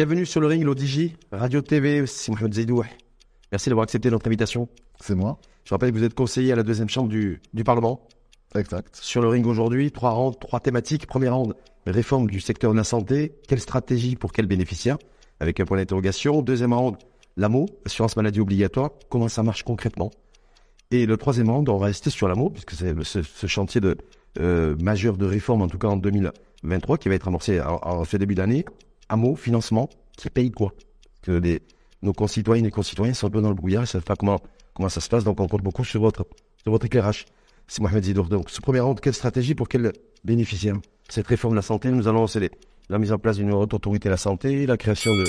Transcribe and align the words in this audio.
Bienvenue 0.00 0.24
sur 0.24 0.40
le 0.40 0.46
ring 0.46 0.64
l'ODJ, 0.64 1.10
Radio 1.30 1.60
TV, 1.60 2.06
c'est 2.06 2.32
Mohamed. 2.32 3.09
Merci 3.52 3.68
d'avoir 3.68 3.84
accepté 3.84 4.10
notre 4.10 4.26
invitation. 4.26 4.68
C'est 5.00 5.14
moi. 5.14 5.38
Je 5.64 5.74
rappelle 5.74 5.92
que 5.92 5.98
vous 5.98 6.04
êtes 6.04 6.14
conseiller 6.14 6.52
à 6.52 6.56
la 6.56 6.62
deuxième 6.62 6.88
chambre 6.88 7.08
du, 7.08 7.40
du 7.52 7.64
Parlement. 7.64 8.06
Exact. 8.54 8.96
Sur 9.00 9.22
le 9.22 9.28
ring 9.28 9.46
aujourd'hui, 9.46 9.92
trois 9.92 10.10
rounds, 10.10 10.38
trois 10.38 10.60
thématiques. 10.60 11.06
Première 11.06 11.36
round, 11.36 11.54
réforme 11.86 12.28
du 12.28 12.40
secteur 12.40 12.72
de 12.72 12.76
la 12.76 12.84
santé. 12.84 13.32
Quelle 13.48 13.60
stratégie 13.60 14.16
pour 14.16 14.32
quels 14.32 14.46
bénéficiaires 14.46 14.98
Avec 15.40 15.60
un 15.60 15.64
point 15.64 15.78
d'interrogation. 15.78 16.42
Deuxième 16.42 16.72
round, 16.72 16.96
l'AMO, 17.36 17.66
assurance 17.86 18.16
maladie 18.16 18.40
obligatoire. 18.40 18.90
Comment 19.08 19.28
ça 19.28 19.42
marche 19.42 19.62
concrètement? 19.62 20.10
Et 20.90 21.06
le 21.06 21.16
troisième 21.16 21.50
round, 21.50 21.68
on 21.68 21.76
va 21.76 21.86
rester 21.86 22.10
sur 22.10 22.26
l'AMO, 22.26 22.50
puisque 22.50 22.72
c'est 22.72 22.94
ce, 23.04 23.22
ce, 23.22 23.46
chantier 23.46 23.80
de 23.80 23.96
euh, 24.40 24.76
majeur 24.80 25.16
de 25.16 25.26
réforme, 25.26 25.62
en 25.62 25.68
tout 25.68 25.78
cas 25.78 25.88
en 25.88 25.96
2023, 25.96 26.98
qui 26.98 27.08
va 27.08 27.14
être 27.14 27.28
amorcé 27.28 27.60
en, 27.60 27.78
en 27.82 28.04
ce 28.04 28.16
début 28.16 28.34
d'année. 28.34 28.64
AMO, 29.08 29.36
financement, 29.36 29.88
qui 30.16 30.28
paye 30.30 30.50
quoi? 30.50 30.72
Que 31.22 31.32
les, 31.32 31.62
nos 32.02 32.12
concitoyennes 32.12 32.66
et 32.66 32.70
concitoyens 32.70 33.14
sont 33.14 33.26
un 33.26 33.30
peu 33.30 33.40
dans 33.40 33.48
le 33.48 33.54
brouillard, 33.54 33.82
ils 33.82 33.84
ne 33.84 33.88
savent 33.88 34.02
pas 34.04 34.16
comment, 34.16 34.40
comment 34.74 34.88
ça 34.88 35.00
se 35.00 35.08
passe, 35.08 35.24
donc 35.24 35.40
on 35.40 35.48
compte 35.48 35.62
beaucoup 35.62 35.84
sur 35.84 36.00
votre, 36.00 36.26
sur 36.62 36.72
votre 36.72 36.86
éclairage. 36.86 37.26
C'est 37.66 37.82
Mohamed 37.82 38.02
Zidour. 38.02 38.28
Donc, 38.28 38.50
ce 38.50 38.60
premier 38.60 38.80
round, 38.80 38.98
quelle 39.00 39.14
stratégie 39.14 39.54
pour 39.54 39.68
quel 39.68 39.92
bénéficiaire? 40.24 40.76
Cette 41.08 41.26
réforme 41.28 41.54
de 41.54 41.56
la 41.56 41.62
santé, 41.62 41.90
nous 41.90 42.08
allons 42.08 42.20
lancer 42.20 42.50
la 42.88 42.98
mise 42.98 43.12
en 43.12 43.18
place 43.18 43.36
d'une 43.36 43.52
haute 43.52 43.74
autorité 43.74 44.08
de 44.08 44.10
la 44.10 44.16
santé, 44.16 44.66
la 44.66 44.76
création 44.76 45.14
de 45.14 45.24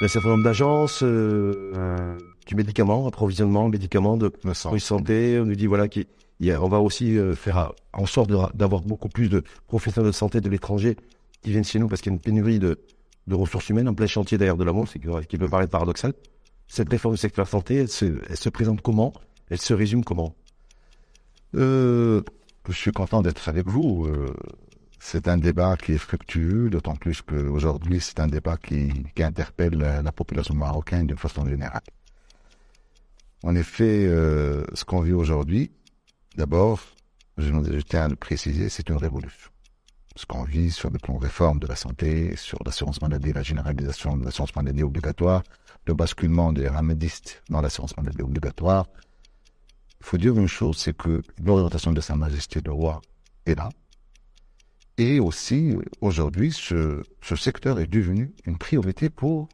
d'un 0.00 0.08
certain 0.08 0.30
nombre 0.30 0.44
d'agences, 0.44 1.02
euh, 1.02 1.72
euh, 1.76 2.18
du 2.46 2.54
médicament, 2.54 3.06
approvisionnement, 3.06 3.68
médicaments 3.68 4.16
de 4.16 4.32
santé. 4.78 5.38
On 5.38 5.44
nous 5.44 5.54
dit 5.54 5.66
voilà 5.66 5.88
qu'on 5.88 6.04
on 6.40 6.68
va 6.68 6.80
aussi 6.80 7.18
euh, 7.18 7.34
faire 7.34 7.72
en 7.92 8.06
sorte 8.06 8.30
d'avoir 8.54 8.80
beaucoup 8.80 9.08
plus 9.08 9.28
de 9.28 9.44
professionnels 9.66 10.10
de 10.10 10.16
santé 10.16 10.40
de 10.40 10.48
l'étranger 10.48 10.96
qui 11.42 11.50
viennent 11.50 11.64
chez 11.64 11.78
nous 11.78 11.86
parce 11.86 12.00
qu'il 12.00 12.12
y 12.12 12.14
a 12.14 12.16
une 12.16 12.20
pénurie 12.20 12.58
de, 12.58 12.78
de 13.26 13.34
ressources 13.34 13.68
humaines 13.68 13.88
en 13.88 13.94
plein 13.94 14.06
chantier 14.06 14.38
d'ailleurs 14.38 14.56
de 14.56 14.64
l'amour, 14.64 14.88
c'est 14.88 14.98
qui 14.98 15.38
peut 15.38 15.48
paraître 15.48 15.70
paradoxal. 15.70 16.12
Cette 16.68 16.88
réforme 16.88 17.14
du 17.14 17.20
secteur 17.20 17.48
santé, 17.48 17.76
elle 17.76 17.88
se, 17.88 18.48
présente 18.48 18.80
comment? 18.80 19.12
Elle 19.48 19.60
se 19.60 19.74
résume 19.74 20.04
comment? 20.04 20.34
Euh, 21.56 22.22
Je 22.68 22.72
suis 22.72 22.92
content 22.92 23.22
d'être 23.22 23.48
avec 23.48 23.66
vous. 23.66 24.06
Euh, 24.06 24.34
c'est 25.00 25.28
un 25.28 25.38
débat 25.38 25.76
qui 25.76 25.92
est 25.92 25.98
fructueux, 25.98 26.70
d'autant 26.70 26.94
plus 26.94 27.22
qu'aujourd'hui, 27.22 28.00
c'est 28.00 28.20
un 28.20 28.28
débat 28.28 28.56
qui, 28.56 28.92
interpelle 29.18 29.74
la, 29.74 30.02
la, 30.02 30.12
population 30.12 30.54
marocaine 30.54 31.06
d'une 31.06 31.16
façon 31.16 31.46
générale. 31.46 31.82
En 33.42 33.56
effet, 33.56 34.06
euh, 34.06 34.64
ce 34.74 34.84
qu'on 34.84 35.00
vit 35.00 35.12
aujourd'hui, 35.12 35.72
d'abord, 36.36 36.80
je, 37.38 37.48
je 37.48 37.80
tiens 37.80 38.04
à 38.04 38.08
le 38.08 38.16
préciser, 38.16 38.68
c'est 38.68 38.88
une 38.90 38.98
révolution 38.98 39.50
ce 40.20 40.26
qu'on 40.26 40.44
vit 40.44 40.70
sur 40.70 40.90
le 40.90 40.98
plan 40.98 41.16
réforme 41.16 41.58
de 41.60 41.66
la 41.66 41.76
santé, 41.76 42.36
sur 42.36 42.58
l'assurance 42.66 43.00
maladie, 43.00 43.32
la 43.32 43.42
généralisation 43.42 44.18
de 44.18 44.24
l'assurance 44.26 44.54
maladie 44.54 44.82
obligatoire, 44.82 45.42
le 45.86 45.94
basculement 45.94 46.52
des 46.52 46.68
ramédistes 46.68 47.42
dans 47.48 47.62
l'assurance 47.62 47.96
maladie 47.96 48.20
obligatoire. 48.20 48.86
Il 50.00 50.06
faut 50.06 50.18
dire 50.18 50.38
une 50.38 50.46
chose, 50.46 50.76
c'est 50.76 50.94
que 50.94 51.22
l'orientation 51.42 51.92
de 51.92 52.02
Sa 52.02 52.16
Majesté 52.16 52.60
le 52.62 52.70
Roi 52.70 53.00
est 53.46 53.54
là. 53.54 53.70
Et 54.98 55.20
aussi, 55.20 55.74
aujourd'hui, 56.02 56.52
ce, 56.52 57.02
secteur 57.22 57.80
est 57.80 57.86
devenu 57.86 58.34
une 58.44 58.58
priorité 58.58 59.08
pour, 59.08 59.48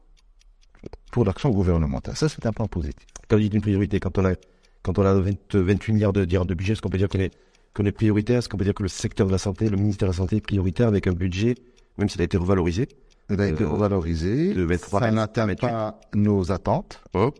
pour 1.12 1.24
l'action 1.24 1.50
gouvernementale. 1.50 2.16
Ça, 2.16 2.28
c'est 2.28 2.44
un 2.44 2.52
point 2.52 2.66
positif. 2.66 3.06
Quand 3.28 3.36
vous 3.36 3.42
dites 3.42 3.54
une 3.54 3.60
priorité, 3.60 4.00
quand 4.00 4.18
on 4.18 4.24
a, 4.24 4.34
quand 4.82 4.98
on 4.98 5.04
a 5.04 5.14
20, 5.14 5.54
28 5.54 5.92
milliards 5.92 6.12
de, 6.12 6.24
de 6.24 6.54
budget, 6.54 6.72
est-ce 6.72 6.82
qu'on 6.82 6.90
peut 6.90 6.98
dire 6.98 7.08
qu'on 7.08 7.20
est 7.20 7.32
qu'on 7.76 7.84
est 7.84 7.92
prioritaire 7.92 8.38
Est-ce 8.38 8.48
qu'on 8.48 8.56
peut 8.56 8.64
dire 8.64 8.74
que 8.74 8.82
le 8.82 8.88
secteur 8.88 9.26
de 9.26 9.32
la 9.32 9.38
santé, 9.38 9.68
le 9.68 9.76
ministère 9.76 10.08
de 10.08 10.12
la 10.12 10.16
Santé 10.16 10.36
est 10.36 10.40
prioritaire 10.40 10.88
avec 10.88 11.06
un 11.06 11.12
budget, 11.12 11.54
même 11.98 12.08
s'il 12.08 12.20
a 12.22 12.24
été 12.24 12.36
revalorisé 12.36 12.88
Il 13.30 13.40
a 13.40 13.46
été 13.46 13.64
euh, 13.64 13.68
revalorisé. 13.68 14.54
De 14.54 14.62
23, 14.62 15.00
ça 15.00 15.10
n'atteint 15.10 15.54
pas 15.54 16.00
nos 16.14 16.50
attentes 16.50 17.02
oh. 17.14 17.32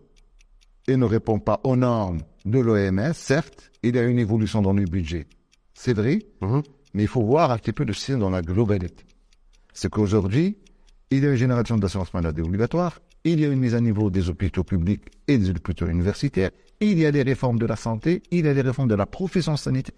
et 0.86 0.96
ne 0.96 1.04
répond 1.06 1.38
pas 1.38 1.60
aux 1.64 1.76
normes 1.76 2.20
de 2.44 2.58
l'OMS. 2.58 3.14
Certes, 3.14 3.72
il 3.82 3.96
y 3.96 3.98
a 3.98 4.02
une 4.02 4.18
évolution 4.18 4.60
dans 4.60 4.74
le 4.74 4.84
budget. 4.84 5.26
C'est 5.72 5.94
vrai, 5.94 6.20
mm-hmm. 6.42 6.62
mais 6.94 7.02
il 7.02 7.08
faut 7.08 7.22
voir 7.22 7.50
un 7.50 7.58
petit 7.58 7.72
peu 7.72 7.84
le 7.84 7.94
système 7.94 8.20
dans 8.20 8.30
la 8.30 8.42
globalité. 8.42 9.04
C'est 9.72 9.90
qu'aujourd'hui, 9.90 10.58
il 11.10 11.24
y 11.24 11.26
a 11.26 11.30
une 11.30 11.36
génération 11.36 11.78
d'assurance 11.78 12.12
maladie 12.12 12.42
obligatoire, 12.42 13.00
il 13.24 13.40
y 13.40 13.44
a 13.44 13.48
une 13.48 13.58
mise 13.58 13.74
à 13.74 13.80
niveau 13.80 14.10
des 14.10 14.28
hôpitaux 14.28 14.64
publics 14.64 15.04
et 15.28 15.38
des 15.38 15.50
hôpitaux 15.50 15.86
universitaires, 15.86 16.50
il 16.80 16.98
y 16.98 17.06
a 17.06 17.12
des 17.12 17.22
réformes 17.22 17.58
de 17.58 17.66
la 17.66 17.76
santé, 17.76 18.22
il 18.30 18.44
y 18.44 18.48
a 18.48 18.54
des 18.54 18.60
réformes 18.60 18.88
de 18.88 18.94
la 18.94 19.06
profession 19.06 19.56
sanitaire 19.56 19.94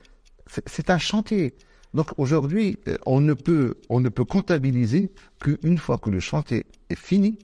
c'est 0.66 0.90
un 0.90 0.98
chantier. 0.98 1.54
Donc 1.94 2.10
aujourd'hui, 2.18 2.78
euh, 2.86 2.96
on 3.06 3.20
ne 3.20 3.34
peut, 3.34 3.74
on 3.88 4.00
ne 4.00 4.08
peut 4.08 4.24
comptabiliser 4.24 5.10
qu'une 5.40 5.78
fois 5.78 5.98
que 5.98 6.10
le 6.10 6.20
chantier 6.20 6.66
est 6.90 6.98
fini, 6.98 7.38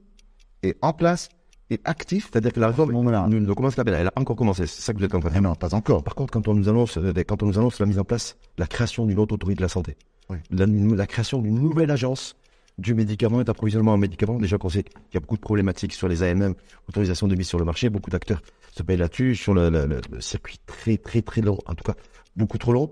est 0.62 0.76
en 0.82 0.92
place, 0.92 1.28
est 1.70 1.80
actif. 1.88 2.28
C'est-à-dire 2.30 2.52
que 2.52 2.60
la 2.60 2.68
réforme 2.68 2.92
ne 2.92 3.52
commence 3.54 3.74
pas, 3.74 3.82
elle 3.86 4.08
a 4.08 4.12
encore 4.16 4.36
commencé. 4.36 4.66
C'est 4.66 4.82
ça 4.82 4.92
que 4.92 4.98
vous 4.98 5.04
êtes 5.04 5.14
en 5.14 5.20
train 5.20 5.30
de 5.30 5.34
dire. 5.34 5.42
Non, 5.42 5.54
pas 5.54 5.74
encore. 5.74 6.02
Par 6.02 6.14
contre, 6.14 6.32
quand 6.32 6.46
on 6.48 6.54
nous 6.54 6.68
annonce, 6.68 6.98
euh, 6.98 7.12
quand 7.26 7.42
on 7.42 7.46
nous 7.46 7.58
annonce 7.58 7.78
la 7.80 7.86
mise 7.86 7.98
en 7.98 8.04
place, 8.04 8.36
la 8.58 8.66
création 8.66 9.06
d'une 9.06 9.18
autre 9.18 9.34
autorité 9.34 9.56
de 9.56 9.62
la 9.62 9.68
santé, 9.68 9.96
oui. 10.28 10.38
la, 10.50 10.66
la, 10.66 11.06
création 11.06 11.40
d'une 11.40 11.58
nouvelle 11.58 11.90
agence 11.90 12.36
du 12.78 12.94
médicament 12.94 13.40
et 13.40 13.44
d'approvisionnement 13.44 13.92
en 13.92 13.98
médicaments, 13.98 14.38
déjà 14.38 14.58
qu'on 14.58 14.68
sait 14.68 14.82
qu'il 14.82 15.14
y 15.14 15.16
a 15.16 15.20
beaucoup 15.20 15.36
de 15.36 15.40
problématiques 15.40 15.92
sur 15.92 16.08
les 16.08 16.22
AMM, 16.22 16.54
autorisation 16.88 17.28
de 17.28 17.34
mise 17.36 17.46
sur 17.46 17.58
le 17.58 17.64
marché, 17.64 17.88
beaucoup 17.88 18.10
d'acteurs 18.10 18.42
se 18.72 18.82
payent 18.82 18.96
là-dessus, 18.96 19.36
sur 19.36 19.54
le, 19.54 19.70
le, 19.70 19.86
le 19.86 20.20
circuit 20.20 20.58
très 20.66 20.96
très 20.96 21.22
très 21.22 21.40
long, 21.40 21.58
en 21.66 21.74
tout 21.74 21.84
cas 21.84 21.94
beaucoup 22.36 22.58
trop 22.58 22.72
long. 22.72 22.90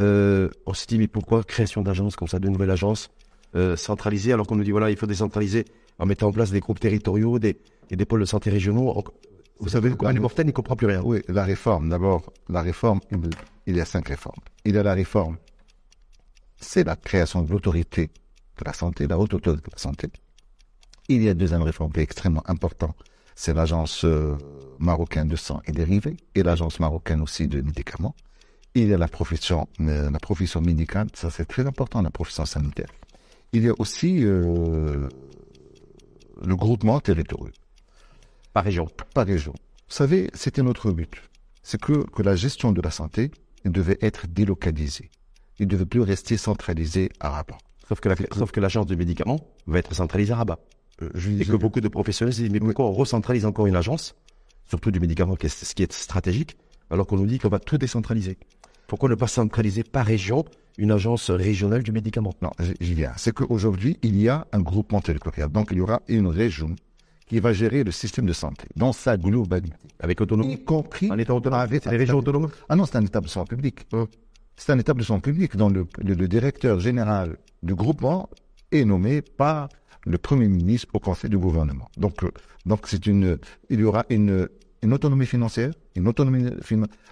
Euh, 0.00 0.48
on 0.66 0.74
s'est 0.74 0.86
dit, 0.86 0.98
mais 0.98 1.06
pourquoi 1.06 1.44
création 1.44 1.82
d'agences 1.82 2.16
comme 2.16 2.28
ça, 2.28 2.38
de 2.38 2.48
nouvelles 2.48 2.70
agences 2.70 3.10
euh, 3.54 3.76
centralisées, 3.76 4.32
alors 4.32 4.46
qu'on 4.46 4.56
nous 4.56 4.64
dit, 4.64 4.70
voilà, 4.70 4.90
il 4.90 4.96
faut 4.96 5.06
décentraliser 5.06 5.66
en 5.98 6.06
mettant 6.06 6.28
en 6.28 6.32
place 6.32 6.50
des 6.50 6.60
groupes 6.60 6.80
territoriaux, 6.80 7.38
des, 7.38 7.58
et 7.90 7.96
des 7.96 8.04
pôles 8.04 8.20
de 8.20 8.24
santé 8.24 8.50
régionaux. 8.50 9.04
Vous 9.60 9.68
savez, 9.68 9.90
quoi, 9.90 10.12
Mortel 10.14 10.46
n'y 10.46 10.52
comprend 10.52 10.74
plus 10.74 10.86
rien. 10.86 11.02
Oui, 11.04 11.20
la 11.28 11.44
réforme, 11.44 11.90
d'abord, 11.90 12.32
la 12.48 12.62
réforme, 12.62 13.00
il 13.66 13.76
y 13.76 13.80
a 13.80 13.84
cinq 13.84 14.08
réformes. 14.08 14.40
Il 14.64 14.74
y 14.74 14.78
a 14.78 14.82
la 14.82 14.94
réforme, 14.94 15.36
c'est 16.56 16.84
la 16.84 16.96
création 16.96 17.42
de 17.42 17.52
l'autorité 17.52 18.10
de 18.62 18.68
la 18.68 18.72
santé, 18.72 19.06
la 19.06 19.18
haute 19.18 19.34
autorité 19.34 19.62
de 19.62 19.72
la 19.72 19.78
santé. 19.78 20.08
Il 21.08 21.22
y 21.22 21.28
a 21.28 21.32
une 21.32 21.38
deuxième 21.38 21.62
réforme 21.62 21.92
qui 21.92 22.00
est 22.00 22.04
extrêmement 22.04 22.42
importante, 22.48 22.96
c'est 23.34 23.54
l'agence 23.54 24.04
euh, 24.04 24.36
marocaine 24.78 25.28
de 25.28 25.36
sang 25.36 25.60
et 25.66 25.72
dérivés, 25.72 26.16
et 26.34 26.42
l'agence 26.42 26.80
marocaine 26.80 27.20
aussi 27.20 27.48
de 27.48 27.60
médicaments 27.60 28.14
il 28.74 28.88
y 28.88 28.94
a 28.94 28.98
la 28.98 29.08
profession, 29.08 29.68
euh, 29.80 30.10
la 30.10 30.18
profession 30.18 30.60
médicale, 30.60 31.08
ça 31.14 31.30
c'est 31.30 31.44
très 31.44 31.66
important, 31.66 32.00
la 32.02 32.10
profession 32.10 32.46
sanitaire. 32.46 32.88
Il 33.52 33.64
y 33.64 33.68
a 33.68 33.74
aussi 33.78 34.24
euh, 34.24 35.08
le 36.42 36.56
groupement 36.56 36.98
territorial. 37.00 37.52
Par 38.52 38.64
région. 38.64 38.88
Par 39.14 39.26
région. 39.26 39.52
Vous 39.52 39.94
savez, 39.94 40.30
c'était 40.34 40.62
notre 40.62 40.90
but. 40.90 41.22
C'est 41.62 41.80
que, 41.80 42.04
que 42.10 42.22
la 42.22 42.34
gestion 42.34 42.72
de 42.72 42.80
la 42.80 42.90
santé 42.90 43.30
devait 43.64 43.98
être 44.00 44.26
délocalisée. 44.26 45.10
Il 45.58 45.66
ne 45.66 45.70
devait 45.70 45.86
plus 45.86 46.00
rester 46.00 46.36
centralisé 46.36 47.10
à 47.20 47.30
Rabat. 47.30 47.58
Sauf 47.88 48.00
que, 48.00 48.08
la, 48.08 48.16
sauf 48.36 48.52
que 48.52 48.60
l'agence 48.60 48.86
du 48.86 48.96
médicament 48.96 49.40
va 49.66 49.78
être 49.78 49.94
centralisée 49.94 50.32
à 50.32 50.36
Rabat. 50.36 50.58
Euh, 51.02 51.10
je 51.14 51.30
et 51.30 51.44
que 51.44 51.56
beaucoup 51.56 51.80
de 51.80 51.88
professionnels 51.88 52.34
se 52.34 52.42
disent, 52.42 52.50
mais 52.50 52.60
pourquoi 52.60 52.86
on 52.86 52.92
recentralise 52.92 53.44
encore 53.44 53.66
une 53.66 53.76
agence, 53.76 54.14
surtout 54.66 54.90
du 54.90 55.00
médicament, 55.00 55.36
ce 55.40 55.74
qui 55.74 55.82
est 55.82 55.92
stratégique, 55.92 56.56
alors 56.90 57.06
qu'on 57.06 57.16
nous 57.16 57.26
dit 57.26 57.38
qu'on 57.38 57.48
va 57.48 57.58
tout 57.58 57.78
décentraliser? 57.78 58.38
Pourquoi 58.86 59.08
ne 59.08 59.14
pas 59.14 59.26
centraliser 59.26 59.84
par 59.84 60.06
région 60.06 60.44
une 60.76 60.90
agence 60.90 61.30
régionale 61.30 61.82
du 61.82 61.92
médicament? 61.92 62.34
Non, 62.42 62.50
j'y 62.80 62.94
viens. 62.94 63.12
C'est 63.16 63.32
qu'aujourd'hui, 63.32 63.98
il 64.02 64.20
y 64.20 64.28
a 64.28 64.46
un 64.52 64.60
groupement 64.60 65.00
territorial. 65.00 65.48
Donc, 65.48 65.68
il 65.70 65.78
y 65.78 65.80
aura 65.80 66.02
une 66.08 66.26
région 66.26 66.76
qui 67.26 67.40
va 67.40 67.54
gérer 67.54 67.84
le 67.84 67.90
système 67.90 68.26
de 68.26 68.34
santé 68.34 68.66
dans 68.76 68.92
sa 68.92 69.16
globalité. 69.16 69.74
Avec 70.00 70.20
autonomie 70.20 70.54
Y 70.54 70.64
compris. 70.64 71.10
En 71.10 71.18
état 71.18 71.34
autonome 71.34 71.60
Avec 71.60 71.86
les 71.86 71.96
régions 71.96 72.18
autonomes 72.18 72.50
Ah 72.68 72.76
non, 72.76 72.84
c'est 72.84 72.96
un 72.96 73.04
établissement 73.04 73.46
public. 73.46 73.86
C'est 74.56 74.72
un 74.72 74.78
établissement 74.78 75.20
public 75.20 75.56
dont 75.56 75.68
le, 75.70 75.86
le, 75.98 76.14
le, 76.14 76.28
directeur 76.28 76.78
général 76.80 77.36
du 77.62 77.74
groupement 77.74 78.28
est 78.70 78.84
nommé 78.84 79.22
par 79.22 79.68
le 80.04 80.18
Premier 80.18 80.48
ministre 80.48 80.88
au 80.94 80.98
Conseil 81.00 81.30
du 81.30 81.38
gouvernement. 81.38 81.88
Donc, 81.96 82.22
euh, 82.24 82.30
donc 82.66 82.86
c'est 82.86 83.06
une, 83.06 83.38
il 83.70 83.80
y 83.80 83.84
aura 83.84 84.04
une, 84.10 84.48
une 84.82 84.92
autonomie 84.92 85.26
financière, 85.26 85.72
une 85.96 86.08
autonomie 86.08 86.46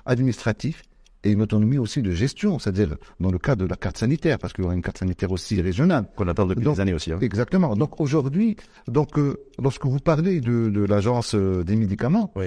administrative 0.06 0.82
et 1.22 1.32
une 1.32 1.42
autonomie 1.42 1.76
aussi 1.78 2.00
de 2.02 2.12
gestion, 2.12 2.58
c'est-à-dire 2.58 2.96
dans 3.20 3.30
le 3.30 3.38
cadre 3.38 3.64
de 3.64 3.68
la 3.68 3.76
carte 3.76 3.98
sanitaire, 3.98 4.38
parce 4.38 4.52
qu'il 4.54 4.62
y 4.64 4.66
aura 4.66 4.74
une 4.74 4.80
carte 4.82 4.98
sanitaire 4.98 5.30
aussi 5.30 5.60
régionale. 5.60 6.08
Qu'on 6.16 6.26
attend 6.28 6.46
depuis 6.46 6.64
Donc, 6.64 6.76
des 6.76 6.80
années 6.80 6.94
aussi. 6.94 7.12
Hein. 7.12 7.18
Exactement. 7.20 7.76
Donc 7.76 8.00
aujourd'hui, 8.00 8.56
donc 8.88 9.18
euh, 9.18 9.36
lorsque 9.62 9.84
vous 9.84 9.98
parlez 9.98 10.40
de, 10.40 10.70
de 10.70 10.80
l'agence 10.84 11.34
euh, 11.34 11.62
des 11.62 11.76
médicaments, 11.76 12.32
Oui. 12.36 12.46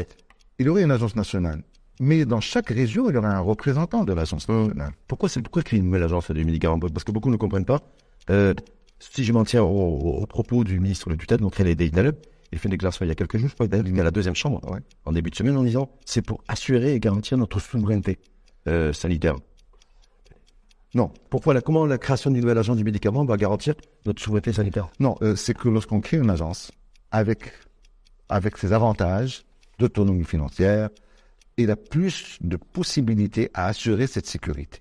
il 0.60 0.66
y 0.66 0.70
aurait 0.70 0.84
une 0.84 0.92
agence 0.92 1.16
nationale. 1.16 1.62
Mais 2.00 2.26
dans 2.26 2.42
chaque 2.42 2.70
région, 2.70 3.10
il 3.10 3.16
y 3.16 3.18
aurait 3.18 3.28
un 3.28 3.40
représentant 3.40 4.04
de 4.04 4.14
l'agence 4.14 4.48
nationale. 4.50 4.92
Pourquoi 5.08 5.30
c'est 5.30 5.42
pourquoi 5.42 5.62
créer 5.62 5.80
une 5.80 5.86
nouvelle 5.86 6.04
agence 6.04 6.32
du 6.32 6.44
médicament 6.44 6.80
Parce 6.80 7.04
que 7.04 7.12
beaucoup 7.12 7.30
ne 7.30 7.38
comprennent 7.38 7.66
pas. 7.66 7.82
Euh, 8.30 8.54
si 9.00 9.24
je 9.24 9.34
m'en 9.34 9.44
tiens 9.44 9.64
au, 9.64 10.26
propos 10.26 10.64
du 10.64 10.80
ministre 10.80 11.10
de 11.10 11.16
tutelle, 11.16 11.40
donc 11.40 11.56
René 11.56 11.76
Daleb, 11.76 12.16
il 12.52 12.60
fait 12.60 12.68
une 12.68 12.72
déclaration 12.72 13.06
il 13.06 13.10
y 13.10 13.12
a 13.12 13.16
quelques 13.16 13.38
jours, 13.38 13.50
je 13.50 13.54
crois, 13.54 13.68
d'ailleurs, 13.68 13.88
il 13.88 13.96
est 13.98 14.00
à 14.02 14.04
la 14.04 14.12
deuxième 14.12 14.36
chambre, 14.36 14.60
Ouais. 14.72 14.80
en 15.06 15.12
début 15.12 15.30
de 15.30 15.36
semaine, 15.36 15.58
en 15.58 15.64
disant 15.64 15.90
c'est 16.06 16.22
pour 16.22 16.44
assurer 16.48 16.94
et 16.96 17.00
garantir 17.00 17.38
notre 17.38 17.60
souveraineté 17.60 18.20
euh, 18.68 18.94
sanitaire. 18.94 19.36
Non, 20.96 21.12
Pourquoi 21.30 21.54
la, 21.56 21.62
comment 21.62 21.86
la 21.88 21.98
création 21.98 22.30
d'une 22.30 22.42
nouvelle 22.42 22.60
agence 22.60 22.78
du 22.78 22.84
médicament 22.84 23.26
va 23.26 23.36
garantir 23.36 23.74
notre 24.06 24.22
souveraineté 24.22 24.54
sanitaire? 24.54 24.90
Non, 25.00 25.16
euh, 25.24 25.36
c'est 25.36 25.56
que 25.58 25.68
lorsqu'on 25.68 26.02
crée 26.02 26.18
une 26.18 26.30
agence 26.30 26.72
avec 27.12 27.52
avec 28.30 28.58
ses 28.58 28.74
avantages 28.74 29.44
d'autonomie 29.80 30.24
financière, 30.24 30.90
il 31.58 31.72
a 31.72 31.76
plus 31.76 32.38
de 32.42 32.58
possibilités 32.58 33.50
à 33.54 33.68
assurer 33.68 34.08
cette 34.08 34.26
sécurité. 34.26 34.80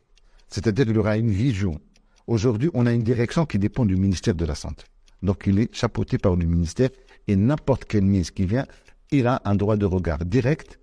C'est-à-dire 0.49 0.87
qu'il 0.87 0.99
aura 0.99 1.17
une 1.17 1.31
vision. 1.31 1.81
Aujourd'hui, 2.27 2.71
on 2.75 2.87
a 2.87 2.93
une 2.93 3.03
direction 3.03 3.47
qui 3.47 3.59
dépend 3.59 3.85
du 3.85 3.97
ministère 3.97 4.35
de 4.35 4.45
la 4.45 4.55
Santé. 4.55 4.85
Donc, 5.23 5.45
il 5.47 5.59
est 5.59 5.75
chapeauté 5.75 6.19
par 6.19 6.37
le 6.37 6.47
ministère 6.47 6.91
et 7.29 7.37
n'importe 7.37 7.85
quel 7.85 8.03
ministre 8.03 8.35
qui 8.35 8.47
vient, 8.47 8.67
il 9.11 9.27
a 9.27 9.41
un 9.45 9.55
droit 9.55 9.77
de 9.77 9.87
regard 9.87 10.25
direct. 10.25 10.79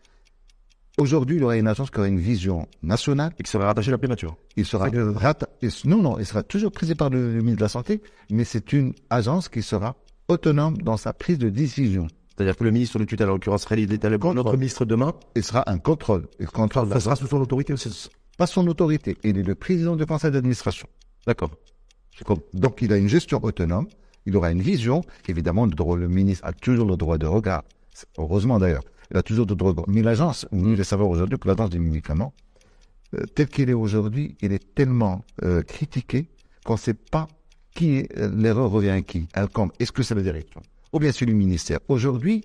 Aujourd'hui, 0.97 1.37
il 1.37 1.41
y 1.41 1.43
aura 1.43 1.57
une 1.57 1.67
agence 1.67 1.91
qui 1.91 1.97
aura 1.99 2.07
une 2.07 2.19
vision 2.19 2.67
nationale. 2.83 3.33
et 3.39 3.43
qui 3.43 3.49
serait 3.49 3.65
rattaché 3.65 3.89
à 3.89 3.91
la 3.91 3.97
primature. 3.97 4.35
Il 4.57 4.65
sera 4.65 4.89
non, 4.89 6.01
non, 6.01 6.19
il 6.19 6.25
sera 6.25 6.43
toujours 6.43 6.71
présidé 6.71 6.95
par 6.95 7.09
le, 7.09 7.33
le 7.33 7.39
ministre 7.39 7.59
de 7.59 7.63
la 7.63 7.69
Santé, 7.69 8.01
mais 8.29 8.43
c'est 8.43 8.73
une 8.73 8.93
agence 9.09 9.49
qui 9.49 9.61
sera 9.61 9.95
autonome 10.27 10.77
dans 10.77 10.97
sa 10.97 11.13
prise 11.13 11.37
de 11.37 11.49
décision. 11.49 12.07
C'est-à-dire 12.39 12.55
que 12.55 12.63
le 12.63 12.71
ministre 12.71 12.97
de 12.99 13.03
tutelle, 13.03 13.27
en 13.27 13.33
l'occurrence 13.33 13.65
René 13.65 13.85
Daleb, 13.85 14.23
notre 14.23 14.55
ministre 14.55 14.85
demain, 14.85 15.13
Il 15.35 15.43
sera 15.43 15.69
un 15.69 15.77
contrôle. 15.77 16.25
Il 16.39 16.47
contrôle 16.47 16.87
ça 16.87 17.01
sera 17.01 17.17
sous 17.17 17.27
son 17.27 17.41
autorité 17.41 17.73
aussi. 17.73 18.09
pas 18.37 18.47
son 18.47 18.65
autorité. 18.67 19.17
Il 19.25 19.37
est 19.37 19.43
le 19.43 19.55
président 19.55 19.97
du 19.97 20.05
conseil 20.05 20.31
d'administration. 20.31 20.87
D'accord. 21.27 21.51
Donc, 22.53 22.81
il 22.81 22.93
a 22.93 22.97
une 22.97 23.09
gestion 23.09 23.43
autonome, 23.43 23.87
il 24.25 24.37
aura 24.37 24.51
une 24.51 24.61
vision. 24.61 25.01
Évidemment, 25.27 25.65
le, 25.65 25.71
droit- 25.73 25.97
le 25.97 26.07
ministre 26.07 26.45
a 26.47 26.53
toujours 26.53 26.85
le 26.87 26.95
droit 26.95 27.17
de 27.17 27.25
regard. 27.25 27.63
Heureusement 28.17 28.57
d'ailleurs, 28.57 28.83
il 29.11 29.17
a 29.17 29.21
toujours 29.21 29.45
le 29.45 29.55
droit 29.55 29.73
de 29.73 29.79
regard. 29.81 29.93
Mais 29.93 30.01
l'agence, 30.01 30.47
vous 30.53 30.71
devez 30.71 30.85
savoir 30.85 31.09
aujourd'hui 31.09 31.37
que 31.37 31.45
l'agence 31.49 31.71
des 31.71 31.79
médicaments, 31.79 32.33
euh, 33.15 33.25
telle 33.35 33.47
qu'elle 33.47 33.69
est 33.69 33.73
aujourd'hui, 33.73 34.37
elle 34.41 34.53
est 34.53 34.73
tellement 34.75 35.25
euh, 35.43 35.61
critiquée 35.61 36.29
qu'on 36.63 36.73
ne 36.75 36.77
sait 36.79 36.93
pas 36.93 37.27
qui 37.75 37.97
est, 37.97 38.17
euh, 38.17 38.29
l'erreur 38.33 38.69
revient 38.71 38.91
à 38.91 39.01
qui. 39.01 39.27
À 39.33 39.45
comme, 39.47 39.71
Est-ce 39.79 39.91
que 39.91 40.03
c'est 40.03 40.15
la 40.15 40.21
direction 40.21 40.61
Ou 40.93 40.99
bien 40.99 41.11
c'est 41.11 41.25
le 41.25 41.33
ministère 41.33 41.79
Aujourd'hui, 41.87 42.43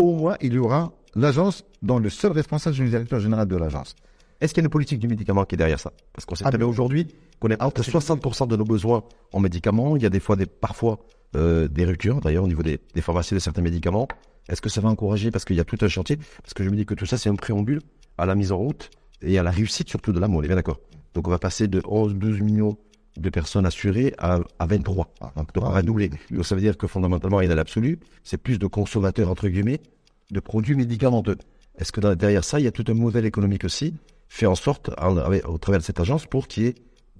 au 0.00 0.14
moins, 0.14 0.36
il 0.40 0.54
y 0.54 0.58
aura 0.58 0.92
l'agence 1.14 1.64
dont 1.82 1.98
le 1.98 2.10
seul 2.10 2.32
responsable, 2.32 2.76
c'est 2.76 2.82
le 2.82 2.88
directeur 2.90 3.20
général 3.20 3.46
de 3.46 3.56
l'agence. 3.56 3.94
Est-ce 4.40 4.52
qu'il 4.52 4.62
y 4.62 4.64
a 4.64 4.66
une 4.66 4.70
politique 4.70 4.98
du 4.98 5.08
médicament 5.08 5.44
qui 5.44 5.54
est 5.54 5.58
derrière 5.58 5.80
ça? 5.80 5.92
Parce 6.12 6.26
qu'on 6.26 6.34
sait 6.34 6.44
Ah, 6.46 6.50
très 6.50 6.58
bien 6.58 6.66
aujourd'hui 6.66 7.06
qu'on 7.40 7.48
est 7.48 7.62
entre 7.62 7.82
60% 7.82 8.48
de 8.48 8.56
nos 8.56 8.64
besoins 8.64 9.02
en 9.32 9.40
médicaments. 9.40 9.96
Il 9.96 10.02
y 10.02 10.06
a 10.06 10.10
des 10.10 10.20
fois, 10.20 10.36
des, 10.36 10.46
parfois, 10.46 10.98
euh, 11.34 11.68
des 11.68 11.84
ruptures, 11.84 12.20
d'ailleurs, 12.20 12.44
au 12.44 12.48
niveau 12.48 12.62
des, 12.62 12.78
des 12.94 13.00
pharmacies 13.00 13.34
de 13.34 13.38
certains 13.38 13.62
médicaments. 13.62 14.08
Est-ce 14.48 14.60
que 14.60 14.68
ça 14.68 14.80
va 14.80 14.88
encourager? 14.88 15.30
Parce 15.30 15.44
qu'il 15.44 15.56
y 15.56 15.60
a 15.60 15.64
tout 15.64 15.78
un 15.80 15.88
chantier. 15.88 16.18
Parce 16.42 16.54
que 16.54 16.64
je 16.64 16.70
me 16.70 16.76
dis 16.76 16.86
que 16.86 16.94
tout 16.94 17.06
ça, 17.06 17.18
c'est 17.18 17.30
un 17.30 17.34
préambule 17.34 17.80
à 18.18 18.26
la 18.26 18.34
mise 18.34 18.52
en 18.52 18.58
route 18.58 18.90
et 19.22 19.38
à 19.38 19.42
la 19.42 19.50
réussite 19.50 19.88
surtout 19.88 20.12
de 20.12 20.20
l'amour. 20.20 20.40
On 20.40 20.42
est 20.42 20.48
bien 20.48 20.56
d'accord 20.56 20.80
Donc, 21.14 21.26
on 21.28 21.30
va 21.30 21.38
passer 21.38 21.66
de 21.66 21.80
11, 21.86 22.14
12 22.14 22.40
millions 22.40 22.76
de 23.16 23.30
personnes 23.30 23.66
assurées 23.66 24.14
à, 24.18 24.40
à 24.58 24.66
23. 24.66 25.08
Donc, 25.36 25.48
on 25.56 25.70
va 25.70 25.82
doubler. 25.82 26.10
Donc, 26.30 26.44
ça 26.44 26.54
veut 26.54 26.60
dire 26.60 26.76
que 26.76 26.86
fondamentalement, 26.86 27.40
et 27.40 27.48
dans 27.48 27.54
l'absolu, 27.54 27.98
c'est 28.24 28.36
plus 28.36 28.58
de 28.58 28.66
consommateurs, 28.66 29.30
entre 29.30 29.48
guillemets, 29.48 29.80
de 30.30 30.40
produits 30.40 30.74
médicamenteux. 30.76 31.36
Est-ce 31.78 31.92
que 31.92 32.00
dans- 32.00 32.14
derrière 32.14 32.44
ça, 32.44 32.58
il 32.58 32.64
y 32.64 32.68
a 32.68 32.72
tout 32.72 32.84
un 32.88 32.94
modèle 32.94 33.24
économique 33.26 33.64
aussi, 33.64 33.94
fait 34.28 34.46
en 34.46 34.54
sorte, 34.54 34.90
en- 34.98 35.16
avec- 35.18 35.48
au 35.48 35.58
travers 35.58 35.80
de 35.80 35.84
cette 35.84 36.00
agence, 36.00 36.26
pour 36.26 36.48
qu'il 36.48 36.64
y 36.64 36.66
ait 36.68 36.74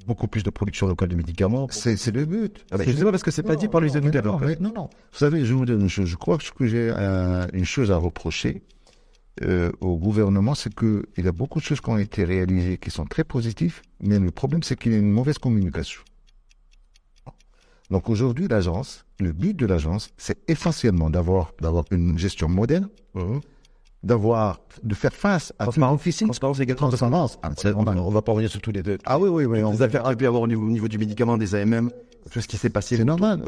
beaucoup 0.06 0.28
plus 0.28 0.43
de 0.43 0.50
production 0.50 0.87
locale 0.87 1.08
de 1.08 1.16
médicaments 1.16 1.66
C'est 1.70 1.96
c'est 1.96 2.12
le 2.12 2.25
but. 2.26 2.64
Ah 2.70 2.76
ben, 2.76 2.84
C'est 2.84 2.93
Je 2.93 2.96
sais 2.98 3.04
pas 3.04 3.10
parce 3.10 3.22
que 3.22 3.31
c'est 3.31 3.43
pas 3.43 3.56
dit 3.56 3.69
par 3.69 3.81
les 3.81 3.96
éditeurs. 3.96 4.25
non, 4.40 4.48
non, 4.60 4.72
non. 4.75 4.88
Vous 5.12 5.19
savez, 5.19 5.44
je 5.44 5.52
vous 5.54 5.64
donne 5.66 5.81
une 5.82 5.88
chose. 5.88 6.06
Je 6.08 6.16
crois 6.16 6.38
que 6.38 6.66
j'ai 6.66 6.90
euh, 6.96 7.46
une 7.52 7.64
chose 7.64 7.90
à 7.90 7.96
reprocher 7.96 8.62
euh, 9.43 9.71
au 9.81 9.97
gouvernement, 9.99 10.55
c'est 10.55 10.75
que 10.75 11.06
il 11.17 11.25
y 11.25 11.29
a 11.29 11.33
beaucoup 11.33 11.59
de 11.61 11.65
choses 11.65 11.81
qui 11.81 11.91
ont 11.91 11.99
été 11.99 12.25
réalisées 12.25 12.79
qui 12.79 12.91
sont 12.91 13.05
très 13.05 13.25
positives, 13.25 13.83
mais 14.00 14.19
le 14.19 14.31
problème, 14.31 14.62
c'est 14.62 14.77
qu'il 14.79 14.93
y 14.93 14.94
a 14.94 14.99
une 14.99 15.11
mauvaise 15.12 15.38
communication. 15.38 16.00
Donc 17.91 18.09
aujourd'hui, 18.09 18.49
l'agence, 18.49 19.05
le 19.21 19.33
but 19.33 19.55
de 19.56 19.65
l'agence, 19.67 20.11
c'est 20.17 20.38
essentiellement 20.50 21.09
d'avoir 21.11 21.53
d'avoir 21.61 21.85
une 21.93 22.19
gestion 22.19 22.49
moderne, 22.49 22.88
Mhm. 23.15 23.41
d'avoir 24.03 24.61
de 24.83 24.94
faire 24.94 25.12
face 25.15 25.53
à 25.59 25.65
Transparence, 25.65 26.03
difficultés. 26.03 26.75
transparence. 26.75 27.39
Ah, 27.43 27.50
On 27.77 27.82
va, 27.85 27.93
on 27.93 28.11
va 28.11 28.23
pas 28.23 28.32
revenir 28.32 28.50
sur 28.50 28.61
tous 28.61 28.73
les 28.73 28.82
deux. 28.82 28.99
Ah 29.05 29.19
oui, 29.21 29.29
oui, 29.29 29.44
oui. 29.44 29.62
on- 29.62 29.71
Les 29.71 29.82
affaires 29.82 30.03
qu'il 30.03 30.17
peut 30.17 30.25
y 30.25 30.27
avoir 30.27 30.43
au 30.43 30.49
niveau, 30.49 30.65
au 30.67 30.71
niveau 30.71 30.89
du 30.89 30.99
médicament, 30.99 31.37
des 31.39 31.55
AMM, 31.55 31.91
tout 32.31 32.40
ce 32.40 32.49
qui 32.49 32.56
s'est 32.56 32.70
passé. 32.70 32.96
C'est 32.96 33.05
normal. 33.05 33.43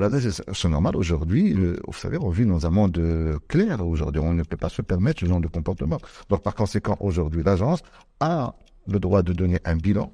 C'est 0.53 0.69
normal. 0.69 0.97
Aujourd'hui, 0.97 1.53
vous 1.55 1.93
savez, 1.93 2.19
on 2.21 2.31
vit 2.31 2.47
dans 2.47 2.67
un 2.67 2.71
monde 2.71 2.97
euh, 2.99 3.39
clair. 3.49 3.87
Aujourd'hui, 3.87 4.21
on 4.21 4.33
ne 4.35 4.43
peut 4.43 4.57
pas 4.57 4.69
se 4.69 4.83
permettre 4.83 5.21
ce 5.21 5.27
genre 5.27 5.41
de 5.41 5.49
comportement. 5.49 5.99
Donc, 6.29 6.43
par 6.43 6.55
conséquent, 6.55 6.97
aujourd'hui, 7.01 7.43
l'agence 7.43 7.81
a 8.21 8.55
le 8.87 8.99
droit 9.01 9.23
de 9.23 9.33
donner 9.33 9.59
un 9.65 9.77
bilan, 9.77 10.13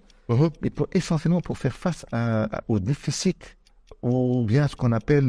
mais 0.63 0.71
pour, 0.71 0.89
essentiellement 0.93 1.41
pour 1.41 1.59
faire 1.59 1.75
face 1.75 2.07
à, 2.13 2.45
à- 2.45 2.63
au 2.69 2.79
déficit 2.81 3.57
ou 4.03 4.45
bien 4.45 4.67
ce 4.69 4.77
qu'on 4.77 4.93
appelle 4.93 5.29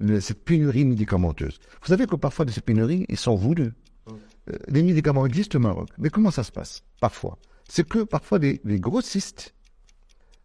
le- 0.00 0.20
cette 0.20 0.44
pénurie 0.44 0.84
médicamenteuse. 0.84 1.58
Vous 1.82 1.88
savez 1.88 2.06
que 2.06 2.16
parfois, 2.16 2.44
de 2.44 2.50
ces 2.50 2.60
pénuries, 2.60 3.06
ils 3.08 3.16
sont 3.16 3.34
voulus. 3.36 3.72
Euh, 4.50 4.56
les 4.68 4.82
médicaments 4.82 5.24
existent 5.24 5.56
au 5.58 5.62
Maroc. 5.62 5.88
Mais 5.98 6.10
comment 6.10 6.30
ça 6.32 6.42
se 6.42 6.50
passe 6.52 6.82
Parfois? 7.00 7.38
C'est 7.68 7.86
que 7.88 8.02
parfois, 8.02 8.38
les, 8.38 8.60
les 8.64 8.80
grossistes, 8.80 9.54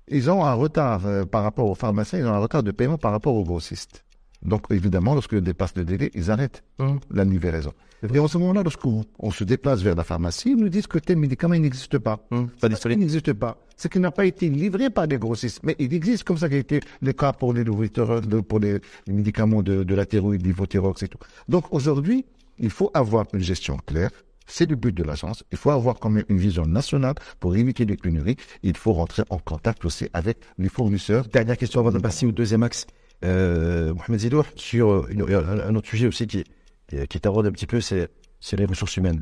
ils 0.10 0.30
ont 0.30 0.44
un 0.46 0.54
retard 0.54 1.06
euh, 1.06 1.26
par 1.26 1.44
rapport 1.44 1.70
aux 1.70 1.76
pharmaciens, 1.76 2.20
ils 2.20 2.26
ont 2.26 2.34
un 2.34 2.40
retard 2.40 2.64
de 2.64 2.72
paiement 2.72 2.98
par 2.98 3.12
rapport 3.12 3.36
aux 3.36 3.44
grossistes. 3.44 4.04
Donc, 4.44 4.66
évidemment, 4.70 5.16
lorsque 5.16 5.36
dépasse 5.36 5.76
le 5.76 5.84
délai, 5.84 6.12
ils 6.14 6.30
arrêtent 6.30 6.64
Mhm. 6.80 7.00
la 7.12 7.24
livraison. 7.26 7.74
Et 8.14 8.20
en 8.20 8.28
ce 8.28 8.38
moment-là, 8.38 8.62
lorsqu'on 8.62 9.04
on 9.18 9.32
se 9.32 9.44
déplace 9.44 9.82
vers 9.82 9.96
la 9.96 10.04
pharmacie, 10.04 10.52
ils 10.52 10.56
nous 10.56 10.70
disent 10.70 10.86
que 10.86 11.00
tel 11.00 11.18
médicament 11.18 11.56
n'existe 11.56 11.98
pas. 11.98 12.20
Mhm. 12.30 12.50
Pas 12.62 12.68
Il 12.92 13.00
n'existe 13.00 13.34
pas. 13.34 13.58
C'est 13.76 13.92
qu'il 13.92 14.02
n'a 14.02 14.12
pas 14.12 14.26
été 14.26 14.48
livré 14.50 14.92
par 14.92 15.08
des 15.08 15.18
grossistes. 15.18 15.62
Mais 15.64 15.76
il 15.80 15.92
existe 15.94 16.24
comme 16.24 16.38
ça 16.38 16.48
qui 16.50 16.56
a 16.56 16.60
été 16.60 16.80
le 17.02 17.14
cas 17.14 17.34
pour 17.34 17.52
les, 17.54 17.64
pour 17.66 18.60
les, 18.60 18.80
les 19.08 19.14
médicaments 19.14 19.64
de, 19.64 19.84
de 19.84 19.96
la 19.96 20.06
thyroïde, 20.06 20.46
l'ivothyrox 20.46 21.02
et 21.02 21.08
tout. 21.08 21.18
Donc 21.50 21.66
aujourd'hui, 21.74 22.24
il 22.60 22.70
faut 22.70 22.92
avoir 22.94 23.26
une 23.34 23.42
gestion 23.42 23.78
claire. 23.86 24.12
C'est 24.48 24.70
le 24.70 24.76
but 24.78 24.96
de 24.96 25.04
l'agence. 25.04 25.44
Il 25.52 25.58
faut 25.58 25.70
avoir 25.72 26.00
quand 26.00 26.10
même 26.10 26.24
une 26.30 26.38
vision 26.38 26.64
nationale 26.66 27.16
pour 27.40 27.56
éviter 27.56 27.86
les 27.86 27.98
pénuries. 27.98 28.38
Il 28.64 28.76
faut 28.78 28.94
rentrer 28.94 29.24
en 29.30 29.38
contact 29.40 29.84
aussi 29.86 30.08
avec 30.14 30.38
les 30.58 30.70
fournisseurs. 30.70 31.28
Dernière 31.28 31.58
question 31.58 31.82
avant 31.82 31.92
de 31.92 32.00
passer 32.00 32.26
au 32.26 32.32
deuxième 32.32 32.64
axe. 32.64 32.88
Euh, 33.26 33.94
Mohamed 33.94 34.20
Zidour, 34.22 34.46
sur 34.56 34.90
euh, 34.90 35.08
une- 35.10 35.22
un, 35.24 35.76
autre 35.76 35.90
sujet 35.90 36.08
aussi 36.08 36.28
qui, 36.28 36.44
qui, 36.88 37.08
qui 37.08 37.20
taraude 37.20 37.46
un 37.48 37.52
petit 37.52 37.66
peu, 37.68 37.82
c'est 37.82 38.10
les 38.54 38.66
ressources 38.66 38.96
humaines 38.98 39.22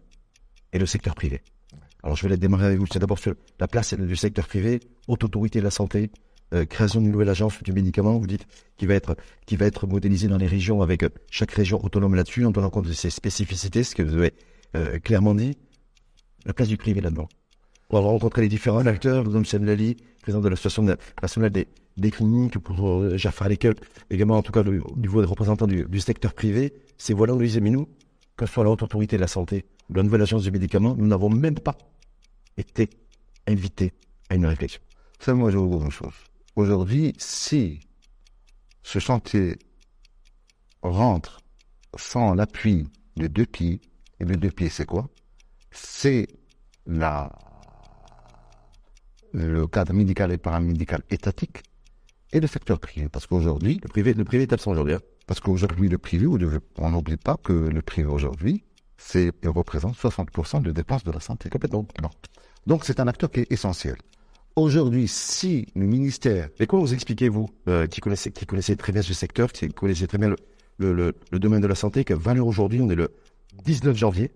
et 0.73 0.77
le 0.79 0.85
secteur 0.85 1.15
privé. 1.15 1.41
Alors, 2.03 2.15
je 2.15 2.27
vais 2.27 2.37
démarrer 2.37 2.65
avec 2.67 2.77
vous. 2.77 2.85
C'est 2.91 2.99
d'abord 2.99 3.17
sur 3.17 3.33
la 3.59 3.67
place 3.67 3.93
du 3.95 4.15
secteur 4.15 4.47
privé, 4.47 4.79
haute 5.07 5.23
autorité 5.23 5.57
de 5.59 5.63
la 5.63 5.71
santé, 5.71 6.11
euh, 6.53 6.65
création 6.65 7.01
d'une 7.01 7.11
nouvelle 7.11 7.29
agence 7.29 7.63
du 7.63 7.71
médicament, 7.73 8.19
vous 8.19 8.27
dites, 8.27 8.45
qui 8.77 8.85
va 8.85 8.93
être, 8.93 9.15
qui 9.47 9.55
va 9.55 9.65
être 9.65 9.87
modélisée 9.87 10.27
dans 10.27 10.37
les 10.37 10.45
régions 10.45 10.83
avec 10.83 11.01
euh, 11.01 11.09
chaque 11.31 11.51
région 11.51 11.83
autonome 11.83 12.13
là-dessus, 12.13 12.45
en 12.45 12.51
tenant 12.51 12.69
compte 12.69 12.85
de 12.85 12.93
ses 12.93 13.09
spécificités, 13.09 13.83
ce 13.83 13.95
que 13.95 14.03
vous 14.03 14.13
avez 14.13 14.33
euh, 14.75 14.99
clairement 14.99 15.35
dit. 15.35 15.57
La 16.45 16.53
place 16.53 16.67
du 16.67 16.77
privé 16.77 17.01
là-dedans. 17.01 17.27
On 17.89 17.99
va 18.01 18.07
rencontrer 18.07 18.41
les 18.41 18.49
différents 18.49 18.85
acteurs, 18.85 19.25
M. 19.25 19.43
Lali, 19.65 19.95
président 20.21 20.41
de 20.41 20.49
l'association 20.49 20.83
na- 20.83 20.97
nationale 21.21 21.51
des, 21.51 21.67
des 21.97 22.11
cliniques, 22.11 22.57
pour 22.59 22.87
euh, 23.01 23.17
Jafar 23.17 23.49
Lekel, 23.49 23.75
également 24.09 24.37
en 24.37 24.41
tout 24.43 24.51
cas 24.51 24.63
le- 24.63 24.81
au 24.83 24.95
niveau 24.97 25.21
des 25.21 25.27
représentants 25.27 25.67
du, 25.67 25.85
du 25.85 25.99
secteur 25.99 26.33
privé. 26.33 26.73
C'est 26.97 27.13
voilà, 27.13 27.33
mais 27.35 27.69
nous, 27.69 27.87
que 28.37 28.45
ce 28.45 28.53
soit 28.53 28.63
la 28.63 28.69
haute 28.71 28.83
autorité 28.83 29.15
de 29.17 29.21
la 29.21 29.27
santé, 29.27 29.65
ou 29.89 29.93
la 29.95 30.03
nouvelle 30.03 30.21
agence 30.21 30.43
du 30.43 30.51
médicament, 30.51 30.95
nous 30.97 31.07
n'avons 31.07 31.29
même 31.29 31.55
pas 31.59 31.77
été 32.57 32.89
invités 33.47 33.93
à 34.29 34.35
une 34.35 34.45
réflexion. 34.45 34.81
Ça, 35.19 35.33
moi, 35.33 35.51
je 35.51 35.57
vous 35.57 35.77
dis 35.79 35.85
une 35.85 35.91
chose. 35.91 36.13
Aujourd'hui, 36.55 37.13
si 37.17 37.79
ce 38.83 38.99
chantier 38.99 39.57
rentre 40.81 41.39
sans 41.97 42.33
l'appui 42.33 42.87
de 43.17 43.27
deux 43.27 43.45
pieds, 43.45 43.79
et 44.19 44.25
les 44.25 44.37
deux 44.37 44.51
pieds, 44.51 44.69
c'est 44.69 44.85
quoi? 44.85 45.07
C'est 45.71 46.27
la 46.85 47.31
le 49.33 49.67
cadre 49.67 49.93
médical 49.93 50.31
et 50.31 50.37
paramédical 50.37 51.01
étatique 51.09 51.63
et 52.31 52.39
le 52.39 52.47
secteur 52.47 52.79
privé. 52.79 53.09
Parce 53.09 53.27
qu'aujourd'hui, 53.27 53.79
Le 53.83 53.89
privé, 53.89 54.13
le 54.13 54.23
privé 54.23 54.43
est 54.43 54.53
absent 54.53 54.71
aujourd'hui. 54.71 54.93
hein. 54.93 54.99
parce 55.27 55.39
qu'aujourd'hui, 55.39 55.89
le 55.89 55.97
privé, 55.97 56.25
on 56.77 56.89
n'oublie 56.89 57.17
pas 57.17 57.37
que 57.43 57.51
le 57.53 57.81
privé 57.81 58.07
aujourd'hui, 58.07 58.63
c'est, 58.97 59.31
représente 59.45 59.95
60% 59.97 60.61
de 60.61 60.71
dépenses 60.71 61.03
de 61.03 61.11
la 61.11 61.19
santé. 61.19 61.49
Complètement. 61.49 61.85
Non. 62.01 62.09
Donc 62.65 62.85
c'est 62.85 62.99
un 62.99 63.07
acteur 63.07 63.29
qui 63.29 63.41
est 63.41 63.51
essentiel. 63.51 63.97
Aujourd'hui, 64.55 65.09
si 65.09 65.67
le 65.75 65.85
ministère... 65.85 66.47
Mais 66.59 66.65
comment 66.65 66.81
vous 66.83 66.93
expliquez, 66.93 67.27
vous, 67.27 67.49
euh, 67.67 67.87
qui, 67.87 67.99
connaissez, 67.99 68.31
qui 68.31 68.45
connaissez 68.45 68.77
très 68.77 68.93
bien 68.93 69.01
ce 69.01 69.13
secteur, 69.13 69.51
qui 69.51 69.67
connaissez 69.67 70.07
très 70.07 70.17
bien 70.17 70.29
le, 70.29 70.37
le, 70.77 70.93
le, 70.93 71.13
le 71.29 71.39
domaine 71.39 71.59
de 71.61 71.67
la 71.67 71.75
santé, 71.75 72.05
que 72.05 72.13
valeur 72.13 72.47
aujourd'hui, 72.47 72.79
on 72.79 72.89
est 72.89 72.95
le 72.95 73.11
19 73.63 73.95
janvier. 73.97 74.31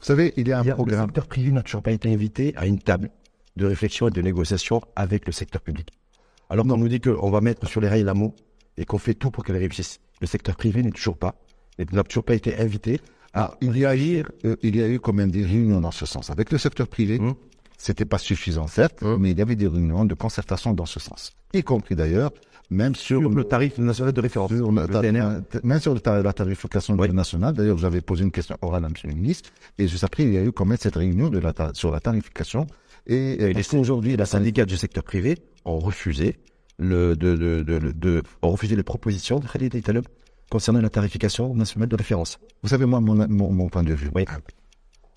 Vous 0.00 0.06
savez, 0.06 0.32
il 0.36 0.48
y 0.48 0.52
a 0.52 0.60
un 0.60 0.64
programme... 0.64 1.00
Le 1.00 1.06
secteur 1.06 1.26
privé 1.26 1.52
n'a 1.52 1.62
toujours 1.62 1.82
pas 1.82 1.92
été 1.92 2.12
invité 2.12 2.54
à 2.56 2.66
une 2.66 2.78
table 2.78 3.10
de 3.56 3.66
réflexion 3.66 4.08
et 4.08 4.10
de 4.10 4.22
négociation 4.22 4.80
avec 4.96 5.26
le 5.26 5.32
secteur 5.32 5.60
public. 5.60 5.90
Alors 6.48 6.66
qu'on 6.66 6.76
nous 6.76 6.88
dit 6.88 7.00
qu'on 7.00 7.30
va 7.30 7.40
mettre 7.40 7.66
sur 7.68 7.80
les 7.80 7.88
rails 7.88 8.02
l'amour 8.04 8.34
et 8.76 8.84
qu'on 8.84 8.98
fait 8.98 9.14
tout 9.14 9.30
pour 9.30 9.44
qu'elle 9.44 9.56
réussisse. 9.56 10.00
Le 10.20 10.26
secteur 10.26 10.56
privé 10.56 10.82
n'est 10.82 10.90
toujours 10.90 11.16
pas, 11.18 11.34
n'a 11.92 12.02
toujours 12.02 12.24
pas 12.24 12.34
été 12.34 12.56
invité 12.58 13.00
à 13.32 13.54
Il 13.60 13.76
y 13.76 13.86
a 13.86 13.94
eu, 13.96 14.24
euh, 14.44 14.56
il 14.62 14.74
y 14.76 14.82
a 14.82 14.88
eu 14.88 14.98
quand 14.98 15.12
même 15.12 15.30
des 15.30 15.44
réunions 15.44 15.80
dans 15.80 15.92
ce 15.92 16.04
sens. 16.06 16.30
Avec 16.30 16.50
le 16.50 16.58
secteur 16.58 16.88
privé, 16.88 17.18
Hum. 17.20 17.34
c'était 17.78 18.04
pas 18.04 18.18
suffisant, 18.18 18.66
certes, 18.66 19.02
Hum. 19.02 19.20
mais 19.20 19.30
il 19.30 19.38
y 19.38 19.42
avait 19.42 19.54
des 19.54 19.68
réunions 19.68 20.04
de 20.04 20.14
concertation 20.14 20.72
dans 20.72 20.86
ce 20.86 20.98
sens. 20.98 21.32
Y 21.52 21.62
compris 21.62 21.94
d'ailleurs, 21.94 22.32
même 22.70 22.94
sur, 22.94 23.20
sur 23.20 23.30
le 23.30 23.44
tarif 23.44 23.78
national 23.78 24.12
de 24.12 24.20
référence. 24.20 24.50
sur 24.54 24.70
le 24.70 24.86
ta- 24.86 25.02
même 25.64 25.80
sur 25.80 25.94
le 25.94 26.22
la 26.22 26.32
tarification 26.32 26.96
Oui. 26.96 27.12
nationale. 27.12 27.54
D'ailleurs, 27.54 27.78
j'avais 27.78 28.00
posé 28.00 28.22
une 28.24 28.30
question 28.30 28.56
orale 28.62 28.84
à 28.84 28.88
M. 28.88 28.94
le 29.04 29.12
ministre, 29.14 29.50
et 29.78 29.88
juste 29.88 30.04
après, 30.04 30.22
il 30.22 30.32
y 30.32 30.38
a 30.38 30.44
eu 30.44 30.52
quand 30.52 30.64
même 30.64 30.78
cette 30.78 30.96
réunion 30.96 31.28
de 31.30 31.38
la 31.38 31.52
ta- 31.52 31.72
sur 31.74 31.90
la 31.90 32.00
tarification. 32.00 32.66
Et, 33.06 33.50
Et 33.50 33.76
aujourd'hui, 33.76 34.16
la 34.16 34.26
syndicats 34.26 34.66
du 34.66 34.76
secteur 34.76 35.02
privé 35.02 35.38
ont 35.64 35.78
refusé 35.78 36.36
le, 36.78 37.16
de, 37.16 37.34
de, 37.36 37.62
de, 37.62 37.78
de- 37.78 37.92
de- 37.92 38.22
ont 38.42 38.50
refusé 38.50 38.76
les 38.76 38.82
propositions 38.82 39.38
de 39.40 39.46
Khalid 39.46 39.74
Italeb 39.74 40.04
concernant 40.50 40.80
la 40.80 40.90
tarification 40.90 41.54
nationale 41.54 41.88
de 41.88 41.96
référence. 41.96 42.38
vous 42.62 42.68
savez, 42.68 42.84
moi, 42.86 43.00
mon, 43.00 43.14
mon, 43.28 43.52
mon 43.52 43.68
point 43.68 43.82
de 43.82 43.94
vue, 43.94 44.10
Oui. 44.14 44.24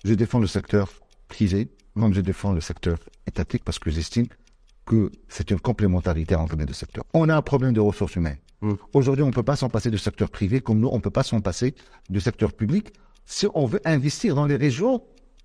je 0.04 0.14
défends 0.14 0.38
le 0.40 0.46
secteur 0.46 0.90
privé, 1.28 1.68
comme 1.98 2.12
je 2.14 2.20
défends 2.20 2.52
le 2.52 2.60
secteur 2.60 2.98
étatique, 3.26 3.64
parce 3.64 3.78
que 3.78 3.90
j'estime 3.90 4.26
que 4.86 5.10
c'est 5.28 5.50
une 5.50 5.60
complémentarité 5.60 6.34
entre 6.34 6.56
les 6.56 6.66
deux 6.66 6.72
secteurs. 6.74 7.04
On 7.14 7.28
a 7.28 7.36
un 7.36 7.42
problème 7.42 7.72
de 7.72 7.80
ressources 7.80 8.16
humaines. 8.16 8.38
Mm. 8.60 8.72
Aujourd'hui, 8.92 9.22
on 9.22 9.28
ne 9.28 9.32
peut 9.32 9.42
pas 9.42 9.56
s'en 9.56 9.68
passer 9.68 9.90
du 9.90 9.98
secteur 9.98 10.30
privé, 10.30 10.60
comme 10.60 10.78
nous, 10.80 10.88
on 10.88 10.96
ne 10.96 11.00
peut 11.02 11.10
pas 11.10 11.22
s'en 11.22 11.40
passer 11.40 11.74
du 12.10 12.20
secteur 12.20 12.52
public, 12.52 12.92
si 13.26 13.46
on 13.54 13.66
veut 13.66 13.80
investir 13.84 14.34
dans 14.34 14.46
les 14.46 14.56
régions 14.56 15.02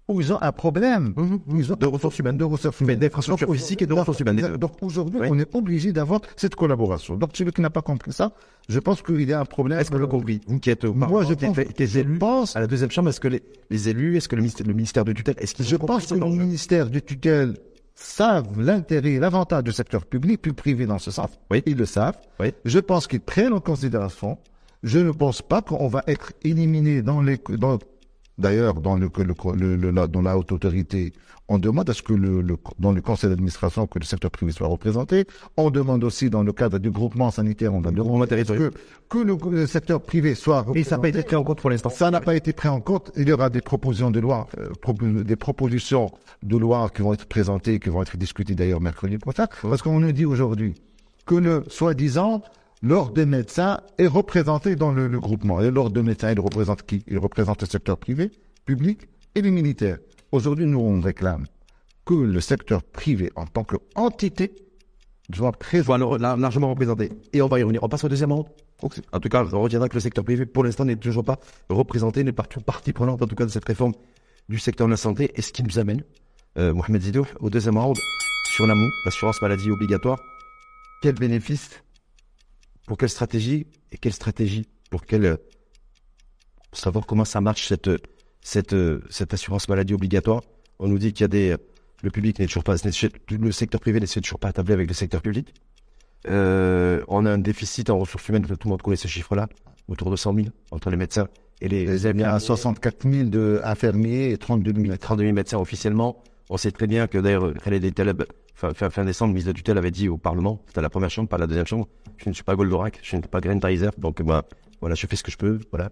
où 0.10 0.19
ils 0.22 0.34
ont 0.34 0.41
un 0.41 0.51
problème. 0.51 1.13
Ils 1.55 1.72
ont 1.72 1.75
De 1.75 1.86
ressources 1.86 2.17
humaines. 2.17 2.36
de 2.38 2.43
ressources 2.43 2.81
Mais 2.81 2.86
humaines. 2.86 3.00
d'infrastructures 3.00 3.53
physiques 3.53 3.84
et 3.84 3.86
de 3.86 3.93
ressources 3.93 4.19
humaines. 4.19 4.58
Donc 4.58 4.72
aujourd'hui, 4.81 5.19
Oui. 5.22 5.27
on 5.29 5.38
est 5.38 5.55
obligé 5.55 5.91
d'avoir 5.93 6.22
cette 6.36 6.55
collaboration. 6.55 7.15
Donc 7.15 7.29
celui 7.36 7.51
qui 7.51 7.62
n'a 7.62 7.69
pas 7.69 7.84
compris 7.84 8.12
ça, 8.12 8.31
je 8.67 8.79
pense 8.79 9.03
qu'il 9.03 9.22
y 9.29 9.34
a 9.34 9.39
un 9.39 9.46
problème. 9.46 9.77
Est-ce 9.79 9.89
que 9.91 9.96
vous 9.96 10.00
l'avez 10.01 10.12
compris 10.12 10.41
Vous 10.48 10.60
qui 10.60 10.72
êtes 10.72 10.84
au 10.84 10.96
Moi, 10.96 11.24
je 11.25 11.34
pense, 11.36 11.58
élus 11.96 12.17
pense, 12.17 12.55
à 12.55 12.60
la 12.60 12.65
deuxième 12.65 12.89
chambre, 12.89 13.10
est-ce 13.10 13.19
que 13.19 13.27
les, 13.27 13.43
les 13.69 13.88
élus, 13.89 14.17
est-ce 14.17 14.27
que 14.27 14.36
le 14.36 14.41
ministère, 14.41 14.65
le 14.65 14.74
ministère 14.74 15.05
de 15.05 15.13
tutelle, 15.13 15.36
est-ce 15.38 15.53
qu'ils 15.53 15.65
je 15.65 15.75
pense 15.75 16.08
que 16.08 16.15
le 16.15 16.25
ministère 16.25 16.89
du 16.89 17.03
tutelle 17.03 17.53
savent 17.99 18.59
l'intérêt 18.59 19.11
et 19.11 19.19
l'avantage 19.19 19.63
du 19.63 19.71
secteur 19.71 20.05
public 20.05 20.41
puis 20.41 20.53
privé 20.53 20.85
dans 20.85 20.99
ce 20.99 21.11
sens. 21.11 21.29
Oui. 21.51 21.61
Ils 21.65 21.77
le 21.77 21.85
savent. 21.85 22.17
Oui. 22.39 22.53
Je 22.65 22.79
pense 22.79 23.07
qu'ils 23.07 23.21
prennent 23.21 23.53
en 23.53 23.59
considération. 23.59 24.37
Je 24.83 24.99
ne 24.99 25.11
pense 25.11 25.41
pas 25.41 25.61
qu'on 25.61 25.87
va 25.87 26.03
être 26.07 26.31
éliminé 26.43 27.01
dans 27.01 27.21
les, 27.21 27.37
dans, 27.57 27.77
d'ailleurs, 28.39 28.75
dans 28.81 28.96
le, 28.96 29.10
le, 29.17 29.36
le- 29.55 29.75
le- 29.75 29.91
la, 29.91 30.08
dans 30.08 30.22
la 30.22 30.38
haute 30.38 30.51
autorité. 30.51 31.13
On 31.51 31.58
demande 31.58 31.89
à 31.89 31.93
ce 31.93 32.03
que 32.03 32.13
le, 32.13 32.41
le- 32.41 32.58
dans 32.77 32.91
le 32.91 33.01
conseil 33.01 33.27
d'administration 33.29 33.88
que 33.88 33.98
le 33.98 34.05
secteur 34.05 34.29
privé 34.29 34.51
soit 34.51 34.67
représenté. 34.67 35.25
On 35.58 35.72
demande 35.72 36.03
aussi 36.03 36.29
dans 36.29 36.43
le 36.43 36.53
cadre 36.53 36.77
du 36.77 36.91
groupement 36.91 37.31
sanitaire, 37.31 37.74
on 37.74 37.81
va 37.81 37.91
groupement 37.91 38.27
territorial. 38.27 38.69
que, 38.69 38.75
que 39.10 39.17
le, 39.24 39.36
le 39.51 39.65
secteur 39.65 40.00
privé 40.01 40.36
soit 40.36 40.63
Et 40.75 40.84
ça 40.84 40.98
n'a 40.98 41.01
pas 41.01 41.08
représenté. 41.08 41.19
été 41.19 41.24
pris 41.27 41.36
en 41.36 41.43
compte 41.43 41.60
pour 41.62 41.69
l'instant. 41.72 41.89
Ça 41.89 42.12
n'a 42.12 42.22
pas 42.22 42.36
été 42.36 42.53
pris 42.53 42.67
en 42.69 42.79
compte. 42.81 43.12
Il 43.17 43.27
y 43.27 43.31
aura 43.31 43.50
des 43.50 43.62
propositions 43.62 44.12
de 44.12 44.19
loi, 44.19 44.48
euh, 44.60 45.24
des 45.24 45.36
propositions 45.36 46.12
de 46.43 46.55
loi 46.58 46.89
qui 46.96 47.01
vont 47.01 47.13
être 47.13 47.25
présentées, 47.25 47.79
qui 47.79 47.89
vont 47.89 48.03
être 48.03 48.15
discutées 48.15 48.53
d'ailleurs 48.53 48.79
mercredi 48.79 49.17
prochain. 49.17 49.48
Parce 49.63 49.81
qu'on 49.81 50.00
nous 50.00 50.12
dit 50.12 50.25
aujourd'hui 50.25 50.75
que 51.25 51.34
le 51.36 51.63
soi-disant 51.67 52.43
l'ordre 52.81 53.13
des 53.13 53.25
médecins 53.25 53.81
est 53.98 54.07
représenté 54.07 54.75
dans 54.75 54.91
le, 54.91 55.07
le 55.07 55.19
groupement. 55.19 55.62
Et 55.62 55.71
l'ordre 55.71 55.91
des 55.91 56.03
médecins, 56.03 56.31
il 56.31 56.39
représente 56.39 56.83
qui? 56.83 57.03
Il 57.07 57.17
représente 57.17 57.62
le 57.62 57.67
secteur 57.67 57.98
privé, 57.98 58.31
public 58.65 59.07
et 59.36 59.41
les 59.41 59.51
militaires. 59.51 59.98
Aujourd'hui, 60.31 60.65
nous, 60.65 60.79
on 60.79 61.01
réclame 61.01 61.45
que 62.05 62.13
le 62.13 62.41
secteur 62.41 62.83
privé, 62.83 63.31
en 63.36 63.45
tant 63.45 63.63
qu'entité. 63.63 64.53
Soit 65.31 65.55
largement 66.17 66.71
représenté. 66.71 67.12
Et 67.33 67.41
on 67.43 67.48
va 67.48 67.59
y 67.59 67.63
revenir. 67.63 67.83
On 67.83 67.89
passe 67.89 68.03
au 68.03 68.09
deuxième 68.09 68.31
ordre. 68.31 68.50
En 68.81 69.19
tout 69.19 69.29
cas, 69.29 69.45
on 69.53 69.62
retiendra 69.62 69.88
que 69.88 69.93
le 69.93 70.00
secteur 70.00 70.24
privé, 70.24 70.48
pour 70.48 70.63
l'instant, 70.63 70.86
n'est 70.86 70.95
toujours 70.95 71.24
pas 71.24 71.38
représenté, 71.69 72.24
n'est 72.24 72.31
pas 72.31 72.43
toujours 72.43 72.63
partie 72.63 72.93
prenante, 72.93 73.21
en 73.21 73.27
tout 73.27 73.36
cas, 73.36 73.45
de 73.45 73.51
cette 73.51 73.65
réforme 73.65 73.93
du 74.48 74.57
secteur 74.57 74.88
de 74.88 74.91
la 74.91 74.98
santé. 74.98 75.31
Et 75.36 75.43
ce 75.43 75.51
qui 75.51 75.62
nous 75.62 75.77
amène, 75.77 76.03
euh, 76.57 76.74
Mohamed 76.74 77.03
Zidou, 77.03 77.27
au 77.41 77.51
deuxième 77.51 77.77
ordre, 77.77 78.01
sur 78.55 78.65
l'AMO, 78.65 78.88
l'assurance 79.05 79.39
maladie 79.43 79.69
obligatoire. 79.69 80.17
Quel 81.03 81.13
bénéfice 81.13 81.83
Pour 82.89 82.98
quelle 82.98 83.10
stratégie 83.10 83.67
Et 83.91 84.00
quelle 84.00 84.13
stratégie 84.13 84.67
Pour 84.89 85.05
quelle... 85.05 85.24
euh, 85.24 85.38
pour 86.72 86.79
savoir 86.79 87.05
comment 87.05 87.24
ça 87.24 87.39
marche, 87.39 87.67
cette, 87.67 87.88
cette, 88.41 88.74
euh, 88.74 89.03
cette 89.12 89.31
assurance 89.31 89.69
maladie 89.69 89.93
obligatoire? 89.93 90.41
On 90.79 90.88
nous 90.88 90.98
dit 90.98 91.13
qu'il 91.13 91.22
y 91.22 91.25
a 91.25 91.27
des... 91.27 91.55
Le 92.01 92.10
public 92.10 92.39
n'est 92.39 92.48
toujours 92.48 92.63
pas... 92.63 92.77
Le 92.84 93.51
secteur 93.51 93.79
privé 93.79 94.00
n'est 94.00 94.08
toujours 94.08 94.39
pas 94.39 94.48
attablé 94.48 94.74
avec 94.74 94.88
le 94.88 94.96
secteur 94.96 95.22
public. 95.22 95.53
Euh, 96.29 97.03
on 97.08 97.27
a 97.27 97.31
un 97.31 97.38
déficit 97.38 97.91
en 97.91 98.00
ressources 98.00 98.27
humaines, 98.27 98.48
tout 98.48 98.58
le 98.63 98.69
monde 98.69 98.81
connaît 98.81 98.96
ce 98.98 99.08
chiffre-là, 99.08 99.48
autour 99.88 100.10
de 100.10 100.15
100 100.15 100.34
000 100.34 100.48
entre 100.72 100.89
les 100.89 100.98
médecins 100.98 101.27
et 101.62 101.67
les, 101.67 101.84
Il 101.84 102.19
y 102.19 102.24
a 102.24 102.34
infirmiers. 102.34 102.39
64 102.39 103.08
000 103.08 103.29
de 103.29 103.62
infirmiers 103.63 104.31
et 104.31 104.38
32 104.39 104.74
000 104.74 104.98
32 104.98 105.24
000 105.25 105.36
médecins 105.36 105.60
officiellement. 105.60 106.24
On 106.49 106.57
sait 106.57 106.71
très 106.71 106.87
bien 106.87 107.07
que 107.07 107.19
d'ailleurs, 107.19 107.53
fin, 108.55 109.05
décembre, 109.05 109.29
le 109.29 109.33
ministre 109.33 109.51
de 109.51 109.57
tutelle 109.57 109.77
avait 109.77 109.91
dit 109.91 110.09
au 110.09 110.17
Parlement, 110.17 110.63
c'était 110.67 110.81
la 110.81 110.89
première 110.89 111.11
chambre, 111.11 111.29
pas 111.29 111.37
la 111.37 111.45
deuxième 111.45 111.67
chambre, 111.67 111.87
je 112.17 112.27
ne 112.27 112.33
suis 112.33 112.43
pas 112.43 112.55
Goldorak, 112.55 112.99
je 113.03 113.15
ne 113.15 113.21
suis 113.21 113.29
pas 113.29 113.39
Green 113.39 113.59
Tizer, 113.59 113.91
donc 113.97 114.21
voilà, 114.21 114.95
je 114.95 115.05
fais 115.05 115.15
ce 115.15 115.23
que 115.23 115.31
je 115.31 115.37
peux, 115.37 115.59
voilà. 115.71 115.91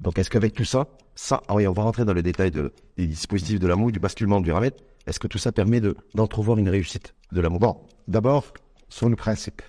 Donc 0.00 0.18
est-ce 0.18 0.30
qu'avec 0.30 0.54
tout 0.54 0.64
ça, 0.64 0.88
ça, 1.14 1.42
ah 1.48 1.54
on 1.54 1.72
va 1.72 1.82
rentrer 1.82 2.04
dans 2.04 2.14
le 2.14 2.22
détail 2.22 2.50
de, 2.50 2.72
des 2.96 3.06
dispositifs 3.06 3.58
de 3.60 3.66
l'amour, 3.66 3.92
du 3.92 3.98
basculement 3.98 4.40
du 4.40 4.50
ramètre, 4.50 4.82
est-ce 5.06 5.18
que 5.18 5.26
tout 5.26 5.38
ça 5.38 5.52
permet 5.52 5.80
de, 5.80 5.96
d'entrevoir 6.14 6.58
une 6.58 6.68
réussite 6.68 7.14
de 7.32 7.40
l'amour? 7.40 7.60
Bon, 7.60 7.76
d'abord, 8.06 8.52
sur 8.88 9.08
le 9.08 9.16
principe. 9.16 9.60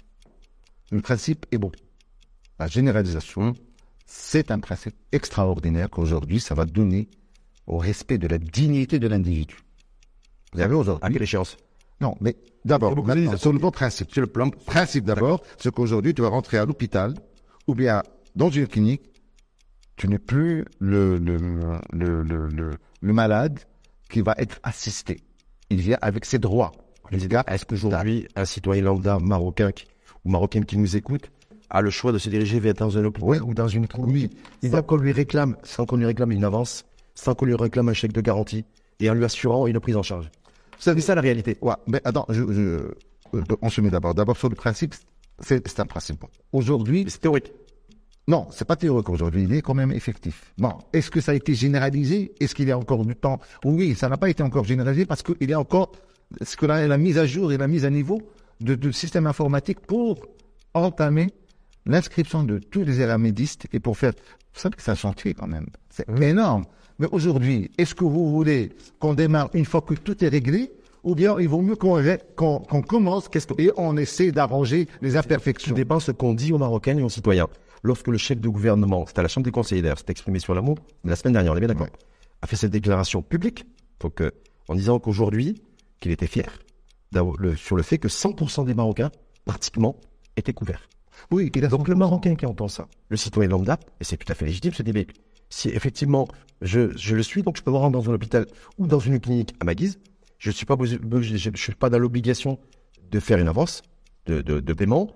Le 0.91 1.01
principe 1.01 1.45
est 1.51 1.57
bon. 1.57 1.71
La 2.59 2.67
généralisation, 2.67 3.53
c'est 4.05 4.51
un 4.51 4.59
principe 4.59 4.95
extraordinaire 5.11 5.89
qu'aujourd'hui, 5.89 6.39
ça 6.39 6.55
va 6.55 6.65
donner 6.65 7.09
au 7.67 7.77
respect 7.77 8.17
de 8.17 8.27
la 8.27 8.37
dignité 8.37 8.99
de 8.99 9.07
l'individu. 9.07 9.57
Vous 10.53 10.61
avez 10.61 10.73
À 10.73 10.77
aujourd'hui... 10.77 11.13
quelle 11.13 11.21
échéance? 11.23 11.57
Non, 12.01 12.15
mais 12.21 12.35
d'abord, 12.65 12.91
sur 13.37 13.51
le 13.53 13.59
bon 13.59 13.71
principe. 13.71 14.11
Sur 14.11 14.21
le 14.21 14.27
plan, 14.27 14.49
Principe 14.49 15.03
d'abord, 15.05 15.41
c'est 15.57 15.73
qu'aujourd'hui, 15.73 16.13
tu 16.13 16.21
vas 16.21 16.29
rentrer 16.29 16.57
à 16.57 16.65
l'hôpital 16.65 17.13
ou 17.67 17.75
bien 17.75 18.01
dans 18.35 18.49
une 18.49 18.67
clinique, 18.67 19.01
tu 19.97 20.07
n'es 20.07 20.17
plus 20.19 20.65
le, 20.79 21.17
le, 21.17 21.35
le, 21.91 22.23
le, 22.23 22.47
le, 23.01 23.13
malade 23.13 23.59
qui 24.09 24.21
va 24.21 24.33
être 24.37 24.59
assisté. 24.63 25.19
Il 25.69 25.81
vient 25.81 25.97
avec 26.01 26.23
ses 26.25 26.39
droits. 26.39 26.71
Est-ce 27.11 27.65
qu'aujourd'hui, 27.65 28.27
un 28.35 28.45
citoyen 28.45 28.83
lambda 28.83 29.19
marocain 29.19 29.71
qui- 29.71 29.85
ou 30.25 30.29
marocaine 30.29 30.63
qui 30.65 30.77
nous 30.77 30.95
écoute 30.95 31.31
a 31.69 31.81
le 31.81 31.89
choix 31.89 32.11
de 32.11 32.17
se 32.17 32.29
diriger 32.29 32.59
vers 32.59 32.73
dans 32.75 32.97
un 32.97 33.03
hôpital 33.05 33.43
ou 33.43 33.53
dans 33.53 33.67
une 33.67 33.87
clinique? 33.87 34.31
Oui. 34.63 34.69
sans 34.71 34.81
qu'on 34.83 34.95
lui 34.97 35.11
réclame, 35.11 35.57
sans 35.63 35.85
qu'on 35.85 35.97
lui 35.97 36.05
réclame 36.05 36.31
une 36.31 36.43
avance, 36.45 36.85
sans 37.13 37.35
qu'on 37.35 37.45
lui 37.45 37.55
réclame 37.55 37.89
un 37.89 37.93
chèque 37.93 38.13
de 38.13 38.21
garantie 38.21 38.63
et 39.01 39.09
en 39.09 39.13
lui 39.13 39.25
assurant 39.25 39.67
une 39.67 39.79
prise 39.79 39.95
en 39.97 40.03
charge 40.03 40.29
C'est 40.79 40.99
ça 41.01 41.13
la 41.15 41.21
réalité. 41.21 41.57
Ouais, 41.61 41.75
mais 41.87 42.01
attends, 42.05 42.25
je, 42.29 42.41
je, 42.51 42.61
euh, 42.61 43.43
on 43.61 43.69
se 43.69 43.81
met 43.81 43.89
d'abord. 43.89 44.15
D'abord 44.15 44.37
sur 44.37 44.49
le 44.49 44.55
principe, 44.55 44.95
c'est 45.41 45.79
un 45.79 45.85
principe. 45.85 46.23
Aujourd'hui, 46.51 47.05
C'est 47.07 47.19
théorique. 47.19 47.51
non, 48.27 48.47
c'est 48.51 48.65
pas 48.65 48.75
théorique 48.75 49.09
aujourd'hui, 49.09 49.43
il 49.43 49.53
est 49.53 49.61
quand 49.61 49.73
même 49.73 49.91
effectif. 49.91 50.53
Bon, 50.57 50.73
est-ce 50.93 51.11
que 51.11 51.21
ça 51.21 51.31
a 51.33 51.35
été 51.35 51.53
généralisé? 51.53 52.33
Est-ce 52.39 52.55
qu'il 52.55 52.67
y 52.67 52.71
a 52.71 52.77
encore 52.77 53.05
du 53.05 53.15
temps? 53.15 53.39
Oui, 53.63 53.95
ça 53.95 54.07
n'a 54.09 54.17
pas 54.17 54.29
été 54.29 54.41
encore 54.43 54.63
généralisé 54.65 55.05
parce 55.05 55.21
qu'il 55.23 55.49
y 55.49 55.53
a 55.53 55.59
encore 55.59 55.91
ce 56.41 56.55
que 56.55 56.65
la, 56.65 56.87
la 56.87 56.97
mise 56.97 57.17
à 57.17 57.25
jour 57.25 57.51
et 57.51 57.57
la 57.57 57.67
mise 57.67 57.85
à 57.85 57.89
niveau 57.89 58.21
de, 58.61 58.75
de 58.75 58.91
système 58.91 59.27
informatique 59.27 59.79
pour 59.81 60.25
entamer 60.73 61.33
l'inscription 61.85 62.43
de 62.43 62.59
tous 62.59 62.83
les 62.83 63.01
eramédistes 63.01 63.67
et 63.73 63.79
pour 63.79 63.97
faire... 63.97 64.13
Vous 64.53 64.59
savez 64.59 64.75
que 64.75 64.81
c'est 64.81 64.91
un 64.91 64.95
chantier 64.95 65.33
quand 65.33 65.47
même. 65.47 65.67
C'est 65.89 66.07
énorme. 66.21 66.65
Mais 66.99 67.07
aujourd'hui, 67.11 67.71
est-ce 67.77 67.95
que 67.95 68.03
vous 68.03 68.29
voulez 68.29 68.71
qu'on 68.99 69.13
démarre 69.13 69.49
une 69.53 69.65
fois 69.65 69.81
que 69.81 69.93
tout 69.93 70.23
est 70.23 70.27
réglé 70.27 70.71
ou 71.03 71.15
bien 71.15 71.39
il 71.39 71.47
vaut 71.47 71.61
mieux 71.61 71.75
qu'on 71.77 72.01
qu'on 72.35 72.81
commence 72.81 73.29
que- 73.29 73.39
et 73.57 73.71
on 73.77 73.95
essaie 73.97 74.31
d'arranger 74.31 74.87
les 75.01 75.11
Tout 75.11 75.17
imperfections? 75.19 75.73
dépend 75.75 75.99
ce 75.99 76.11
qu'on 76.11 76.33
dit 76.33 76.51
aux 76.51 76.57
Marocains 76.57 76.97
et 76.97 77.01
aux 77.01 77.09
citoyens. 77.09 77.47
Lorsque 77.83 78.07
le 78.07 78.17
chef 78.17 78.39
de 78.41 78.49
gouvernement, 78.49 79.05
c'était 79.07 79.19
à 79.19 79.23
la 79.23 79.29
Chambre 79.29 79.45
des 79.45 79.51
conseillers 79.51 79.81
d'ailleurs, 79.81 79.99
s'est 79.99 80.09
exprimé 80.09 80.39
sur 80.39 80.53
l'amour, 80.53 80.77
la 81.05 81.15
semaine 81.15 81.33
dernière, 81.33 81.53
on 81.53 81.55
est 81.55 81.59
bien 81.61 81.69
d'accord, 81.69 81.87
a 82.41 82.47
fait 82.47 82.57
cette 82.57 82.71
déclaration 82.71 83.21
publique, 83.21 83.65
donc, 84.01 84.19
euh, 84.19 84.31
en 84.67 84.75
disant 84.75 84.99
qu'aujourd'hui, 84.99 85.61
qu'il 86.01 86.11
était 86.11 86.27
fier 86.27 86.59
le- 87.37 87.55
sur 87.55 87.77
le 87.77 87.83
fait 87.83 87.97
que 87.97 88.09
100% 88.09 88.65
des 88.65 88.73
Marocains, 88.73 89.09
pratiquement, 89.45 89.95
étaient 90.35 90.51
couverts. 90.53 90.89
Oui, 91.31 91.49
il 91.55 91.65
a 91.65 91.69
Donc 91.69 91.87
le 91.87 91.95
Marocain 91.95 92.35
qui 92.35 92.45
entend 92.45 92.67
ça, 92.67 92.87
le 93.07 93.15
citoyen 93.17 93.49
lambda, 93.49 93.79
et 93.99 94.03
c'est 94.03 94.17
tout 94.17 94.29
à 94.31 94.35
fait 94.35 94.45
légitime, 94.45 94.71
dit, 94.71 94.93
mais 94.93 95.07
si 95.49 95.69
effectivement 95.69 96.27
je, 96.61 96.95
je 96.97 97.15
le 97.15 97.23
suis, 97.23 97.43
donc 97.43 97.57
je 97.57 97.63
peux 97.63 97.71
me 97.71 97.77
rendre 97.77 98.01
dans 98.01 98.09
un 98.09 98.13
hôpital 98.13 98.45
ou 98.77 98.87
dans 98.87 98.99
une 98.99 99.19
clinique 99.19 99.53
à 99.59 99.65
ma 99.65 99.75
guise, 99.75 99.99
Je 100.37 100.51
suis 100.51 100.65
pas, 100.65 100.75
je, 100.81 101.49
suis 101.55 101.75
pas 101.75 101.89
dans 101.89 101.99
l'obligation 101.99 102.59
de 103.11 103.19
faire 103.19 103.39
une 103.39 103.47
avance 103.47 103.81
de, 104.25 104.41
de, 104.41 104.59
de 104.59 104.73
paiement. 104.73 105.13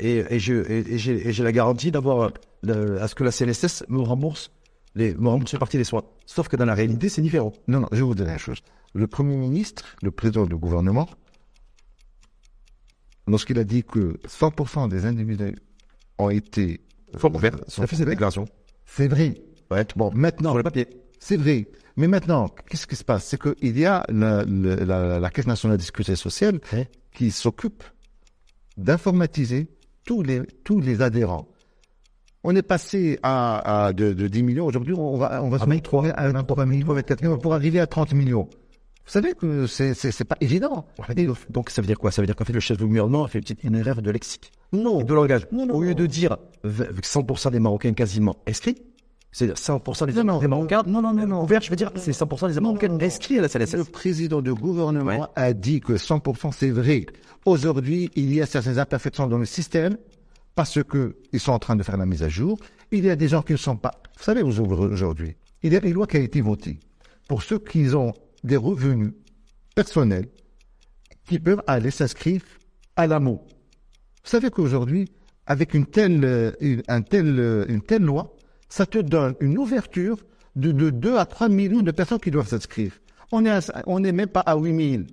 Et, 0.00 0.24
et 0.30 0.38
je, 0.38 0.54
et, 0.54 0.94
et 0.94 0.98
j'ai, 0.98 1.28
et 1.28 1.32
j'ai 1.32 1.44
la 1.44 1.52
garantie 1.52 1.90
d'avoir, 1.90 2.32
euh, 2.66 3.02
à 3.02 3.08
ce 3.08 3.14
que 3.14 3.24
la 3.24 3.32
CNSS 3.32 3.84
me 3.88 4.00
rembourse 4.00 4.50
les, 4.94 5.14
me 5.14 5.28
rembourse 5.28 5.52
une 5.52 5.58
partie 5.58 5.76
des 5.76 5.84
soins. 5.84 6.04
Sauf 6.26 6.48
que 6.48 6.56
dans 6.56 6.64
la 6.64 6.74
réalité, 6.74 7.08
c'est 7.08 7.22
différent. 7.22 7.52
Non, 7.68 7.80
non, 7.80 7.88
je 7.92 7.96
vais 7.96 8.02
vous 8.02 8.14
dire 8.14 8.28
une 8.28 8.38
chose. 8.38 8.58
Le 8.94 9.06
Premier 9.06 9.36
ministre, 9.36 9.84
le 10.02 10.10
président 10.10 10.46
du 10.46 10.56
gouvernement, 10.56 11.08
lorsqu'il 13.26 13.58
a 13.58 13.64
dit 13.64 13.82
que 13.82 14.18
100% 14.26 14.88
des 14.88 15.04
individus 15.04 15.56
ont 16.18 16.30
été... 16.30 16.80
Faut 17.16 17.32
sont 17.32 17.40
Ça 17.68 17.86
fait 17.86 17.96
cette 17.96 18.08
déclaration. 18.08 18.44
C'est 18.86 19.08
vrai. 19.08 19.34
Ouais. 19.70 19.84
Bon, 19.96 20.10
maintenant, 20.14 20.50
Sur 20.50 20.58
le 20.58 20.62
papier. 20.64 20.88
c'est 21.18 21.36
vrai. 21.36 21.66
Mais 21.96 22.08
maintenant, 22.08 22.48
qu'est-ce 22.68 22.86
qui 22.86 22.96
se 22.96 23.04
passe? 23.04 23.24
C'est 23.24 23.40
qu'il 23.40 23.78
y 23.78 23.86
a 23.86 24.04
la, 24.08 24.44
la, 24.44 24.76
la- 24.76 25.20
la 25.20 25.30
Caisse 25.30 25.46
nationale 25.46 25.76
de 25.78 25.82
sécurité 25.82 26.16
sociale 26.16 26.60
Ouais. 26.72 26.88
qui 27.12 27.30
s'occupe 27.30 27.84
d'informatiser 28.76 29.68
tous 30.04 30.22
les, 30.22 30.42
tous 30.64 30.80
les 30.80 31.02
adhérents. 31.02 31.48
On 32.42 32.54
est 32.54 32.62
passé 32.62 33.18
à, 33.22 33.86
à 33.86 33.92
de, 33.92 34.12
de 34.12 34.28
10 34.28 34.42
millions. 34.42 34.66
Aujourd'hui, 34.66 34.92
on 34.94 35.16
va, 35.16 35.42
on 35.42 35.48
va 35.48 35.58
se 35.58 35.64
retrouver 35.64 36.10
à 36.14 36.28
23 36.30 36.66
millions, 36.66 36.92
24 36.92 37.22
millions 37.22 37.38
pour 37.38 37.54
arriver 37.54 37.80
à 37.80 37.86
30 37.86 38.12
millions. 38.12 38.48
Vous 39.06 39.10
savez 39.10 39.34
que 39.34 39.66
c'est, 39.66 39.94
c'est, 39.94 40.24
pas 40.24 40.36
évident. 40.40 40.86
Donc 41.50 41.70
ça 41.70 41.80
veut 41.82 41.86
dire 41.86 41.98
quoi? 41.98 42.10
Ça 42.10 42.22
veut 42.22 42.26
dire 42.26 42.36
qu'en 42.36 42.44
fait 42.44 42.52
le 42.54 42.60
chef 42.60 42.76
du 42.78 42.86
gouvernement 42.86 43.24
a 43.24 43.28
fait 43.28 43.38
une 43.38 43.44
petite 43.44 43.62
une 43.62 43.74
erreur 43.76 44.00
de 44.02 44.10
lexique. 44.10 44.50
non. 44.72 45.00
Et 45.00 45.04
de 45.04 45.12
langage. 45.14 45.46
Non, 45.52 45.66
non, 45.66 45.74
Au 45.74 45.82
lieu 45.82 45.94
de 45.94 46.06
dire 46.06 46.36
v- 46.64 46.86
100% 47.02 47.50
des 47.50 47.60
Marocains 47.60 47.92
quasiment 47.92 48.36
inscrits, 48.48 48.76
c'est 49.36 49.52
100% 49.52 50.06
des, 50.06 50.12
Non, 50.22 50.24
non. 50.24 50.40
Non, 50.86 51.02
non, 51.02 51.12
non, 51.12 51.26
non. 51.26 51.42
ouverts, 51.42 51.60
je 51.60 51.68
veux 51.70 51.74
dire, 51.74 51.90
c'est 51.96 52.12
100% 52.12 52.54
des 52.54 52.60
Marocains 52.60 52.96
inscrits 53.00 53.40
à 53.40 53.42
la 53.42 53.48
CNSS. 53.48 53.74
Le 53.74 53.84
président 53.84 54.40
du 54.40 54.54
gouvernement 54.54 55.22
Ouais. 55.22 55.26
a 55.34 55.52
dit 55.52 55.80
que 55.80 55.94
100% 55.94 56.52
c'est 56.52 56.70
vrai. 56.70 57.04
Aujourd'hui, 57.44 58.10
il 58.14 58.32
y 58.32 58.40
a 58.40 58.46
certaines 58.46 58.78
imperfections 58.78 59.26
dans 59.26 59.38
le 59.38 59.44
système 59.44 59.96
parce 60.54 60.80
que 60.84 61.16
ils 61.32 61.40
sont 61.40 61.50
en 61.50 61.58
train 61.58 61.74
de 61.74 61.82
faire 61.82 61.96
la 61.96 62.06
mise 62.06 62.22
à 62.22 62.28
jour. 62.28 62.58
Il 62.92 63.04
y 63.04 63.10
a 63.10 63.16
des 63.16 63.26
gens 63.26 63.42
qui 63.42 63.52
ne 63.52 63.56
sont 63.58 63.76
pas. 63.76 64.00
Vous 64.16 64.22
savez, 64.22 64.42
aujourd'hui, 64.42 65.34
il 65.64 65.72
y 65.72 65.76
a 65.76 65.84
une 65.84 65.92
loi 65.94 66.06
qui 66.06 66.16
a 66.16 66.20
été 66.20 66.40
votée 66.40 66.78
pour 67.26 67.42
ceux 67.42 67.58
qui 67.58 67.92
ont 67.92 68.12
des 68.44 68.56
revenus 68.56 69.14
personnels 69.74 70.28
qui 71.26 71.40
peuvent 71.40 71.62
aller 71.66 71.90
s'inscrire 71.90 72.40
à 72.94 73.08
l'AMO. 73.08 73.42
Vous 73.44 74.30
savez 74.30 74.50
qu'aujourd'hui, 74.50 75.08
avec 75.46 75.74
une 75.74 75.86
telle, 75.86 76.54
une, 76.60 76.82
un 76.86 77.02
tel, 77.02 77.66
une 77.68 77.82
telle 77.82 78.02
loi, 78.02 78.32
ça 78.68 78.86
te 78.86 78.98
donne 78.98 79.34
une 79.40 79.58
ouverture 79.58 80.16
de, 80.56 80.72
de 80.72 80.90
2 80.90 81.16
à 81.16 81.26
3 81.26 81.48
millions 81.48 81.82
de 81.82 81.90
personnes 81.90 82.20
qui 82.20 82.30
doivent 82.30 82.48
s'inscrire. 82.48 82.92
On 83.32 83.40
n'est 84.00 84.12
même 84.12 84.28
pas 84.28 84.40
à 84.40 84.56
8 84.56 85.04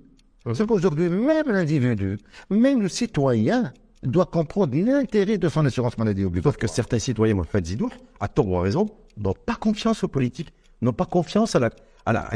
000. 0.44 0.54
C'est 0.54 0.66
qu'aujourd'hui, 0.66 1.08
même 1.08 1.46
l'individu, 1.48 2.18
même 2.50 2.80
le 2.82 2.88
citoyen, 2.88 3.72
doit 4.02 4.26
comprendre 4.26 4.76
l'intérêt 4.76 5.38
de 5.38 5.48
son 5.48 5.64
assurance 5.64 5.96
maladie 5.98 6.22
Sauf 6.22 6.28
obligatoire. 6.28 6.56
que 6.56 6.66
certains 6.66 6.98
citoyens, 6.98 7.34
moi, 7.34 7.44
fait 7.44 7.64
Zidour, 7.64 7.90
à 8.20 8.26
tort 8.28 8.48
ou 8.48 8.56
à 8.56 8.62
raison, 8.62 8.88
n'ont 9.16 9.34
pas 9.46 9.54
confiance 9.54 10.02
aux 10.02 10.08
politiques, 10.08 10.52
n'ont 10.80 10.92
pas 10.92 11.04
confiance 11.04 11.54
à 11.54 11.60
la, 11.60 11.70
à 12.04 12.12
la, 12.12 12.28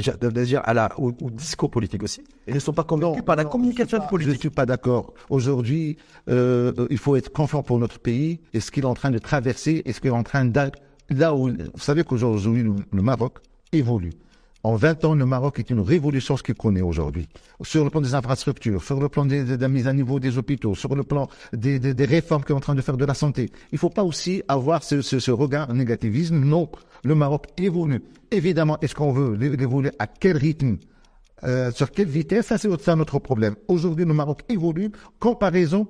à 0.62 0.74
la, 0.74 1.00
au, 1.00 1.08
au 1.20 1.30
discours 1.30 1.70
politique 1.70 2.04
aussi, 2.04 2.22
et 2.46 2.52
ne 2.54 2.60
sont 2.60 2.72
pas 2.72 2.84
convaincus 2.84 3.24
par 3.24 3.34
la 3.34 3.44
communication 3.44 3.98
Je 3.98 4.04
ne 4.04 4.08
politique. 4.08 4.40
suis 4.40 4.50
pas 4.50 4.66
d'accord. 4.66 5.12
Aujourd'hui, 5.28 5.96
euh, 6.28 6.72
euh, 6.78 6.86
il 6.90 6.98
faut 6.98 7.16
être 7.16 7.32
confiant 7.32 7.64
pour 7.64 7.80
notre 7.80 7.98
pays 7.98 8.40
et 8.54 8.60
ce 8.60 8.70
qu'il 8.70 8.84
est 8.84 8.86
en 8.86 8.94
train 8.94 9.10
de 9.10 9.18
traverser 9.18 9.82
et 9.84 9.92
ce 9.92 10.00
qu'il 10.00 10.10
est 10.10 10.14
en 10.14 10.22
train 10.22 10.44
d'être. 10.44 10.78
Là 11.10 11.34
où, 11.34 11.48
vous 11.48 11.80
savez 11.80 12.04
qu'aujourd'hui, 12.04 12.64
le, 12.92 13.02
Maroc 13.02 13.38
évolue. 13.72 14.12
En 14.62 14.74
20 14.74 15.04
ans, 15.04 15.14
le 15.14 15.26
Maroc 15.26 15.60
est 15.60 15.70
une 15.70 15.80
révolution 15.80 16.36
ce 16.36 16.42
qu'il 16.42 16.56
connaît 16.56 16.82
aujourd'hui. 16.82 17.28
Sur 17.62 17.84
le 17.84 17.90
plan 17.90 18.00
des 18.00 18.14
infrastructures, 18.14 18.82
sur 18.82 18.98
le 18.98 19.08
plan 19.08 19.24
de 19.24 19.56
la 19.60 19.68
mise 19.68 19.86
à 19.86 19.92
niveau 19.92 20.18
des 20.18 20.38
hôpitaux, 20.38 20.74
sur 20.74 20.96
le 20.96 21.04
plan 21.04 21.28
des, 21.52 21.78
réformes 22.04 22.42
qu'il 22.42 22.52
est 22.52 22.56
en 22.56 22.60
train 22.60 22.74
de 22.74 22.80
faire 22.80 22.96
de 22.96 23.04
la 23.04 23.14
santé. 23.14 23.50
Il 23.70 23.76
ne 23.76 23.78
faut 23.78 23.90
pas 23.90 24.02
aussi 24.02 24.42
avoir 24.48 24.82
ce, 24.82 25.02
ce, 25.02 25.20
ce 25.20 25.30
regard 25.30 25.72
négativisme. 25.72 26.40
Non, 26.40 26.68
le 27.04 27.14
Maroc 27.14 27.46
évolue. 27.56 28.02
Évidemment, 28.32 28.76
est-ce 28.80 28.96
qu'on 28.96 29.12
veut 29.12 29.36
l'évoluer 29.36 29.92
à 30.00 30.08
quel 30.08 30.36
rythme? 30.36 30.78
Euh, 31.44 31.70
sur 31.70 31.90
quelle 31.90 32.08
vitesse, 32.08 32.46
ça 32.46 32.58
c'est 32.58 32.68
notre 32.96 33.18
problème. 33.18 33.56
Aujourd'hui, 33.68 34.04
le 34.04 34.14
Maroc 34.14 34.40
évolue 34.48 34.90
comparaison 35.20 35.86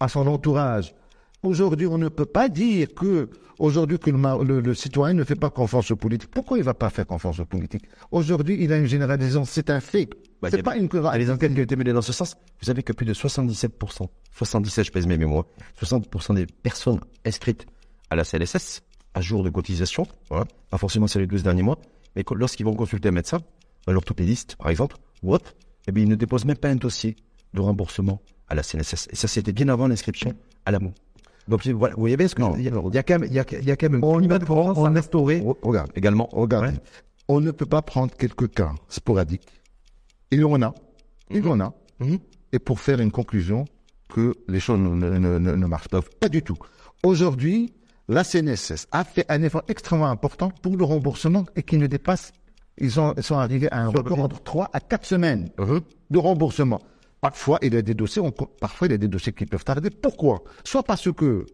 à 0.00 0.08
son 0.08 0.26
entourage. 0.26 0.94
Aujourd'hui, 1.42 1.86
on 1.86 1.98
ne 1.98 2.08
peut 2.08 2.26
pas 2.26 2.48
dire 2.48 2.88
que 2.94 3.30
aujourd'hui 3.58 3.98
que 3.98 4.10
le, 4.10 4.44
le- 4.44 4.60
le 4.60 4.74
citoyen 4.74 5.14
ne 5.14 5.22
fait 5.24 5.36
pas 5.36 5.50
confiance 5.50 5.90
aux 5.90 5.96
politiques. 5.96 6.30
Pourquoi 6.30 6.58
il 6.58 6.64
va 6.64 6.74
pas 6.74 6.90
faire 6.90 7.06
confiance 7.06 7.38
aux 7.38 7.44
politiques? 7.44 7.84
Aujourd'hui, 8.10 8.56
il 8.60 8.72
a 8.72 8.76
une 8.78 8.86
généralisation, 8.86 9.44
c'est 9.44 9.70
un 9.70 9.80
fait. 9.80 10.08
Bah, 10.42 10.48
c'est 10.50 10.62
pas 10.62 10.76
une 10.76 10.88
Ah, 11.04 11.16
les 11.18 11.30
enquêtes 11.30 11.54
qui 11.54 11.60
ont 11.60 11.62
été 11.62 11.76
menées 11.76 11.92
dans 11.92 12.02
ce 12.02 12.12
sens, 12.12 12.36
vous 12.60 12.66
savez 12.66 12.82
que 12.82 12.92
plus 12.92 13.06
de 13.06 13.14
77%, 13.14 14.06
77 14.32 14.84
je 14.86 14.90
pèse 14.92 15.06
mes 15.06 15.16
mémoires, 15.16 15.44
60% 15.80 16.34
des 16.34 16.46
personnes 16.46 17.00
inscrites 17.24 17.66
à 18.10 18.16
la 18.16 18.24
CLSS, 18.24 18.82
à 19.14 19.20
jour 19.20 19.42
de 19.44 19.50
cotisation, 19.50 20.06
voilà, 20.30 20.46
pas 20.70 20.78
forcément 20.78 21.06
sur 21.06 21.18
les 21.20 21.26
12 21.26 21.42
derniers 21.44 21.62
mois, 21.62 21.78
mais 22.16 22.24
lorsqu'ils 22.34 22.64
vont 22.64 22.74
consulter 22.74 23.08
un 23.08 23.12
médecin, 23.12 23.38
un 23.86 23.94
orthopédiste 23.96 24.56
par 24.56 24.70
exemple, 24.70 24.96
ou 25.22 25.34
autre, 25.34 25.54
eh 25.88 25.92
bien, 25.92 26.04
ils 26.04 26.08
ne 26.08 26.14
déposent 26.14 26.44
même 26.44 26.56
pas 26.56 26.68
un 26.68 26.76
dossier 26.76 27.16
de 27.54 27.60
remboursement 27.60 28.20
à 28.48 28.54
la 28.54 28.62
CNSS. 28.62 29.08
Et 29.10 29.16
ça, 29.16 29.26
c'était 29.28 29.52
bien 29.52 29.68
avant 29.68 29.88
l'inscription 29.88 30.32
à 30.64 30.70
l'AMO. 30.70 30.92
Donc, 31.48 31.66
voilà, 31.66 31.94
vous 31.94 32.00
voyez 32.02 32.16
bien 32.16 32.28
ce 32.28 32.34
que 32.34 32.42
Non. 32.42 32.54
il 32.56 32.62
y, 32.64 32.68
a, 32.68 32.72
il 32.88 32.94
y 32.94 32.98
a 32.98 33.02
quand 33.02 33.18
même, 33.18 33.28
il 33.30 33.34
y 33.34 33.38
a, 33.40 33.44
il 33.52 33.64
y 33.64 33.70
a 33.70 33.76
quand 33.76 33.88
même 33.90 34.04
un 34.04 34.18
climat 34.18 34.38
de 34.38 34.44
confiance 34.44 34.78
à 34.86 34.90
instaurer 34.90 35.40
Re- 35.40 35.56
Regarde, 35.62 35.90
également. 35.96 36.28
regarde. 36.32 36.66
Ouais. 36.66 36.72
On 37.28 37.40
ne 37.40 37.50
peut 37.50 37.66
pas 37.66 37.82
prendre 37.82 38.14
quelques 38.14 38.50
cas 38.52 38.72
sporadiques. 38.88 39.46
Il 40.30 40.40
y 40.40 40.44
en 40.44 40.60
a. 40.62 40.74
Il 41.30 41.44
y 41.44 41.48
en 41.48 41.60
a. 41.60 41.72
Mhm. 42.00 42.18
et 42.52 42.58
pour 42.60 42.78
faire 42.80 43.00
une 43.00 43.10
conclusion 43.10 43.64
que 44.08 44.34
les 44.46 44.60
choses 44.60 44.78
ne, 44.78 44.88
ne, 44.94 45.18
ne, 45.18 45.38
ne 45.38 45.66
marchent 45.66 45.88
pas. 45.88 46.00
Pas 46.20 46.28
du 46.28 46.42
tout. 46.42 46.56
Aujourd'hui, 47.04 47.72
la 48.08 48.24
CNSS 48.24 48.86
a 48.92 49.04
fait 49.04 49.26
un 49.28 49.42
effort 49.42 49.62
extrêmement 49.68 50.06
important 50.08 50.50
pour 50.62 50.76
le 50.76 50.84
remboursement 50.84 51.44
et 51.56 51.62
qui 51.62 51.76
ne 51.76 51.86
dépasse, 51.86 52.32
ils, 52.78 52.98
ont, 53.00 53.12
ils 53.16 53.22
sont 53.22 53.36
arrivés 53.36 53.70
à 53.72 53.80
un 53.82 53.88
record 53.88 54.20
entre 54.20 54.42
3 54.42 54.70
à 54.72 54.80
4 54.80 55.04
semaines 55.04 55.50
de 56.10 56.18
remboursement. 56.18 56.80
Parfois, 57.20 57.58
il 57.62 57.74
y 57.74 57.76
a 57.76 57.82
des 57.82 57.94
dossiers, 57.94 58.22
on- 58.22 58.30
parfois, 58.30 58.86
il 58.86 58.92
y 58.92 58.94
a 58.94 58.98
des 58.98 59.08
dossiers 59.08 59.32
qui 59.32 59.46
peuvent 59.46 59.64
tarder. 59.64 59.90
Pourquoi? 59.90 60.42
Soit 60.64 60.82
parce 60.84 61.10
que 61.12 61.46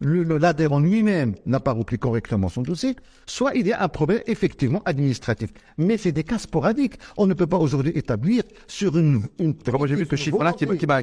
l'adhérent 0.00 0.80
lui-même 0.80 1.34
n'a 1.46 1.60
pas 1.60 1.72
rempli 1.72 1.98
correctement 1.98 2.48
son 2.48 2.62
dossier, 2.62 2.96
soit 3.26 3.54
il 3.54 3.66
y 3.66 3.72
a 3.72 3.82
un 3.82 3.88
problème 3.88 4.20
effectivement 4.26 4.82
administratif. 4.84 5.50
Mais 5.78 5.96
c'est 5.96 6.12
des 6.12 6.24
cas 6.24 6.38
sporadiques. 6.38 6.94
On 7.16 7.26
ne 7.26 7.34
peut 7.34 7.46
pas 7.46 7.58
aujourd'hui 7.58 7.92
établir 7.94 8.42
sur 8.66 8.98
une... 8.98 9.22
une 9.38 9.54
j'ai 9.86 9.94
vu 9.94 10.06
ce 10.10 10.16
chiffre-là 10.16 10.52
qui, 10.52 10.66
m'a 10.84 11.00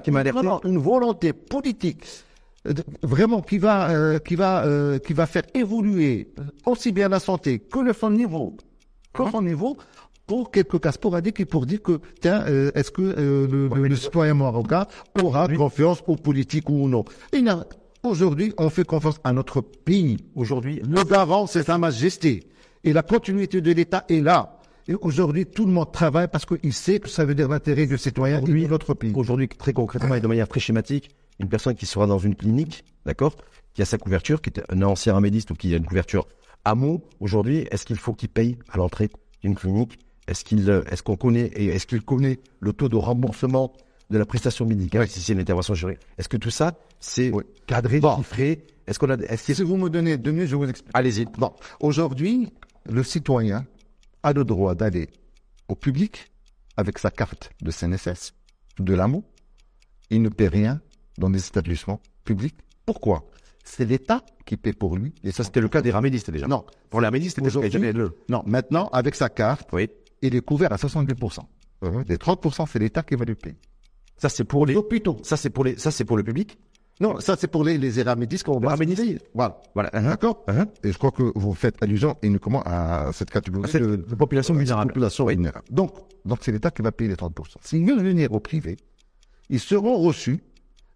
une 0.66 0.78
volonté 0.78 1.34
politique 1.34 2.06
euh, 2.68 2.74
vraiment 3.02 3.42
qui 3.42 3.58
va 3.58 3.90
euh, 3.90 4.20
qui 4.20 4.36
va 4.36 4.66
euh, 4.66 5.00
qui 5.00 5.14
va 5.14 5.26
faire 5.26 5.44
évoluer 5.56 6.32
aussi 6.68 6.92
bien 6.92 7.10
la 7.10 7.20
santé 7.20 7.58
que 7.58 7.80
le 7.80 7.92
son 7.94 8.12
niveau 8.12 8.56
que 9.14 9.24
son 9.32 9.42
niveau 9.42 9.78
pour 10.32 10.50
quelques 10.50 10.80
cas 10.80 10.94
sporadiques 10.94 11.42
et 11.42 11.46
pour 11.46 11.66
dire 11.66 11.82
que 11.82 12.00
tiens 12.22 12.46
euh, 12.48 12.72
est-ce 12.74 12.90
que 12.90 13.02
euh, 13.02 13.70
le, 13.90 13.96
citoyen 13.98 14.34
marocain 14.34 14.86
aura 15.22 15.46
confiance 15.50 16.02
aux 16.08 16.16
politiques 16.16 16.70
ou 16.70 16.88
non? 16.88 17.04
Il 17.34 17.44
n'a- 17.44 17.66
Aujourd'hui, 18.04 18.54
on 18.58 18.70
fait 18.70 18.86
confiance 18.86 19.20
à 19.26 19.34
notre 19.34 19.60
pays. 19.60 20.16
Aujourd'hui, 20.34 20.82
Le 20.90 21.04
garant, 21.04 21.48
c'est 21.48 21.64
sa 21.64 21.78
majesté. 21.78 22.48
Et 22.86 22.94
la 22.94 23.04
continuité 23.04 23.60
de 23.60 23.74
l'État 23.74 24.06
est 24.08 24.22
là. 24.22 24.58
Et 24.88 24.96
aujourd'hui, 24.96 25.46
tout 25.46 25.66
le 25.66 25.74
monde 25.74 25.92
travaille 25.92 26.30
parce 26.30 26.46
qu'il 26.46 26.72
sait 26.72 27.02
que 27.02 27.10
ça 27.10 27.26
veut 27.26 27.36
dire 27.36 27.50
l'intérêt 27.50 27.86
du 27.86 27.98
citoyen 27.98 28.40
et 28.40 28.50
de 28.64 28.68
notre 28.68 28.94
pays. 28.94 29.12
Aujourd'hui, 29.14 29.50
très 29.50 29.74
concrètement 29.74 30.16
et 30.16 30.22
de 30.22 30.28
manière 30.28 30.48
très 30.48 30.62
schématique, 30.62 31.10
une 31.40 31.50
personne 31.50 31.76
qui 31.76 31.86
sera 31.86 32.08
dans 32.08 32.20
une 32.20 32.36
clinique, 32.36 32.86
d'accord, 33.06 33.36
qui 33.74 33.82
a 33.82 33.86
sa 33.86 33.98
couverture, 33.98 34.42
qui 34.42 34.50
est 34.52 34.62
un 34.70 34.82
ancien 34.84 35.14
amédiste 35.18 35.52
ou 35.52 35.56
qui 35.56 35.74
a 35.74 35.78
une 35.78 35.86
couverture 35.86 36.26
AMO, 36.64 37.04
aujourd'hui, 37.20 37.68
est-ce 37.70 37.86
qu'il 37.86 37.98
faut 37.98 38.14
qu'il 38.14 38.30
paye 38.30 38.58
à 38.72 38.78
l'entrée 38.78 39.10
d'une 39.44 39.56
clinique 39.56 40.00
Est-ce 40.28 40.44
qu'il, 40.44 40.70
euh, 40.70 40.84
est-ce 40.90 41.04
qu'on 41.04 41.16
connaît 41.18 41.48
et 41.56 41.68
est-ce 41.68 41.88
qu'il 41.88 42.02
connaît 42.04 42.40
le 42.60 42.74
taux 42.74 42.90
de 42.90 42.96
remboursement 42.96 43.74
de 44.10 44.18
la 44.18 44.26
prestation 44.26 44.66
médicale? 44.66 45.08
Si 45.08 45.20
c'est 45.20 45.34
une 45.34 45.40
intervention 45.40 45.74
chirurgicale 45.74 46.06
Est-ce 46.18 46.30
que 46.30 46.38
tout 46.38 46.52
ça, 46.52 46.74
c'est 47.00 47.32
Oui. 47.32 47.44
cadré, 47.68 48.00
Bon. 48.00 48.18
chiffré? 48.18 48.66
Est-ce 48.88 49.00
qu'on 49.00 49.10
a, 49.10 49.16
est-ce 49.18 49.48
que- 49.48 49.54
Si 49.54 49.64
vous 49.64 49.78
me 49.78 49.90
donnez 49.90 50.18
deux 50.18 50.32
minutes, 50.32 50.50
je 50.50 50.56
vous 50.56 50.66
explique. 50.70 50.92
allez-y. 50.94 51.26
Bon, 51.26 51.52
aujourd'hui, 51.80 52.52
le 52.90 53.04
citoyen 53.04 53.66
a 54.24 54.34
le 54.34 54.44
droit 54.44 54.76
d'aller 54.76 55.10
au 55.68 55.76
public 55.76 56.32
avec 56.78 56.98
sa 57.00 57.10
carte 57.12 57.50
de 57.62 57.72
CNSS, 57.72 58.34
de 58.80 58.94
l'AMO. 58.94 59.24
Il 60.10 60.22
ne 60.22 60.30
paie 60.30 60.48
rien 60.48 60.82
dans 61.18 61.30
les 61.30 61.46
établissements 61.48 62.00
publics. 62.26 62.56
Pourquoi? 62.86 63.28
C'est 63.64 63.86
l'État 63.86 64.24
qui 64.46 64.58
paie 64.58 64.74
pour 64.74 64.98
lui. 64.98 65.14
Et 65.24 65.32
ça, 65.32 65.44
c'était 65.44 65.62
le 65.62 65.70
cas 65.70 65.82
des 65.82 65.92
ramédistes 65.92 66.32
déjà. 66.32 66.48
Non, 66.48 66.66
Pour 66.90 67.00
les 67.02 67.08
ramédistes, 67.08 67.40
c'était 67.44 67.94
le. 67.94 68.18
non. 68.28 68.44
Maintenant, 68.46 68.90
avec 68.92 69.16
sa 69.16 69.30
carte, 69.30 69.70
Oui. 69.72 69.90
Il 70.22 70.36
est 70.36 70.42
couvert 70.42 70.72
à 70.72 70.78
70%. 70.78 71.40
Les 72.08 72.18
30%, 72.18 72.68
c'est 72.72 72.80
l'État 72.80 73.02
qui 73.04 73.16
va 73.16 73.26
lui 73.26 73.36
payer. 73.36 73.58
Ça, 74.18 74.30
c'est 74.30 74.44
pour 74.44 74.66
les. 74.66 74.76
Hôpitaux. 74.76 75.18
Ça, 75.24 75.36
c'est 75.38 75.50
pour 75.50 75.64
les. 75.64 75.78
Ça, 75.78 75.90
c'est 75.92 76.06
pour 76.06 76.18
le 76.18 76.24
public. 76.24 76.58
Non, 77.00 77.20
ça 77.20 77.36
c'est 77.36 77.48
pour 77.48 77.64
les, 77.64 77.80
les 77.80 78.00
Eramédis 78.00 78.44
qu'on 78.44 78.60
va. 78.60 78.76
Voilà. 79.34 79.60
Voilà. 79.74 79.90
D'accord. 79.90 80.46
Et 80.84 80.92
je 80.92 80.98
crois 81.00 81.10
que 81.10 81.32
vous 81.34 81.56
faites 81.56 81.82
allusion 81.82 82.16
uniquement 82.22 82.62
à 82.64 83.10
cette 83.12 83.32
catégorie 83.32 83.72
Cette 83.72 83.82
de, 83.82 83.96
de 83.96 84.16
population 84.16 84.54
vulnérable. 84.54 84.90
population 84.94 85.26
vulnérable. 85.26 85.66
Donc, 85.72 85.96
donc 86.26 86.40
c'est 86.42 86.52
l'État 86.52 86.70
qui 86.70 86.84
va 86.84 86.92
payer 86.92 87.10
les 87.10 87.16
30%. 87.16 87.56
S'ils 87.62 87.88
veulent 87.88 88.04
venir 88.04 88.32
au 88.34 88.40
privé, 88.40 88.78
ils 89.50 89.60
seront 89.60 89.98
reçus, 89.98 90.44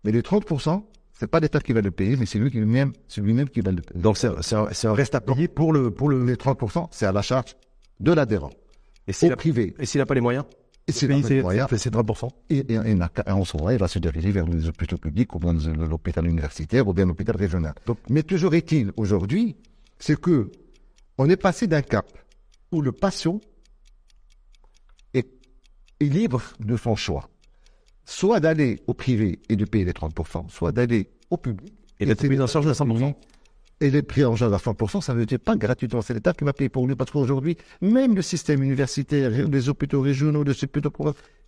mais 0.03 0.11
les 0.11 0.21
30%, 0.21 0.83
c'est 1.13 1.25
pas 1.25 1.39
l'État 1.39 1.59
qui 1.59 1.73
va 1.73 1.81
le 1.81 1.89
payer, 1.89 2.17
mais 2.17 2.27
c'est 2.27 2.37
lui 2.37 2.51
qui 2.51 2.59
lui-même, 2.59 2.91
c'est 3.07 3.21
lui-même 3.21 3.49
qui 3.49 3.61
va 3.61 3.71
le 3.71 3.81
payer. 3.81 3.99
Donc 3.99 4.19
c'est 4.19 4.29
c'est 4.43 4.55
un, 4.55 4.67
c'est 4.73 4.87
un 4.87 4.93
reste 4.93 5.15
à 5.15 5.21
payer 5.21 5.47
pour 5.47 5.73
le 5.73 5.89
pour 5.89 6.09
le 6.09 6.23
Les 6.23 6.35
30%, 6.35 6.87
c'est 6.91 7.07
à 7.07 7.11
la 7.11 7.23
charge 7.23 7.55
de 7.99 8.11
l'adhérent. 8.13 8.51
Et 9.07 9.13
Au 9.29 9.31
a, 9.33 9.35
privé. 9.35 9.75
et 9.79 9.85
s'il 9.85 9.99
n'a 9.99 10.05
pas 10.05 10.15
les 10.15 10.21
moyens? 10.21 10.45
Et 10.87 10.91
c'est 10.91 11.07
payer 11.07 11.21
le 11.21 11.27
ses- 11.27 11.41
moyen. 11.41 11.65
c'est 11.69 11.77
c'est 11.79 11.89
30%. 11.93 12.29
Et, 12.51 12.57
et, 12.59 12.73
et 12.73 12.93
en 13.31 13.43
moment, 13.57 13.69
il 13.71 13.77
va 13.79 13.87
se 13.87 13.97
diriger 13.97 14.31
vers 14.31 14.45
les 14.45 14.67
hôpitaux 14.67 14.97
publics 14.97 15.33
ou 15.35 15.39
bien 15.39 15.53
l'hôpital 15.53 16.27
universitaire 16.27 16.87
ou 16.87 16.93
bien 16.93 17.05
l'hôpital 17.07 17.35
régional. 17.35 17.73
Donc, 17.87 17.97
mais 18.09 18.21
toujours 18.23 18.53
est-il 18.53 18.91
aujourd'hui, 18.95 19.55
c'est 19.97 20.19
que 20.19 20.51
on 21.17 21.27
est 21.29 21.37
passé 21.37 21.65
d'un 21.65 21.81
cap 21.81 22.07
où 22.71 22.81
le 22.81 22.91
patient 22.91 23.41
est, 25.13 25.27
est 25.99 26.05
libre 26.05 26.41
de 26.59 26.77
son 26.77 26.95
choix. 26.95 27.29
Soit 28.05 28.39
d'aller 28.39 28.83
au 28.85 28.93
privé 28.93 29.39
et 29.49 29.55
de 29.55 29.65
payer 29.65 29.85
les 29.85 29.93
30%, 29.93 30.49
soit 30.49 30.71
d'aller 30.71 31.09
au 31.31 31.37
public 31.37 31.73
Et 31.99 32.05
d'être 32.05 32.27
pris 32.27 32.39
en 32.39 32.45
charge 32.47 32.67
à 32.67 32.73
100%. 32.73 33.15
Et 33.81 33.89
les 33.89 34.01
prix 34.01 34.23
en 34.25 34.35
charge 34.35 34.53
à 34.53 34.57
100%, 34.57 35.01
ça 35.01 35.13
ne 35.13 35.19
veut 35.19 35.25
dire 35.25 35.39
pas 35.39 35.55
gratuitement, 35.55 36.01
c'est 36.01 36.13
l'État 36.13 36.33
qui 36.33 36.43
va 36.43 36.53
payer 36.53 36.69
pour 36.69 36.87
lui, 36.87 36.95
parce 36.95 37.11
qu'aujourd'hui, 37.11 37.57
même 37.81 38.15
le 38.15 38.21
système 38.21 38.63
universitaire, 38.63 39.29
les 39.29 39.69
hôpitaux 39.69 40.01
régionaux, 40.01 40.43
les 40.43 40.63
hôpitaux 40.63 40.91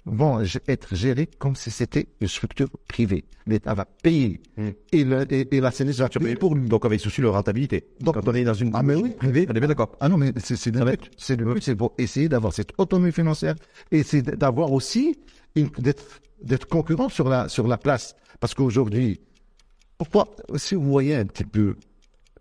vont 0.05 0.41
être 0.67 0.95
gérés 0.95 1.27
comme 1.37 1.55
si 1.55 1.69
c'était 1.69 2.07
une 2.21 2.27
structure 2.27 2.69
privée. 2.87 3.25
L'État 3.45 3.73
va 3.73 3.85
payer. 3.85 4.39
Mm. 4.55 4.67
Et, 4.93 5.03
le, 5.03 5.33
et, 5.33 5.55
et 5.55 5.59
la 5.59 5.71
CNS 5.71 5.91
va 5.97 6.09
payer 6.09 6.35
pour 6.35 6.55
lui. 6.55 6.67
Donc 6.67 6.85
avec 6.85 6.99
souci 6.99 7.21
de 7.21 7.27
rentabilité. 7.27 7.85
Donc- 7.99 8.15
quand 8.15 8.27
on 8.27 8.33
est 8.33 8.43
dans 8.43 8.53
une 8.53 8.71
Ah, 8.73 8.83
mais 8.83 8.95
oui. 8.95 9.09
privée, 9.11 9.45
on 9.49 9.53
est 9.53 9.59
bien 9.59 9.67
d'accord. 9.67 9.95
Ah 9.99 10.07
non, 10.07 10.17
mais 10.17 10.31
c'est 10.37 10.71
le 10.73 10.85
but. 10.85 11.11
C'est 11.17 11.35
le 11.35 11.53
but, 11.53 11.61
c'est 11.61 11.75
pour 11.75 11.93
essayer 11.97 12.29
d'avoir 12.29 12.53
cette 12.53 12.71
autonomie 12.77 13.11
financière 13.11 13.55
et 13.91 14.03
c'est 14.03 14.21
d'avoir 14.21 14.71
aussi 14.71 15.17
d'être 15.55 16.67
concurrent 16.67 17.09
sur 17.09 17.27
la 17.27 17.49
sur 17.49 17.67
la 17.67 17.77
place. 17.77 18.15
Parce 18.39 18.53
qu'aujourd'hui, 18.53 19.19
pourquoi 19.97 20.27
si 20.55 20.75
vous 20.75 20.83
voyez 20.83 21.15
un 21.15 21.25
petit 21.25 21.43
peu 21.43 21.75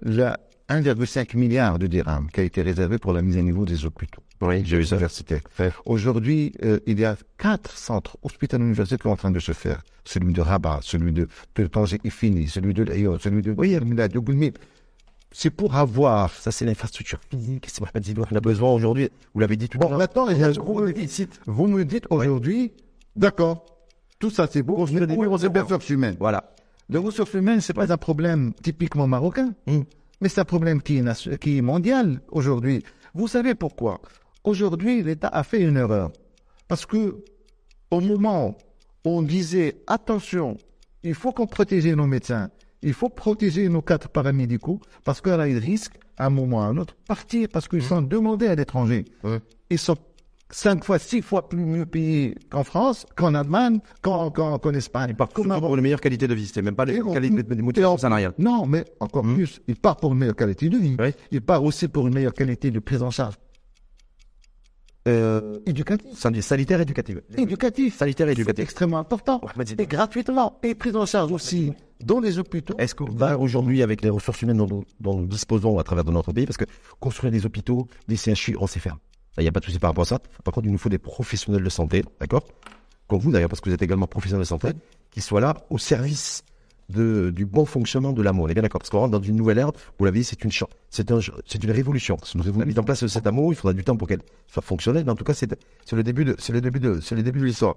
le 0.01 0.31
1,5 0.69 1.37
milliard 1.37 1.79
de 1.79 1.87
dirhams 1.87 2.29
qui 2.31 2.41
a 2.41 2.43
été 2.43 2.63
réservé 2.63 2.99
pour 2.99 3.13
la 3.13 3.23
mise 3.23 3.37
à 3.37 3.43
niveau 3.43 3.65
des 3.65 3.85
hôpitaux. 3.85 4.23
Oui, 4.41 4.63
j'ai 4.65 4.83
ça. 4.85 4.97
universitaires. 4.97 5.41
Aujourd'hui, 5.87 6.53
euh, 6.63 6.81
il 6.87 7.01
y 7.01 7.05
a 7.05 7.17
quatre 7.39 7.77
centres 7.77 8.19
hospitaliers 8.23 8.65
universitaires 8.65 8.99
qui 8.99 9.03
sont 9.05 9.11
en 9.11 9.17
train 9.17 9.31
de 9.31 9.39
se 9.39 9.53
faire. 9.53 9.83
Celui 10.05 10.33
de 10.33 10.41
Rabat, 10.41 10.81
celui 10.83 11.13
de, 11.13 11.29
Tanger 11.67 11.99
est 12.05 12.11
fini, 12.11 12.49
celui 12.49 12.75
de 12.75 12.83
Lyon, 12.83 13.19
celui 13.21 13.43
de 13.43 13.55
oui, 13.57 13.75
de. 13.79 14.53
C'est 15.33 15.51
pour 15.51 15.75
avoir 15.75 16.31
Ça, 16.31 16.51
c'est 16.51 16.65
l'infrastructure 16.65 17.21
physique. 17.31 17.67
C'est 17.69 17.81
Mohamed 17.81 18.05
Zidou. 18.05 18.25
On 18.31 18.37
a 18.37 18.41
besoin 18.41 18.71
aujourd'hui. 18.73 19.11
Vous 19.35 19.41
l'avez 19.41 19.57
dit 19.57 19.69
tout 19.69 19.79
à 19.79 19.81
Bon, 19.81 19.91
l'heure. 19.91 19.99
maintenant, 19.99 20.29
il 20.29 20.39
y 20.39 20.43
a 20.45 20.47
un 20.47 20.53
gros 20.53 20.85
déficit. 20.85 21.41
Vous 21.47 21.67
me 21.67 21.85
dites 21.85 22.07
aujourd'hui, 22.11 22.73
d'accord, 23.17 23.65
tout 24.19 24.31
ça 24.31 24.49
c'est 24.51 24.63
beau, 24.63 24.87
les 24.87 25.27
ressources 25.27 25.91
humaines 25.91 26.17
Voilà. 26.19 26.53
Les 26.89 26.99
ressources 26.99 27.35
humaines, 27.35 27.61
c'est 27.61 27.73
pas 27.75 27.93
un 27.93 27.97
problème 27.97 28.53
typiquement 28.63 29.07
marocain, 29.07 29.55
Mm. 29.67 29.81
mais 30.21 30.29
c'est 30.29 30.41
un 30.41 30.45
problème 30.45 30.81
qui 30.83 30.99
est, 30.99 31.03
nation- 31.03 31.37
qui 31.37 31.59
est 31.59 31.63
mondial 31.63 32.21
aujourd'hui. 32.31 32.83
Vous 33.15 33.29
savez 33.29 33.55
pourquoi? 33.55 34.01
Aujourd'hui, 34.45 35.03
l'État 35.03 35.29
a 35.29 35.43
fait 35.43 35.61
une 35.63 35.77
erreur. 35.77 36.13
Parce 36.69 36.87
que 36.87 37.17
au 37.91 38.01
moment 38.01 38.57
où 39.05 39.11
on 39.11 39.23
disait, 39.23 39.83
attention, 39.87 40.57
il 41.03 41.15
faut 41.15 41.33
qu'on 41.33 41.47
protège 41.47 41.87
nos 41.87 42.07
médecins, 42.07 42.51
il 42.83 42.93
faut 42.93 43.09
protéger 43.09 43.69
nos 43.69 43.83
cadres 43.83 44.09
paramédicaux, 44.09 44.81
parce 45.05 45.21
que 45.21 45.31
là, 45.31 45.49
ils 45.49 45.59
risquent, 45.59 45.99
à 46.19 46.27
un 46.27 46.31
moment 46.31 46.59
ou 46.59 46.61
à 46.61 46.65
un 46.67 46.77
autre, 46.77 46.97
partir 47.07 47.49
parce 47.53 47.67
qu'ils 47.69 47.83
sont 47.83 48.01
demandés 48.03 48.47
à 48.47 48.55
l'étranger. 48.55 49.05
Ils 49.71 49.79
sont 49.79 49.97
cinq 50.51 50.85
fois, 50.85 50.99
six 50.99 51.23
fois 51.23 51.49
plus 51.49 51.65
mieux 51.65 51.87
payés 51.87 52.35
qu'en 52.51 52.65
France, 52.65 53.07
qu'en 53.17 53.35
Allemagne, 53.35 53.81
qu'en 54.03 54.31
Espagne. 54.73 55.15
Par 55.15 55.29
Comme 55.29 55.49
contre, 55.49 55.61
pour 55.61 55.75
une 55.75 55.83
meilleure 55.83 56.01
qualité 56.01 56.29
de 56.29 56.35
vie. 56.35 56.47
C'est 56.53 56.63
même 56.63 56.77
pas 56.77 56.85
les 56.85 57.01
qualités 57.01 57.43
de 57.43 57.63
motivation 57.63 57.99
salariale. 57.99 58.33
non, 58.39 58.67
mais 58.67 58.85
encore 59.01 59.23
plus, 59.23 59.61
il 59.67 59.77
part 59.77 59.97
pour 59.97 60.13
une 60.13 60.19
meilleure 60.19 60.37
qualité 60.37 60.69
de 60.69 60.77
vie. 60.77 60.97
Oui. 60.99 61.11
Il 61.31 61.41
part 61.43 61.63
aussi 61.65 61.89
pour 61.89 62.07
une 62.07 62.15
meilleure 62.15 62.35
qualité 62.35 62.71
de 62.71 62.79
prise 62.79 63.03
en 63.03 63.11
charge 63.11 63.35
Euh, 65.09 65.61
éducative. 65.67 66.11
san- 66.17 66.41
sanitaire 66.43 66.81
éducative. 66.81 67.23
Éducatif. 67.37 67.97
Sanitaire 67.97 68.27
C'est 68.27 68.33
éducative. 68.33 68.65
extrêmement 68.65 68.99
important. 68.99 69.41
Ouais, 69.57 69.65
Et 69.79 69.87
gratuitement. 69.87 70.59
Et 70.65 70.75
prise 70.75 70.97
en 70.97 71.07
charge 71.07 71.31
aussi 71.31 71.73
dans 72.05 72.19
les 72.19 72.41
hôpitaux. 72.41 72.75
Est-ce 72.79 72.95
qu'on 72.97 73.05
va 73.13 73.39
aujourd'hui, 73.39 73.83
avec 73.85 74.03
les 74.03 74.11
ressources 74.11 74.43
humaines 74.43 74.57
dont, 74.57 74.67
nous- 74.67 74.85
dont 74.99 75.17
nous 75.21 75.27
disposons 75.29 75.79
à 75.79 75.85
travers 75.85 76.03
de 76.03 76.11
notre 76.11 76.33
pays, 76.33 76.45
parce 76.45 76.57
que 76.57 76.65
construire 76.99 77.31
des 77.31 77.47
hôpitaux, 77.47 77.87
des 78.09 78.17
CHU, 78.17 78.57
on 78.61 78.67
sait 78.67 78.81
faire. 78.81 78.97
Il 79.39 79.43
n'y 79.43 79.49
a 79.49 79.53
pas 79.53 79.61
de 79.61 79.65
souci 79.67 79.79
par 79.79 79.91
rapport 79.91 80.03
à 80.03 80.07
ça. 80.07 80.19
Par 80.45 80.55
contre, 80.55 80.67
il 80.67 80.73
nous 80.73 80.79
faut 80.79 80.89
des 80.89 80.99
professionnels 80.99 81.63
de 81.63 81.69
santé, 81.69 82.03
d'accord? 82.21 82.45
Comme 83.09 83.21
vous 83.21 83.31
d'ailleurs, 83.31 83.49
parce 83.49 83.61
que 83.61 83.69
vous 83.69 83.75
êtes 83.75 83.83
également 83.83 84.07
professionnel 84.07 84.43
de 84.43 84.49
santé, 84.49 84.69
qui 85.11 85.21
soient 85.21 85.41
là 85.41 85.55
au 85.71 85.79
service 85.79 86.43
de, 86.89 87.31
du 87.31 87.47
bon 87.47 87.65
fonctionnement 87.65 88.13
de 88.13 88.23
l'amour. 88.23 88.47
On 88.47 88.49
est 88.49 88.55
bien 88.55 88.63
d'accord? 88.63 88.81
Parce 88.81 88.91
qu'on 88.91 89.01
rentre 89.01 89.19
dans 89.19 89.23
une 89.23 89.37
nouvelle 89.37 89.59
ère, 89.59 89.73
vous 89.99 90.05
l'avez 90.05 90.21
dit, 90.21 90.25
c'est 90.25 90.43
une, 90.43 90.51
c'est 90.91 91.11
un, 91.11 91.21
c'est 91.47 91.63
une 91.63 91.71
révolution. 91.71 92.17
La 92.57 92.65
mise 92.65 92.79
en 92.79 92.83
place 92.83 93.03
de 93.03 93.09
cet 93.09 93.27
amour, 93.27 93.53
il 93.53 93.57
faudra 93.57 93.75
du 93.75 93.85
temps 93.85 93.97
pour 93.97 94.09
qu'elle 94.09 94.23
soit 94.47 94.63
fonctionnelle, 94.63 95.05
mais 95.05 95.13
en 95.13 95.17
tout 95.17 95.25
cas, 95.25 95.35
c'est, 95.35 95.55
c'est 95.85 95.97
le 95.97 96.03
début 96.03 96.25
de, 96.25 96.35
c'est 96.39 96.53
le 96.53 96.61
début 96.61 96.81
de, 96.81 97.01
c'est 97.01 97.15
le 97.15 97.23
début 97.23 97.41
de 97.41 97.45
l'histoire. 97.45 97.77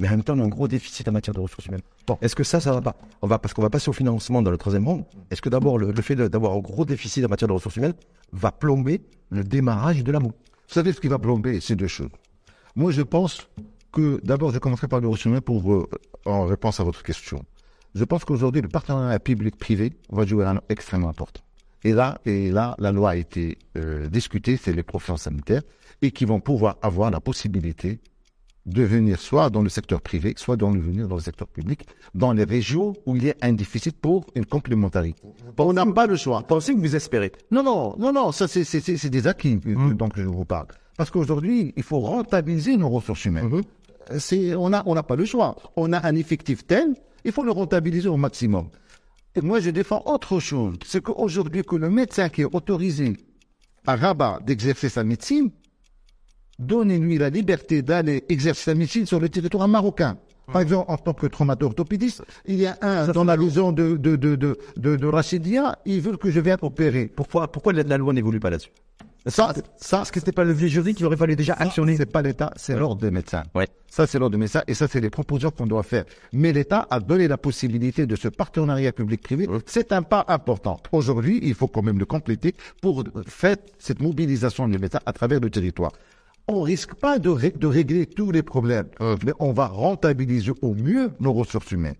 Mais 0.00 0.06
en 0.06 0.12
même 0.12 0.22
temps, 0.22 0.34
on 0.36 0.40
a 0.40 0.44
un 0.44 0.48
gros 0.48 0.68
déficit 0.68 1.08
en 1.08 1.12
matière 1.12 1.34
de 1.34 1.40
ressources 1.40 1.66
humaines. 1.66 1.80
Bon, 2.06 2.18
est-ce 2.22 2.36
que 2.36 2.44
ça, 2.44 2.60
ça 2.60 2.72
va 2.72 2.80
pas? 2.80 2.94
On 3.20 3.26
va 3.26 3.40
parce 3.40 3.52
qu'on 3.52 3.62
va 3.62 3.70
passer 3.70 3.88
au 3.88 3.92
financement 3.92 4.42
dans 4.42 4.52
le 4.52 4.58
troisième 4.58 4.84
monde. 4.84 5.04
Est-ce 5.30 5.42
que 5.42 5.48
d'abord 5.48 5.76
le, 5.76 5.90
le 5.90 6.02
fait 6.02 6.14
d'avoir 6.14 6.52
un 6.52 6.60
gros 6.60 6.84
déficit 6.84 7.24
en 7.24 7.28
matière 7.28 7.48
de 7.48 7.52
ressources 7.54 7.74
humaines 7.76 7.94
va 8.32 8.52
plomber 8.52 9.00
le 9.30 9.42
démarrage 9.42 10.04
de 10.04 10.12
l'amour? 10.12 10.34
Vous 10.68 10.74
savez 10.74 10.92
ce 10.92 11.00
qui 11.00 11.08
va 11.08 11.18
plomber 11.18 11.60
ces 11.60 11.76
deux 11.76 11.86
choses? 11.86 12.10
Moi, 12.76 12.92
je 12.92 13.00
pense 13.00 13.48
que 13.90 14.20
d'abord, 14.22 14.52
je 14.52 14.58
commencerai 14.58 14.86
par 14.86 15.00
le 15.00 15.08
ressources 15.08 15.24
humaines 15.24 15.40
pour, 15.40 15.72
euh, 15.72 15.88
en 16.26 16.44
réponse 16.44 16.78
à 16.78 16.84
votre 16.84 17.02
question. 17.02 17.42
Je 17.94 18.04
pense 18.04 18.26
qu'aujourd'hui, 18.26 18.60
le 18.60 18.68
partenariat 18.68 19.18
public-privé 19.18 19.94
va 20.10 20.26
jouer 20.26 20.44
un 20.44 20.52
rôle 20.52 20.60
extrêmement 20.68 21.08
important. 21.08 21.40
Et 21.84 21.92
là, 21.92 22.20
et 22.26 22.50
là, 22.50 22.74
la 22.78 22.92
loi 22.92 23.10
a 23.10 23.16
été 23.16 23.56
euh, 23.78 24.08
discutée, 24.08 24.58
c'est 24.58 24.74
les 24.74 24.82
professions 24.82 25.16
sanitaires, 25.16 25.62
et 26.02 26.10
qui 26.10 26.26
vont 26.26 26.38
pouvoir 26.38 26.76
avoir 26.82 27.10
la 27.10 27.20
possibilité 27.20 27.98
de 28.66 28.82
venir 28.82 29.18
soit 29.18 29.50
dans 29.50 29.62
le 29.62 29.68
secteur 29.68 30.00
privé, 30.00 30.34
soit 30.36 30.56
de 30.56 30.64
venir 30.66 31.08
dans 31.08 31.16
le 31.16 31.22
secteur 31.22 31.48
public, 31.48 31.86
dans 32.14 32.32
les 32.32 32.44
régions 32.44 32.94
où 33.06 33.16
il 33.16 33.24
y 33.24 33.30
a 33.30 33.34
un 33.42 33.52
déficit 33.52 33.96
pour 33.96 34.26
une 34.34 34.44
complémentarité. 34.44 35.20
On 35.56 35.72
n'a 35.72 35.86
pas 35.86 36.06
le 36.06 36.16
choix. 36.16 36.42
Pensez 36.42 36.74
que 36.74 36.80
vous 36.80 36.94
espérez. 36.94 37.32
Non, 37.50 37.62
non, 37.62 37.96
non, 37.98 38.12
non, 38.12 38.32
ça 38.32 38.46
c'est 38.48 39.10
des 39.10 39.26
acquis 39.26 39.58
euh, 39.66 39.94
dont 39.94 40.08
je 40.14 40.22
vous 40.22 40.44
parle. 40.44 40.66
Parce 40.96 41.10
qu'aujourd'hui, 41.10 41.72
il 41.76 41.82
faut 41.82 42.00
rentabiliser 42.00 42.76
nos 42.76 42.88
ressources 42.88 43.24
humaines. 43.24 43.62
C'est, 44.18 44.54
on 44.54 44.70
n'a 44.70 44.82
on 44.86 44.94
n'a 44.94 45.02
pas 45.02 45.16
le 45.16 45.24
choix. 45.24 45.56
On 45.76 45.92
a 45.92 46.06
un 46.06 46.16
effectif 46.16 46.66
tel, 46.66 46.94
il 47.24 47.32
faut 47.32 47.44
le 47.44 47.52
rentabiliser 47.52 48.08
au 48.08 48.16
maximum. 48.16 48.68
Et 49.34 49.40
moi, 49.40 49.60
je 49.60 49.70
défends 49.70 50.02
autre 50.06 50.40
chose. 50.40 50.74
C'est 50.84 51.02
qu'aujourd'hui, 51.02 51.62
que 51.62 51.76
le 51.76 51.90
médecin 51.90 52.28
qui 52.28 52.42
est 52.42 52.52
autorisé 52.52 53.16
à 53.86 53.94
Rabat 53.96 54.40
d'exercer 54.44 54.88
sa 54.88 55.04
médecine, 55.04 55.50
donnez-lui 56.58 57.18
la 57.18 57.30
liberté 57.30 57.82
d'aller 57.82 58.24
exercer 58.28 58.70
sa 58.70 58.74
médecine 58.74 59.06
sur 59.06 59.20
le 59.20 59.28
territoire 59.28 59.68
marocain. 59.68 60.18
Par 60.50 60.62
exemple, 60.62 60.90
en 60.90 60.96
tant 60.96 61.12
que 61.12 61.26
traumato-orthopédiste, 61.26 62.22
il 62.46 62.56
y 62.60 62.66
a 62.66 62.78
un 62.80 63.08
dans 63.08 63.24
la 63.24 63.36
maison 63.36 63.70
de, 63.70 63.96
de, 63.98 64.16
de, 64.16 64.34
de, 64.34 64.56
de, 64.78 64.96
de 64.96 65.06
Rachidia, 65.06 65.78
ils 65.84 66.00
veulent 66.00 66.16
que 66.16 66.30
je 66.30 66.40
vienne 66.40 66.56
opérer. 66.62 67.06
Pourquoi, 67.06 67.52
pourquoi 67.52 67.74
la, 67.74 67.82
la 67.82 67.98
loi 67.98 68.14
n'évolue 68.14 68.40
pas 68.40 68.48
là-dessus? 68.48 68.70
Ça, 69.26 69.52
ça, 69.76 69.98
Parce 69.98 70.10
que 70.10 70.20
c'était 70.20 70.32
pas 70.32 70.44
le 70.44 70.50
levier 70.50 70.68
juridique 70.68 70.96
qu'il 70.96 71.04
aurait 71.04 71.16
fallu 71.18 71.36
déjà 71.36 71.52
actionner. 71.52 71.96
c'est 71.96 72.06
pas 72.10 72.22
l'État, 72.22 72.50
c'est 72.56 72.74
l'ordre 72.74 73.02
des 73.02 73.10
médecins. 73.10 73.42
Ouais. 73.54 73.66
Ça, 73.90 74.06
c'est 74.06 74.18
l'ordre 74.18 74.32
des 74.36 74.40
médecins 74.40 74.62
et 74.66 74.72
ça, 74.72 74.88
c'est 74.88 75.00
les 75.00 75.10
propositions 75.10 75.50
qu'on 75.50 75.66
doit 75.66 75.82
faire. 75.82 76.04
Mais 76.32 76.52
l'État 76.52 76.86
a 76.88 76.98
donné 77.00 77.28
la 77.28 77.36
possibilité 77.36 78.06
de 78.06 78.16
ce 78.16 78.28
partenariat 78.28 78.92
public-privé. 78.92 79.46
C'est 79.66 79.92
un 79.92 80.02
pas 80.02 80.24
important. 80.28 80.80
Aujourd'hui, 80.92 81.40
il 81.42 81.54
faut 81.54 81.66
quand 81.68 81.82
même 81.82 81.98
le 81.98 82.06
compléter 82.06 82.54
pour 82.80 83.04
faire 83.26 83.56
cette 83.78 84.00
mobilisation 84.00 84.66
des 84.66 84.78
médecins 84.78 85.00
à 85.04 85.12
travers 85.12 85.40
le 85.40 85.50
territoire. 85.50 85.92
On 86.48 86.62
risque 86.62 86.94
pas 86.94 87.18
de, 87.18 87.28
ré- 87.28 87.50
de 87.54 87.66
régler 87.66 88.06
tous 88.06 88.30
les 88.30 88.42
problèmes, 88.42 88.88
mais 89.24 89.32
on 89.38 89.52
va 89.52 89.66
rentabiliser 89.66 90.52
au 90.62 90.74
mieux 90.74 91.10
nos 91.20 91.32
ressources 91.32 91.70
humaines. 91.72 91.96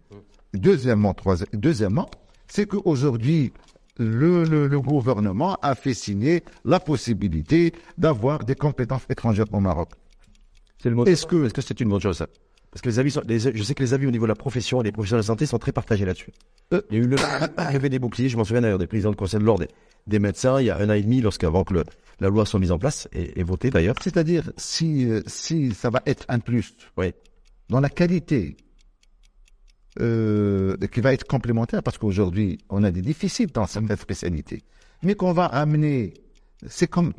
Deuxièmement, 0.54 1.12
troisième, 1.12 1.48
deuxièmement, 1.52 2.08
c'est 2.46 2.66
qu'aujourd'hui, 2.66 3.52
le, 3.98 4.44
le, 4.44 4.66
le 4.66 4.80
gouvernement 4.80 5.56
a 5.60 5.74
fait 5.74 5.92
signer 5.92 6.44
la 6.64 6.80
possibilité 6.80 7.74
d'avoir 7.98 8.44
des 8.44 8.54
compétences 8.54 9.02
étrangères 9.10 9.44
au 9.52 9.60
Maroc. 9.60 9.90
Est-ce 11.08 11.26
que- 11.26 11.48
c'est 11.60 11.80
une 11.80 11.90
bonne 11.90 12.00
chose 12.00 12.24
Parce 12.70 12.82
que 12.82 12.88
les 12.88 12.98
avis 12.98 13.10
sont, 13.10 13.22
les- 13.26 13.38
je 13.40 13.62
sais 13.62 13.74
que 13.74 13.82
les 13.82 13.94
avis 13.94 14.06
au 14.06 14.10
niveau 14.10 14.26
de 14.26 14.28
la 14.28 14.34
profession 14.34 14.80
et 14.80 14.84
des 14.84 14.92
professionnels 14.92 15.22
de 15.22 15.26
santé 15.26 15.46
sont 15.46 15.58
très 15.58 15.72
partagés 15.72 16.04
là-dessus. 16.04 16.32
Euh. 16.74 16.82
Il 16.90 16.98
y 16.98 17.00
a 17.00 17.04
eu 17.04 17.06
le 17.08 17.16
arrivée 17.56 17.88
des 17.88 17.98
boucliers, 17.98 18.28
je 18.28 18.36
m'en 18.36 18.44
souviens 18.44 18.60
d'ailleurs 18.60 18.78
des 18.78 18.86
présidents 18.86 19.10
de 19.10 19.16
conseil 19.16 19.40
de 19.40 19.44
l'ordre 19.44 19.64
des, 19.64 19.70
des 20.06 20.18
médecins 20.18 20.60
il 20.60 20.66
y 20.66 20.70
a 20.70 20.76
un 20.78 20.88
an 20.90 20.92
et 20.92 21.02
demi 21.02 21.20
lorsqu'avant 21.22 21.64
que 21.64 21.72
le, 21.74 21.84
la 22.20 22.28
loi 22.28 22.44
soit 22.44 22.60
mise 22.60 22.70
en 22.72 22.78
place 22.78 23.08
et, 23.12 23.40
et 23.40 23.42
votée 23.42 23.70
d'ailleurs. 23.70 23.96
C'est-à-dire, 24.02 24.52
si, 24.58 25.10
euh, 25.10 25.22
si 25.26 25.72
ça 25.72 25.88
va 25.88 26.02
être 26.04 26.26
un 26.28 26.40
plus 26.40 26.74
Oui. 26.98 27.12
dans 27.70 27.80
la 27.80 27.88
qualité 27.88 28.56
euh, 30.00 30.76
qui 30.92 31.00
va 31.00 31.12
être 31.12 31.24
complémentaire 31.26 31.82
parce 31.82 31.98
qu'aujourd'hui, 31.98 32.58
on 32.68 32.84
a 32.84 32.90
des 32.90 33.02
déficits 33.02 33.46
dans 33.46 33.66
certaines 33.66 33.96
spécialités, 33.96 34.62
mais 35.02 35.14
qu'on 35.14 35.32
va 35.32 35.46
amener. 35.46 36.14
C'est 36.66 36.88
comme, 36.88 37.12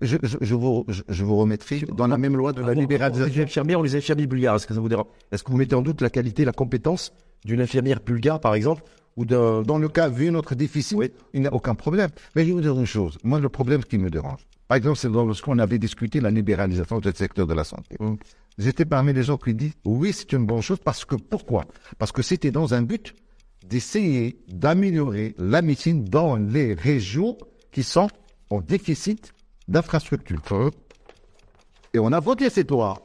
je, 0.00 0.16
je, 0.22 0.36
je, 0.40 0.54
vous, 0.54 0.84
je, 0.88 1.02
je 1.08 1.24
vous 1.24 1.36
remettrai 1.36 1.80
dans 1.96 2.06
la 2.06 2.16
même 2.16 2.34
loi 2.34 2.52
de 2.54 2.62
la 2.62 2.72
libéralisation. 2.72 3.34
Les 3.34 3.42
infirmières 3.42 3.80
ou 3.80 3.82
les 3.82 3.94
infirmiers 3.94 4.26
bulgares, 4.26 4.56
est-ce 4.56 4.66
que 4.66 4.72
ça 4.74 4.80
vous 4.80 4.88
dérange? 4.88 5.06
Est-ce 5.30 5.42
que 5.44 5.50
vous 5.50 5.58
mettez 5.58 5.74
en 5.74 5.82
doute 5.82 6.00
la 6.00 6.08
qualité, 6.08 6.44
la 6.46 6.52
compétence 6.52 7.12
d'une 7.44 7.60
infirmière 7.60 8.00
bulgare, 8.00 8.40
par 8.40 8.54
exemple, 8.54 8.82
ou 9.16 9.24
d'un... 9.26 9.62
Dans 9.62 9.78
le 9.78 9.88
cas, 9.88 10.08
vu 10.08 10.30
notre 10.30 10.54
déficit, 10.54 10.96
Oui. 10.96 11.10
il 11.34 11.42
n'y 11.42 11.46
a 11.46 11.52
aucun 11.52 11.74
problème. 11.74 12.08
Mais 12.34 12.42
je 12.42 12.48
vais 12.48 12.52
vous 12.54 12.60
dire 12.62 12.78
une 12.78 12.86
chose. 12.86 13.18
Moi, 13.22 13.38
le 13.38 13.48
problème 13.50 13.84
qui 13.84 13.98
me 13.98 14.08
dérange, 14.08 14.46
par 14.66 14.76
exemple, 14.76 14.96
c'est 14.96 15.10
lorsqu'on 15.10 15.58
avait 15.58 15.78
discuté 15.78 16.20
la 16.20 16.30
libéralisation 16.30 16.98
du 16.98 17.10
secteur 17.12 17.46
de 17.46 17.54
la 17.54 17.64
santé. 17.64 17.96
Mm. 18.00 18.14
J'étais 18.58 18.86
parmi 18.86 19.12
les 19.12 19.22
gens 19.22 19.36
qui 19.36 19.54
disent, 19.54 19.74
oui, 19.84 20.12
c'est 20.14 20.32
une 20.32 20.46
bonne 20.46 20.62
chose 20.62 20.78
parce 20.82 21.04
que, 21.04 21.16
pourquoi? 21.16 21.66
Parce 21.98 22.12
que 22.12 22.22
c'était 22.22 22.50
dans 22.50 22.72
un 22.72 22.80
but 22.82 23.14
d'essayer 23.66 24.38
d'améliorer 24.48 25.34
la 25.38 25.60
médecine 25.60 26.04
dans 26.04 26.36
les 26.36 26.72
régions 26.72 27.36
qui 27.72 27.82
sont 27.82 28.08
en 28.50 28.60
déficit 28.60 29.32
d'infrastructures. 29.68 30.70
Et 31.94 31.98
on 31.98 32.12
a 32.12 32.20
voté 32.20 32.50
cette 32.50 32.70
loi. 32.70 33.02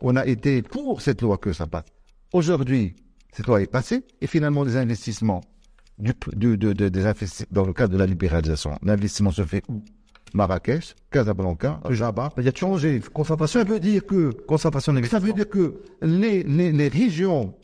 On 0.00 0.16
a 0.16 0.26
été 0.26 0.62
pour 0.62 1.00
cette 1.00 1.22
loi 1.22 1.38
que 1.38 1.52
ça 1.52 1.66
passe. 1.66 1.84
Aujourd'hui, 2.32 2.94
cette 3.32 3.46
loi 3.46 3.62
est 3.62 3.66
passée 3.70 4.02
et 4.20 4.26
finalement 4.26 4.64
les 4.64 4.76
investissements 4.76 5.40
du, 5.98 6.12
du- 6.34 6.56
de- 6.58 6.72
de- 6.72 6.88
des 6.88 7.06
investissements 7.06 7.46
dans 7.50 7.64
le 7.64 7.72
cadre 7.72 7.92
de 7.94 7.98
la 7.98 8.06
libéralisation, 8.06 8.76
l'investissement 8.82 9.30
se 9.30 9.44
fait 9.44 9.62
où? 9.68 9.82
Marrakech, 10.34 10.96
Casablanca, 11.12 11.80
Rabat. 11.84 12.32
Il 12.38 12.44
y 12.44 12.48
a 12.48 12.52
changé? 12.54 13.00
Concentration, 13.12 13.60
Ça 13.60 13.64
veut 13.64 13.78
dire 13.78 14.04
que 14.04 14.30
concentration 14.48 14.92
ça 15.04 15.20
veut 15.20 15.32
dire 15.32 15.48
que 15.48 15.80
les, 16.02 16.42
les, 16.42 16.72
les 16.72 16.88
régions 16.88 17.54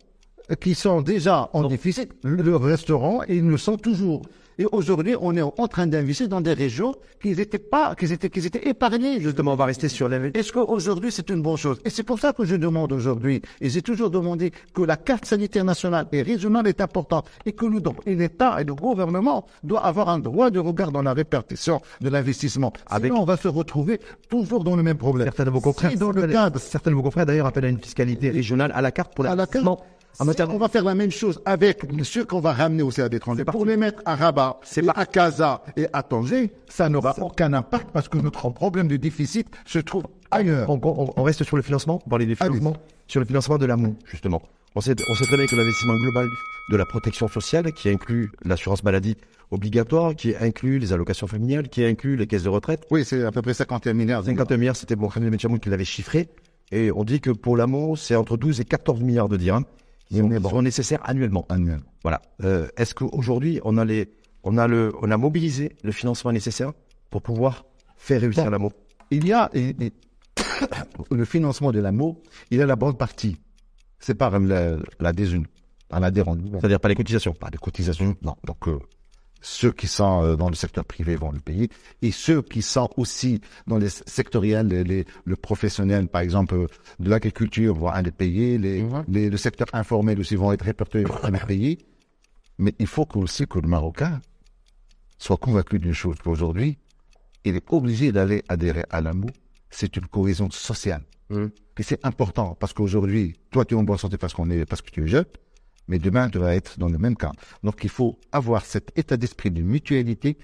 qui 0.61 0.77
sont 0.77 1.03
déjà 1.03 1.51
en 1.53 1.67
déficit 1.67 2.13
le 2.23 2.55
resteront 2.55 3.25
et 3.25 3.37
ils 3.39 3.45
le 3.47 3.57
sont 3.57 3.77
toujours. 3.77 4.23
Et 4.61 4.67
aujourd'hui, 4.73 5.15
on 5.19 5.35
est 5.39 5.41
en 5.43 5.69
train 5.69 5.87
d'investir 5.87 6.29
dans 6.29 6.43
des 6.43 6.53
régions 6.53 6.95
qui 7.23 7.31
n'étaient 7.35 7.59
pas, 7.59 7.95
qui 7.95 8.05
étaient, 8.13 8.29
qui 8.29 8.41
étaient 8.47 8.69
épargnées. 8.69 9.19
Justement, 9.19 9.55
on 9.55 9.57
va 9.57 9.65
rester 9.65 9.89
sur 9.89 10.07
l'investissement. 10.07 10.39
Est-ce 10.39 10.53
qu'aujourd'hui, 10.53 11.11
c'est 11.11 11.31
une 11.31 11.41
bonne 11.41 11.57
chose? 11.57 11.81
Et 11.87 11.89
c'est 11.89 12.03
pour 12.03 12.19
ça 12.19 12.35
que 12.35 12.45
je 12.45 12.57
demande 12.57 12.93
aujourd'hui, 12.93 13.41
et 13.63 13.71
j'ai 13.71 13.81
toujours 13.81 14.11
demandé 14.11 14.53
que 14.75 14.83
la 14.83 14.99
carte 14.99 15.25
sanitaire 15.25 15.65
nationale 15.65 16.07
et 16.13 16.21
régionale 16.21 16.67
est 16.69 16.83
importante, 16.83 17.27
et 17.47 17.53
que 17.53 17.65
nous, 17.65 17.81
et 18.05 18.15
l'État 18.15 18.61
et 18.61 18.65
le 18.65 18.75
gouvernement 18.75 19.47
doivent 19.65 19.87
avoir 19.87 20.11
un 20.11 20.19
droit 20.19 20.51
de 20.51 20.59
regard 20.59 20.93
dans 20.93 21.03
la 21.03 21.15
répartition 21.15 21.81
de 22.03 22.11
l'investissement. 22.11 22.71
Avec- 22.87 23.11
Sinon, 23.13 23.23
on 23.23 23.25
va 23.25 23.39
se 23.39 23.49
retrouver 23.49 23.99
toujours 24.29 24.63
dans 24.63 24.77
le 24.77 24.83
même 24.83 24.99
problème. 24.99 25.27
Certains 25.29 25.45
de 25.47 25.51
vos 25.51 25.63
confrères, 25.63 25.91
Si 25.93 25.97
dans 25.97 26.13
le 26.13 26.27
cadre 26.29 26.59
certains 26.61 26.91
de 26.91 26.97
vos 26.97 27.03
confrères 27.03 27.25
d'ailleurs 27.25 27.47
appellent 27.47 27.65
à 27.65 27.69
une 27.71 27.79
fiscalité 27.81 28.29
régionale 28.29 28.73
à 28.75 28.83
la 28.83 28.91
carte 28.93 29.15
pour 29.15 29.25
à 29.25 29.29
la 29.29 29.37
l'investissement. 29.37 29.77
carte. 29.77 29.89
En 30.19 30.25
matière 30.25 30.51
on 30.53 30.59
va 30.59 30.69
faire 30.69 30.85
la 30.85 30.95
même 30.95 31.11
chose 31.11 31.41
avec 31.47 31.83
ceux 32.03 32.25
qu'on 32.25 32.41
va 32.41 32.53
ramener 32.53 32.83
aussi 32.83 33.01
à 33.01 33.09
l'étranger. 33.09 33.45
Pour 33.45 33.65
les 33.65 33.77
mettre 33.77 34.03
à 34.05 34.17
Rabat, 34.17 34.61
C'est 34.63 34.83
et 34.83 34.87
pas- 34.87 34.93
à 34.97 35.07
Casa 35.07 35.63
et 35.77 35.87
à 35.93 36.03
Tanger, 36.03 36.51
ça 36.69 36.89
n'aura 36.89 37.15
aucun 37.21 37.53
impact 37.53 37.91
parce 37.93 38.09
que 38.09 38.19
notre 38.19 38.51
problème 38.51 38.89
de 38.89 38.97
déficit 38.97 39.47
se 39.65 39.79
trouve 39.79 40.05
ailleurs. 40.31 40.69
On, 40.69 40.79
on- 40.83 41.13
on 41.17 41.23
reste 41.23 41.45
sur 41.45 41.57
le 41.57 41.63
financement, 41.63 42.03
on 42.05 42.11
parlait 42.11 42.27
des 42.27 42.35
financements, 42.35 42.77
sur 43.07 43.21
le 43.21 43.27
financement 43.27 43.57
de 43.57 43.67
l'AMO, 43.67 43.95
justement. 44.05 44.43
On 44.75 44.81
sait, 44.81 44.95
on 45.09 45.15
sait 45.15 45.25
très 45.25 45.37
bien 45.37 45.47
que 45.47 45.57
l'investissement 45.57 45.97
global 45.97 46.27
de 46.71 46.77
la 46.77 46.85
protection 46.87 47.27
sociale, 47.27 47.73
qui 47.73 47.89
inclut 47.89 48.31
l'assurance 48.45 48.85
maladie 48.85 49.17
obligatoire, 49.51 50.15
qui 50.15 50.35
inclut 50.37 50.79
les 50.79 50.93
allocations 50.93 51.27
familiales, 51.27 51.69
qui 51.69 51.85
inclut 51.85 52.17
les 52.17 52.27
caisses 52.27 52.45
de 52.45 52.49
retraite, 52.51 52.87
Oui, 52.91 53.05
c'est 53.05 53.25
à 53.25 53.33
peu 53.33 53.43
près 53.43 53.55
51 53.55 53.95
milliards. 53.95 54.25
51 54.25 54.57
milliards, 54.59 54.77
c'était 54.77 54.95
Mohamed 54.97 55.31
Benchamoun 55.31 55.59
qui 55.59 55.71
l'avait 55.71 55.85
chiffré, 55.85 56.29
et 56.71 56.93
on 56.93 57.03
dit 57.03 57.21
que 57.21 57.31
pour 57.31 57.57
l'AMO, 57.57 57.97
c'est 57.97 58.15
entre 58.15 58.37
12 58.37 58.61
et 58.61 58.65
14 58.65 59.01
milliards 59.01 59.29
de 59.29 59.37
dirhams 59.37 59.65
sont, 60.11 60.29
bon. 60.29 60.49
sont 60.51 60.63
nécessaires 60.63 61.01
annuellement. 61.05 61.47
annuels. 61.49 61.81
Voilà. 62.03 62.21
Euh, 62.43 62.69
Est-ce 62.77 62.95
qu'aujourd'hui, 62.95 63.61
on 63.65 63.79
a 63.79 63.85
les, 63.85 64.11
on 64.43 64.59
a 64.59 64.67
le, 64.67 64.93
on 65.03 65.11
a 65.11 65.17
mobilisé 65.17 65.77
le 65.83 65.93
financement 65.93 66.33
nécessaire 66.33 66.73
pour 67.11 67.23
pouvoir 67.23 67.65
faire 67.97 68.21
réussir 68.21 68.51
l'AMO 68.51 68.73
Il 69.11 69.27
y 69.27 69.33
a 69.33 69.51
et- 69.53 69.75
et- 69.81 69.93
le 71.11 71.25
financement 71.25 71.73
de 71.73 71.81
l'AMO, 71.81 72.23
il 72.51 72.59
y 72.59 72.63
a 72.63 72.67
la 72.67 72.77
bonne 72.77 72.97
partie. 72.97 73.37
C'est 73.99 74.15
par 74.15 74.39
la, 74.39 74.77
la 74.99 75.13
désune, 75.13 75.47
par 75.89 76.01
l'adhérent. 76.01 76.37
C'est-à-dire 76.59 76.81
pas 76.81 76.89
les 76.89 76.95
cotisations? 76.95 77.33
pas 77.35 77.51
de 77.51 77.59
cotisation. 77.59 78.17
Non. 78.23 78.35
Donc, 78.47 78.67
euh, 78.69 78.79
ceux 79.41 79.73
qui 79.73 79.87
sont 79.87 80.23
euh, 80.23 80.37
dans 80.37 80.49
le 80.49 80.55
secteur 80.55 80.85
privé 80.85 81.17
vont 81.17 81.33
le 81.33 81.41
payer. 81.41 81.71
Et 82.03 82.11
ceux 82.13 82.43
qui 82.43 82.63
sont 82.63 82.91
aussi 82.97 83.41
dans 83.67 83.79
les 83.79 83.89
sectoriels, 83.89 84.67
les, 84.69 84.85
les- 84.85 85.05
le 85.25 85.37
professionnel, 85.37 86.09
par 86.09 86.21
exemple, 86.21 86.55
euh, 86.55 86.67
de 86.99 87.09
l'agriculture, 87.11 87.75
vont 87.75 87.89
aller 87.89 88.11
payer. 88.11 88.59
Les, 88.59 88.85
les- 89.09 89.31
le 89.31 89.37
secteur 89.37 89.67
informel 89.73 90.21
aussi 90.21 90.37
vont 90.37 90.53
être 90.53 90.65
répertoriés, 90.65 91.07
vont 91.07 91.17
aller 91.23 91.39
payer. 91.47 91.79
Mais 92.59 92.75
il 92.79 92.87
faut 92.87 93.07
que 93.07 93.19
aussi 93.19 93.47
que 93.47 93.59
le 93.59 93.69
Marocain 93.69 94.21
soit 95.19 95.37
convaincu 95.39 95.79
d'une 95.79 95.93
chose, 95.95 96.17
qu'aujourd'hui, 96.23 96.79
il 97.45 97.57
est 97.57 97.73
obligé 97.73 98.13
d'aller 98.13 98.43
adhérer 98.49 98.85
à 98.91 99.01
l'AMO. 99.01 99.29
C'est 99.71 99.97
une 99.97 100.07
cohésion 100.07 100.51
sociale. 100.51 101.03
Et 101.79 101.83
c'est 101.83 102.05
important 102.05 102.57
parce 102.59 102.73
qu'aujourd'hui, 102.75 103.37
toi, 103.51 103.65
tu 103.65 103.75
es 103.75 103.79
en 103.79 103.85
bonne 103.85 103.97
santé 103.97 104.19
parce 104.19 104.35
qu'on 104.35 104.51
est, 104.51 104.67
parce 104.67 104.83
que 104.83 104.91
tu 104.91 105.05
es 105.05 105.09
jeune, 105.09 105.25
mais 105.91 105.99
demain, 105.99 106.31
tu 106.31 106.39
vas 106.39 106.55
être 106.55 106.79
dans 106.79 106.89
le 106.89 106.99
même 106.99 107.17
cas. 107.17 107.33
Donc, 107.65 107.81
il 107.83 107.91
faut 107.91 108.17
avoir 108.31 108.65
cet 108.65 108.97
état 108.97 109.17
d'esprit 109.17 109.51
de 109.51 109.61
mutualité 109.61 110.39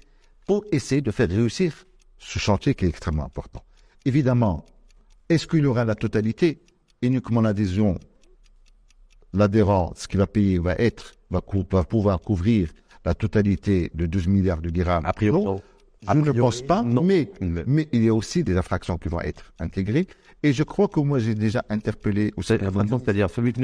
pour 0.45 0.65
essayer 0.73 1.01
de 1.01 1.09
faire 1.09 1.29
réussir 1.29 1.85
ce 2.19 2.37
chantier 2.37 2.75
qui 2.75 2.83
est 2.85 2.89
extrêmement 2.89 3.23
important. 3.25 3.63
Évidemment, 4.05 4.65
est-ce 5.29 5.47
qu'il 5.47 5.59
y 5.61 5.65
aura 5.65 5.85
la 5.85 5.95
totalité 5.95 6.59
Uniquement 7.01 7.41
l'adhésion, 7.41 7.97
l'adhérent, 9.33 9.93
ce 9.95 10.07
qu'il 10.07 10.19
va 10.19 10.27
payer 10.27 10.59
va 10.59 10.73
être, 10.73 11.13
va, 11.29 11.41
cou- 11.41 11.63
va 11.71 11.83
pouvoir 11.83 12.19
couvrir 12.19 12.71
la 13.05 13.13
totalité 13.13 13.89
de 13.93 14.05
12 14.05 14.27
milliards 14.27 14.61
de 14.61 14.69
dirhams? 14.69 15.05
A 15.05 15.13
priori, 15.13 15.43
Non, 15.45 15.61
je 16.25 16.31
ne 16.31 16.39
pense 16.39 16.61
pas, 16.61 16.83
non. 16.83 17.03
Mais- 17.03 17.29
mais 17.65 17.87
il 17.91 18.03
y 18.03 18.09
a 18.09 18.13
aussi 18.13 18.43
des 18.43 18.55
infractions 18.57 18.97
qui 18.97 19.09
vont 19.09 19.21
être 19.21 19.53
intégrées. 19.59 20.07
Et 20.43 20.53
je 20.53 20.61
crois 20.63 20.87
que 20.87 20.99
moi, 20.99 21.17
j'ai 21.17 21.33
déjà 21.33 21.63
interpellé 21.69 22.31
c'est-à-dire 22.99 23.27
celui 23.29 23.53
qui, 23.53 23.61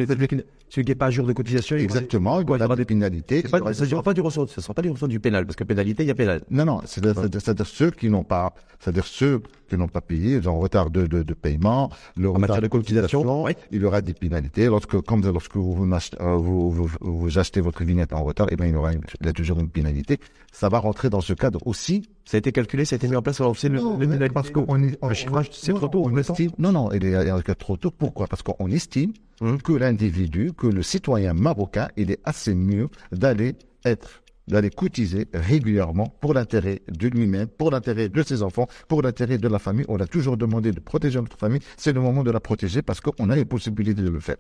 n'est 0.83 0.95
pas 0.95 1.05
à 1.05 1.11
jour 1.11 1.27
de 1.27 1.33
cotisation. 1.33 1.75
exactement, 1.77 2.39
il 2.41 2.49
y 2.49 2.51
il 2.55 2.59
y 2.61 2.63
aura 2.63 2.75
des 2.75 2.85
pénalités. 2.85 3.43
Pas- 3.43 3.59
Il 3.59 3.63
ne 3.67 3.73
s'agira 3.73 4.01
pas 4.01 4.13
du 4.15 4.21
ressort, 4.21 4.49
ce 4.49 4.59
ne 4.59 4.63
sera 4.63 4.73
pas 4.73 4.81
du 4.81 4.89
ressort 4.89 5.07
du 5.07 5.19
pénal, 5.19 5.45
parce 5.45 5.55
que 5.55 5.63
pénalité, 5.63 6.03
il 6.03 6.07
y 6.07 6.11
a 6.11 6.15
pénal. 6.15 6.41
Non, 6.49 6.65
non, 6.65 6.81
c'est-à-dire 6.85 7.67
ceux 7.67 7.91
qui 7.91 8.09
n'ont 8.09 8.23
pas, 8.23 8.53
c'est-à-dire 8.79 9.05
ceux 9.05 9.41
qui 9.69 9.77
n'ont 9.77 9.87
pas 9.87 10.01
payé, 10.01 10.37
ils 10.37 10.49
ont 10.49 10.57
retard 10.59 10.89
de, 10.89 11.05
de, 11.05 11.21
de 11.21 11.33
paiement, 11.35 11.91
le 12.17 12.29
retard 12.29 12.41
matière 12.41 12.61
de 12.61 12.67
cotisation, 12.67 13.43
oui. 13.43 13.51
il 13.71 13.81
y 13.81 13.85
aura 13.85 14.01
des 14.01 14.13
pénalités. 14.15 14.65
Lorsque, 14.65 14.99
comme 15.01 15.23
lorsque 15.23 15.55
vous, 15.55 15.85
achetez- 15.85 16.17
euh, 16.21 16.35
vous, 16.35 16.71
vous, 16.71 16.89
vous 17.01 17.37
achetez 17.37 17.61
votre 17.61 17.83
vignette 17.83 18.13
en 18.13 18.23
retard, 18.23 18.47
eh 18.49 18.55
bien, 18.55 18.65
il 18.65 18.73
y 18.73 18.75
aura 18.75 18.93
une- 18.93 19.01
il 19.21 19.27
y 19.27 19.29
a 19.29 19.33
toujours 19.33 19.59
une 19.59 19.69
pénalité. 19.69 20.17
Ça 20.51 20.69
va 20.69 20.79
rentrer 20.79 21.09
dans 21.11 21.21
ce 21.21 21.33
cadre 21.33 21.59
aussi. 21.67 22.09
Ça 22.25 22.37
a 22.37 22.39
été 22.39 22.51
calculé, 22.51 22.85
ça 22.85 22.95
a 22.95 22.97
été 22.97 23.07
mis 23.07 23.15
en 23.15 23.21
place, 23.21 23.39
on 23.41 23.53
sait 23.53 23.67
le, 23.69 23.79
Non, 23.79 23.93
le 23.97 24.05
mais 24.07 24.13
pénalité. 24.13 24.33
parce 24.33 24.49
qu'on 24.49 24.81
est, 24.83 24.97
Le 25.05 25.13
chiffrage, 25.13 25.49
c'est 25.51 25.73
trop 25.73 25.87
tôt, 25.89 26.03
on 26.05 26.15
estime, 26.17 26.51
non, 26.57 26.71
non, 26.71 26.91
il 26.91 27.03
est, 27.05 27.11
il 27.11 27.51
est 27.51 27.55
trop 27.55 27.75
tôt. 27.77 27.91
Pourquoi? 27.91 28.27
Parce 28.27 28.41
qu'on 28.43 28.69
estime 28.71 29.13
Hum. 29.41 29.59
que 29.61 29.73
l'individu, 29.73 30.53
que 30.55 30.67
le 30.67 30.83
citoyen 30.83 31.33
marocain, 31.33 31.89
il 31.97 32.11
est 32.11 32.19
assez 32.23 32.53
mieux 32.55 32.87
d'aller 33.11 33.55
être 33.83 34.21
d'aller 34.47 34.69
cotiser 34.69 35.27
régulièrement 35.33 36.07
pour 36.21 36.33
l'intérêt 36.33 36.81
de 36.89 37.07
lui-même, 37.07 37.47
pour 37.47 37.71
l'intérêt 37.71 38.09
de 38.09 38.23
ses 38.23 38.43
enfants, 38.43 38.67
pour 38.89 39.01
l'intérêt 39.01 39.37
de 39.37 39.47
la 39.47 39.57
famille. 39.57 39.85
On 39.87 39.97
a 39.99 40.05
toujours 40.07 40.35
demandé 40.37 40.71
de 40.71 40.79
protéger 40.81 41.19
notre 41.19 41.37
famille. 41.37 41.61
C'est 41.77 41.93
le 41.93 42.01
moment 42.01 42.23
de 42.23 42.31
la 42.31 42.39
protéger 42.41 42.81
parce 42.81 42.99
qu'on 43.01 43.29
a 43.29 43.35
les 43.35 43.45
possibilités 43.45 44.01
de 44.01 44.09
le 44.09 44.19
faire. 44.19 44.35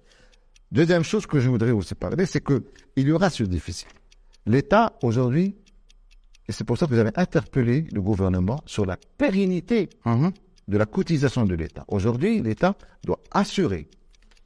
Deuxième 0.71 1.03
chose 1.03 1.25
que 1.25 1.39
je 1.39 1.49
voudrais 1.49 1.71
aussi 1.71 1.95
parler, 1.95 2.25
c'est 2.25 2.41
que 2.41 2.63
il 2.97 3.07
y 3.07 3.11
aura 3.11 3.29
ce 3.29 3.43
déficit. 3.43 3.87
L'État, 4.45 4.93
aujourd'hui, 5.03 5.55
et 6.47 6.51
c'est 6.51 6.63
pour 6.63 6.77
ça 6.77 6.85
que 6.85 6.91
vous 6.93 6.99
avez 6.99 7.11
interpellé 7.15 7.85
le 7.91 8.01
gouvernement 8.01 8.61
sur 8.65 8.85
la 8.85 8.97
pérennité 9.17 9.89
de 10.67 10.77
la 10.77 10.85
cotisation 10.85 11.45
de 11.45 11.55
l'État. 11.55 11.85
Aujourd'hui, 11.87 12.41
l'État 12.41 12.75
doit 13.03 13.19
assurer. 13.31 13.87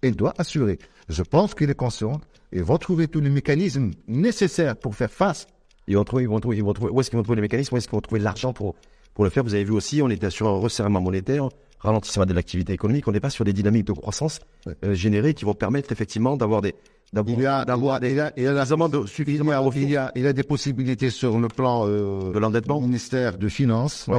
Il 0.04 0.16
doit 0.16 0.34
assurer. 0.38 0.78
Je 1.10 1.24
pense 1.24 1.56
qu'il 1.56 1.70
est 1.70 1.76
conscient. 1.76 2.22
Ils 2.52 2.64
vont 2.64 2.78
trouver 2.78 3.08
tous 3.08 3.20
les 3.20 3.30
mécanismes 3.30 3.92
nécessaires 4.08 4.76
pour 4.78 4.96
faire 4.96 5.12
face. 5.12 5.48
Ils 5.88 5.98
vont 5.98 6.04
trouver, 6.04 6.24
ils 6.24 6.30
vont 6.30 6.40
trouver, 6.40 6.58
ils 6.58 6.64
vont 6.64 6.74
trouver, 6.74 6.92
où 6.92 7.00
est-ce 7.00 7.10
qu'ils 7.10 7.18
vont 7.18 7.24
trouver 7.24 7.38
les 7.38 7.42
mécanismes, 7.42 7.76
où 7.76 7.78
est-ce 7.78 7.88
qu'ils 7.88 7.96
vont 7.96 8.02
trouver 8.02 8.22
l'argent 8.22 8.54
pour, 8.54 8.76
pour 9.14 9.24
le 9.24 9.30
faire? 9.30 9.44
Vous 9.44 9.54
avez 9.54 9.64
vu 9.64 9.72
aussi, 9.72 10.02
on 10.02 10.10
était 10.10 10.30
sur 10.30 10.48
un 10.48 10.60
resserrement 10.60 11.02
monétaire, 11.02 11.50
ralentissement 11.80 12.26
de 12.26 12.34
l'activité 12.34 12.74
économique, 12.74 13.08
on 13.08 13.12
n'est 13.12 13.20
pas 13.20 13.30
sur 13.30 13.46
des 13.46 13.54
dynamiques 13.54 13.86
de 13.86 13.94
croissance 13.94 14.40
euh, 14.84 14.94
générées 14.94 15.34
qui 15.34 15.46
vont 15.46 15.54
permettre 15.54 15.92
effectivement 15.92 16.36
d'avoir 16.36 16.62
des, 16.62 16.76
d'avoir, 17.14 17.38
Il 17.38 17.44
y 17.44 17.46
a, 17.46 17.66
d'avoir 17.66 18.04
il 18.04 18.20
a, 18.20 18.32
il 18.36 18.44
y 18.44 18.48
a, 18.48 18.54
suffisamment 18.54 18.90
de, 18.90 19.06
suffisamment 19.06 19.70
de 19.70 19.78
il 19.78 19.90
y 19.90 19.98
a, 19.98 20.12
il 20.16 20.24
y 20.24 20.28
a 20.28 20.34
des 20.34 20.44
possibilités 20.44 21.10
sur 21.10 21.40
le 21.40 21.48
plan 21.48 21.88
euh, 21.88 22.34
de 22.34 22.40
l'endettement. 22.40 22.82
ministère 22.82 23.38
de 23.38 23.48
Finances, 23.48 24.10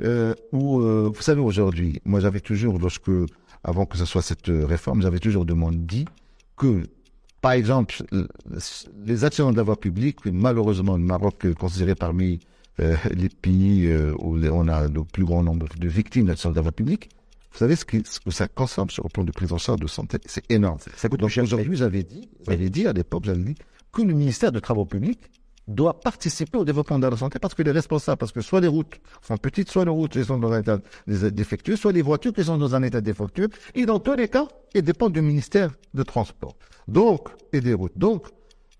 euh, 0.00 0.34
où, 0.52 0.80
euh, 0.80 1.10
vous 1.14 1.22
savez, 1.22 1.40
aujourd'hui, 1.40 2.00
moi 2.04 2.18
j'avais 2.18 2.40
toujours, 2.40 2.78
lorsque, 2.78 3.10
avant 3.62 3.86
que 3.86 3.96
ce 3.96 4.04
soit 4.04 4.22
cette 4.22 4.48
réforme, 4.48 5.02
j'avais 5.02 5.20
toujours 5.20 5.44
demandé 5.44 5.76
dit 5.78 6.04
que, 6.56 6.82
par 7.40 7.52
exemple, 7.52 8.02
les 9.04 9.24
actions 9.24 9.52
de 9.52 9.56
la 9.56 9.62
voie 9.62 9.78
publique, 9.78 10.24
malheureusement, 10.26 10.96
le 10.96 11.04
Maroc 11.04 11.44
est 11.44 11.54
considéré 11.54 11.94
parmi 11.94 12.40
les 12.78 13.28
pays 13.28 13.94
où 14.18 14.36
on 14.36 14.66
a 14.66 14.88
le 14.88 15.04
plus 15.04 15.24
grand 15.24 15.44
nombre 15.44 15.68
de 15.78 15.88
victimes 15.88 16.26
d'actions 16.26 16.50
de 16.50 16.56
la 16.56 16.62
voie 16.62 16.72
publique, 16.72 17.10
Vous 17.54 17.58
savez 17.60 17.76
ce, 17.76 17.84
qui, 17.84 18.02
ce 18.04 18.18
que 18.20 18.30
ça 18.32 18.48
consomme 18.48 18.90
sur 18.90 19.04
le 19.04 19.08
plan 19.08 19.22
de 19.24 19.30
prise 19.30 19.52
en 19.52 19.58
charge 19.58 19.80
de 19.80 19.86
santé? 19.86 20.18
C'est 20.26 20.44
énorme. 20.50 20.78
Ça 20.96 21.08
coûte 21.08 21.20
Donc 21.20 21.30
aujourd'hui, 21.40 21.76
j'avais 21.76 22.02
dit, 22.02 22.28
j'avais 22.46 22.68
dit 22.68 22.86
à 22.86 22.92
l'époque, 22.92 23.24
j'avais 23.24 23.42
dit 23.42 23.54
que 23.92 24.02
le 24.02 24.12
ministère 24.12 24.50
des 24.50 24.60
Travaux 24.60 24.84
publics 24.84 25.20
doit 25.68 25.98
participer 26.00 26.58
au 26.58 26.64
développement 26.64 26.98
de 26.98 27.06
la 27.06 27.16
santé 27.16 27.38
parce 27.38 27.54
qu'il 27.54 27.66
est 27.66 27.70
responsable, 27.70 28.18
parce 28.18 28.32
que 28.32 28.40
soit 28.40 28.60
les 28.60 28.66
routes 28.68 28.96
sont 29.22 29.36
petites, 29.38 29.70
soit 29.70 29.84
les 29.84 29.90
routes 29.92 30.20
sont 30.24 30.38
dans 30.38 30.52
un 30.52 30.60
état 30.60 30.78
dé- 31.06 31.30
défectueux, 31.30 31.76
soit 31.76 31.92
les 31.92 32.02
voitures 32.02 32.32
qui 32.34 32.44
sont 32.44 32.58
dans 32.58 32.74
un 32.74 32.82
état 32.82 33.00
défectueux, 33.00 33.48
et 33.74 33.86
dans 33.86 34.00
tous 34.00 34.14
les 34.14 34.28
cas, 34.28 34.46
ils 34.74 34.82
dépendent 34.82 35.12
du 35.14 35.22
ministère 35.22 35.70
de 35.94 36.02
Transport. 36.02 36.56
Donc, 36.88 37.28
et 37.52 37.60
des 37.62 37.72
routes. 37.72 37.96
Donc, 37.96 38.26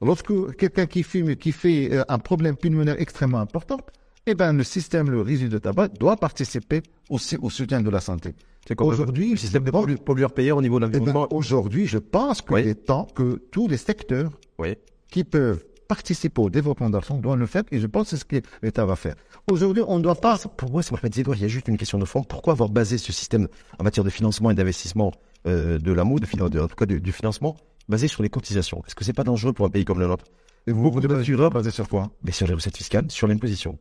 lorsque 0.02 0.56
quelqu'un 0.56 0.86
qui 0.86 1.04
fume, 1.04 1.36
qui 1.36 1.52
fait 1.52 1.90
euh, 1.92 2.04
un 2.08 2.18
problème 2.18 2.56
pulmonaire 2.56 3.00
extrêmement 3.00 3.38
important, 3.38 3.78
eh 4.26 4.34
ben, 4.34 4.52
le 4.52 4.64
système, 4.64 5.10
le 5.10 5.20
résidu 5.20 5.48
de 5.48 5.58
tabac 5.58 5.88
doit 5.88 6.16
participer 6.16 6.82
aussi 7.10 7.36
au 7.36 7.50
soutien 7.50 7.80
de 7.82 7.90
la 7.90 8.00
santé. 8.00 8.34
C'est 8.66 8.80
Aujourd'hui, 8.80 9.32
le 9.32 9.36
système 9.36 9.64
de 9.64 9.70
pollu- 9.70 9.98
pollueur-payeur 9.98 10.56
au 10.56 10.62
niveau 10.62 10.80
de 10.80 10.86
eh 10.86 10.88
ben, 10.88 10.98
l'environnement. 10.98 11.28
aujourd'hui, 11.30 11.86
je 11.86 11.98
pense 11.98 12.40
qu'il 12.40 12.54
Oui. 12.54 12.62
est 12.68 12.86
temps 12.86 13.06
que 13.14 13.42
tous 13.50 13.68
les 13.68 13.76
secteurs 13.76 14.30
Oui. 14.58 14.76
qui 15.10 15.24
peuvent 15.24 15.62
participer 15.86 16.40
au 16.40 16.48
développement 16.48 16.88
de 16.88 16.96
la 16.96 17.02
santé 17.02 17.20
doivent 17.20 17.38
le 17.38 17.44
faire 17.46 17.62
et 17.70 17.78
je 17.78 17.86
pense 17.86 18.04
que 18.04 18.10
c'est 18.10 18.16
ce 18.16 18.24
que 18.24 18.40
l'État 18.62 18.86
va 18.86 18.96
faire. 18.96 19.16
Aujourd'hui, 19.50 19.82
on 19.86 19.98
ne 19.98 20.02
doit 20.02 20.14
pas... 20.14 20.38
Pour 20.56 20.70
moi, 20.70 20.82
c'est 20.82 20.94
il 21.16 21.40
y 21.40 21.44
a 21.44 21.48
juste 21.48 21.68
une 21.68 21.76
question 21.76 21.98
de 21.98 22.06
fond. 22.06 22.22
Pourquoi 22.24 22.54
avoir 22.54 22.70
basé 22.70 22.96
ce 22.96 23.12
système 23.12 23.48
en 23.78 23.84
matière 23.84 24.04
de 24.04 24.08
financement 24.10 24.50
et 24.50 24.54
d'investissement 24.54 25.12
euh, 25.46 25.78
de 25.78 25.92
l'AMO, 25.92 26.18
de, 26.18 26.58
en 26.60 26.68
tout 26.68 26.74
cas 26.76 26.86
du, 26.86 27.12
financement, 27.12 27.56
basé 27.90 28.08
sur 28.08 28.22
les 28.22 28.30
cotisations? 28.30 28.82
Est-ce 28.86 28.94
que 28.94 29.04
c'est 29.04 29.12
pas 29.12 29.24
dangereux 29.24 29.52
pour 29.52 29.66
un 29.66 29.70
pays 29.70 29.84
comme 29.84 30.00
le 30.00 30.06
nôtre? 30.06 30.24
Et 30.66 30.72
vous, 30.72 30.90
vous 30.90 31.00
devez 31.02 31.22
basé 31.50 31.70
sur 31.70 31.86
quoi? 31.90 32.10
Mais 32.22 32.32
sur 32.32 32.46
les 32.46 32.54
recettes 32.54 32.78
fiscales, 32.78 33.10
sur 33.10 33.26
l'imposition. 33.26 33.78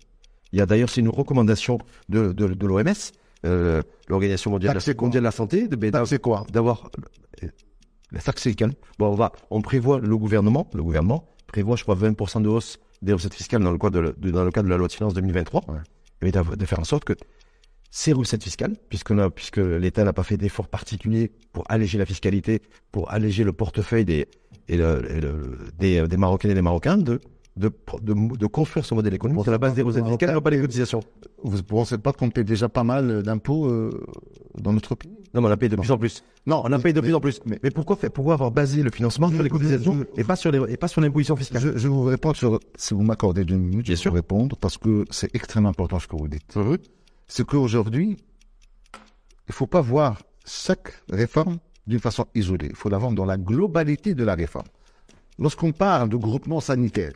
Il 0.54 0.60
y 0.60 0.62
a 0.62 0.66
d'ailleurs, 0.66 0.90
c'est 0.90 1.02
une 1.02 1.10
recommandation 1.10 1.80
de, 2.10 2.32
de, 2.32 2.48
de 2.48 2.68
l'OMS, 2.68 2.94
euh, 3.46 3.82
l'Organisation 4.08 4.52
mondiale, 4.52 4.78
mondiale 5.00 5.22
de 5.22 5.26
la 5.26 5.32
santé, 5.32 5.68
de, 5.68 6.06
C'est 6.06 6.22
quoi 6.22 6.46
d'avoir 6.52 6.90
euh, 7.44 7.48
la 8.12 8.22
taxe 8.22 8.44
fiscale. 8.44 8.74
Bon, 9.00 9.08
on 9.08 9.16
va, 9.16 9.32
on 9.50 9.62
prévoit 9.62 10.00
le 10.00 10.16
gouvernement, 10.18 10.70
le 10.74 10.84
gouvernement 10.84 11.28
prévoit, 11.48 11.76
je 11.76 11.84
crois, 11.84 11.96
20% 11.96 12.42
de 12.44 12.48
hausse 12.50 12.80
des 13.02 13.14
recettes 13.14 13.34
fiscales 13.34 13.62
dans 13.64 13.72
le 13.72 13.78
cadre 13.78 14.02
de, 14.02 14.16
de- 14.18 14.32
dans 14.32 14.44
le 14.46 14.52
cadre 14.52 14.66
de 14.68 14.72
la 14.72 14.78
loi 14.78 14.88
de 14.88 14.94
finances 14.94 15.14
2023, 15.16 15.64
Ouais. 15.68 16.28
et 16.28 16.32
de, 16.32 16.56
de 16.56 16.66
faire 16.66 16.80
en 16.80 16.84
sorte 16.84 17.04
que 17.04 17.14
ces 17.92 18.14
recettes 18.14 18.44
fiscales, 18.44 18.76
puisque, 18.90 19.14
puisque 19.32 19.58
l'État 19.58 20.04
n'a 20.04 20.14
pas 20.14 20.24
fait 20.24 20.38
d'efforts 20.38 20.68
particuliers 20.68 21.32
pour 21.52 21.64
alléger 21.70 21.98
la 21.98 22.06
fiscalité, 22.06 22.62
pour 22.92 23.12
alléger 23.12 23.44
le 23.44 23.54
portefeuille 23.54 24.06
des, 24.06 24.28
et 24.68 24.78
le- 24.78 25.12
et 25.12 25.20
le- 25.22 25.58
des, 25.78 26.08
des 26.08 26.18
Marocains 26.18 26.50
et 26.50 26.54
des 26.56 26.62
Marocains, 26.62 26.98
de, 26.98 27.20
de, 27.56 27.72
de, 28.02 28.36
de 28.38 28.46
construire 28.48 28.84
ce 28.86 28.94
modèle 28.96 29.14
économique 29.14 29.46
la 29.46 29.58
base 29.60 29.76
des 29.76 29.84
recettes 29.84 30.06
fiscales 30.08 30.32
et 30.32 30.34
non 30.34 30.42
pas 30.42 30.50
des 30.50 30.60
cotisations. 30.60 31.02
Vous 31.44 31.58
ne 31.58 31.62
pensez 31.62 31.98
pas 32.00 32.12
qu'on 32.12 32.30
paie 32.32 32.44
déjà 32.44 32.68
pas 32.68 32.84
mal 32.84 33.22
d'impôts 33.22 33.68
euh, 33.68 33.92
dans 34.58 34.74
notre 34.74 34.96
pays? 34.96 35.12
Non, 35.34 35.42
mais 35.42 35.48
on 35.48 35.50
la 35.50 35.58
paye 35.58 35.70
de 35.70 35.76
plus 35.76 35.92
en 35.92 35.98
plus. 35.98 36.24
Non, 36.48 36.62
On 36.66 36.68
la 36.70 36.80
paye 36.80 36.94
de 36.94 37.00
mais- 37.00 37.08
plus 37.08 37.14
en 37.16 37.20
plus. 37.20 37.40
Mais, 37.46 37.60
mais- 37.62 37.70
pourquoi, 37.72 37.96
faire- 37.96 38.12
pourquoi 38.12 38.34
avoir 38.34 38.52
basé 38.52 38.82
le 38.82 38.90
financement 38.92 39.30
sur 39.30 39.44
les 39.44 39.50
cotisations 39.50 40.04
et 40.18 40.24
pas 40.24 40.36
sur 40.36 40.52
les, 40.52 40.74
et 40.74 40.78
pas 40.78 40.88
sur 40.88 41.00
l'imposition 41.02 41.36
fiscale? 41.36 41.62
Je, 41.62 41.78
je 41.78 41.88
vous 41.88 42.04
répondre 42.04 42.36
sur, 42.36 42.60
si 42.76 42.94
vous 42.96 43.04
m'accordez 43.04 43.46
deux 43.46 43.56
minutes, 43.56 43.86
Bien 43.86 43.86
je 43.86 43.92
vais 43.92 43.96
sûr. 43.98 44.12
vous 44.12 44.16
répondre 44.16 44.56
parce 44.58 44.78
que 44.78 45.06
c'est 45.12 45.34
extrêmement 45.36 45.70
important 45.70 46.00
ce 46.00 46.08
que 46.08 46.16
vous 46.16 46.28
dites. 46.28 46.58
C'est 47.28 47.46
qu'aujourd'hui, 47.46 48.18
il 49.48 49.54
faut 49.54 49.68
pas 49.68 49.82
voir 49.82 50.22
chaque 50.46 50.94
réforme 51.10 51.58
d'une 51.88 52.00
façon 52.00 52.26
isolée. 52.34 52.68
Il 52.70 52.76
faut 52.76 52.90
la 52.90 52.98
voir 52.98 53.12
dans 53.12 53.26
la 53.26 53.38
globalité 53.38 54.16
de 54.16 54.24
la 54.24 54.36
réforme. 54.36 54.68
Lorsqu'on 55.40 55.72
parle 55.72 56.10
de 56.10 56.16
groupement 56.18 56.60
sanitaire, 56.60 57.14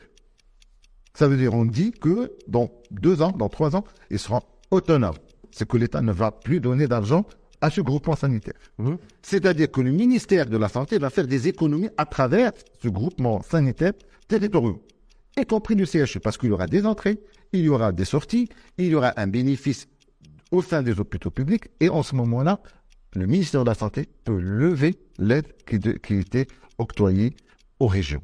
ça 1.17 1.27
veut 1.27 1.37
dire 1.37 1.55
on 1.55 1.65
dit 1.65 1.91
que 1.91 2.31
dans 2.47 2.69
deux 2.91 3.23
ans, 3.23 3.31
dans 3.31 3.49
trois 3.49 3.75
ans, 3.75 3.83
ils 4.11 4.19
seront 4.19 4.41
autonomes. 4.69 5.15
C'est 5.49 5.67
que 5.67 5.75
l'État 5.75 6.03
ne 6.03 6.11
va 6.11 6.29
plus 6.31 6.59
donner 6.59 6.87
d'argent 6.87 7.25
à 7.59 7.71
ce 7.71 7.81
groupement 7.81 8.15
sanitaire. 8.15 8.53
Mhm. 8.77 8.97
C'est-à-dire 9.23 9.71
que 9.71 9.81
le 9.81 9.89
ministère 9.89 10.45
de 10.45 10.57
la 10.57 10.69
Santé 10.69 10.99
va 10.99 11.09
faire 11.09 11.25
des 11.25 11.47
économies 11.47 11.89
à 11.97 12.05
travers 12.05 12.51
ce 12.83 12.87
groupement 12.87 13.41
sanitaire 13.41 13.93
territorial, 14.27 14.75
y 15.35 15.45
compris 15.47 15.75
du 15.75 15.87
CHU, 15.87 16.19
parce 16.19 16.37
qu'il 16.37 16.49
y 16.49 16.51
aura 16.51 16.67
des 16.67 16.85
entrées, 16.85 17.19
il 17.51 17.61
y 17.61 17.69
aura 17.69 17.91
des 17.91 18.05
sorties, 18.05 18.47
il 18.77 18.85
y 18.85 18.93
aura 18.93 19.13
un 19.17 19.25
bénéfice 19.25 19.87
au 20.51 20.61
sein 20.61 20.83
des 20.83 20.99
hôpitaux 20.99 21.31
publics, 21.31 21.65
et 21.79 21.89
en 21.89 22.03
ce 22.03 22.13
moment-là, 22.13 22.59
le 23.15 23.25
ministère 23.25 23.63
de 23.63 23.69
la 23.69 23.73
Santé 23.73 24.07
peut 24.23 24.39
lever 24.39 24.99
l'aide 25.17 25.47
qui, 25.65 26.13
était 26.19 26.45
octroyée 26.77 27.35
aux 27.79 27.87
régions. 27.87 28.21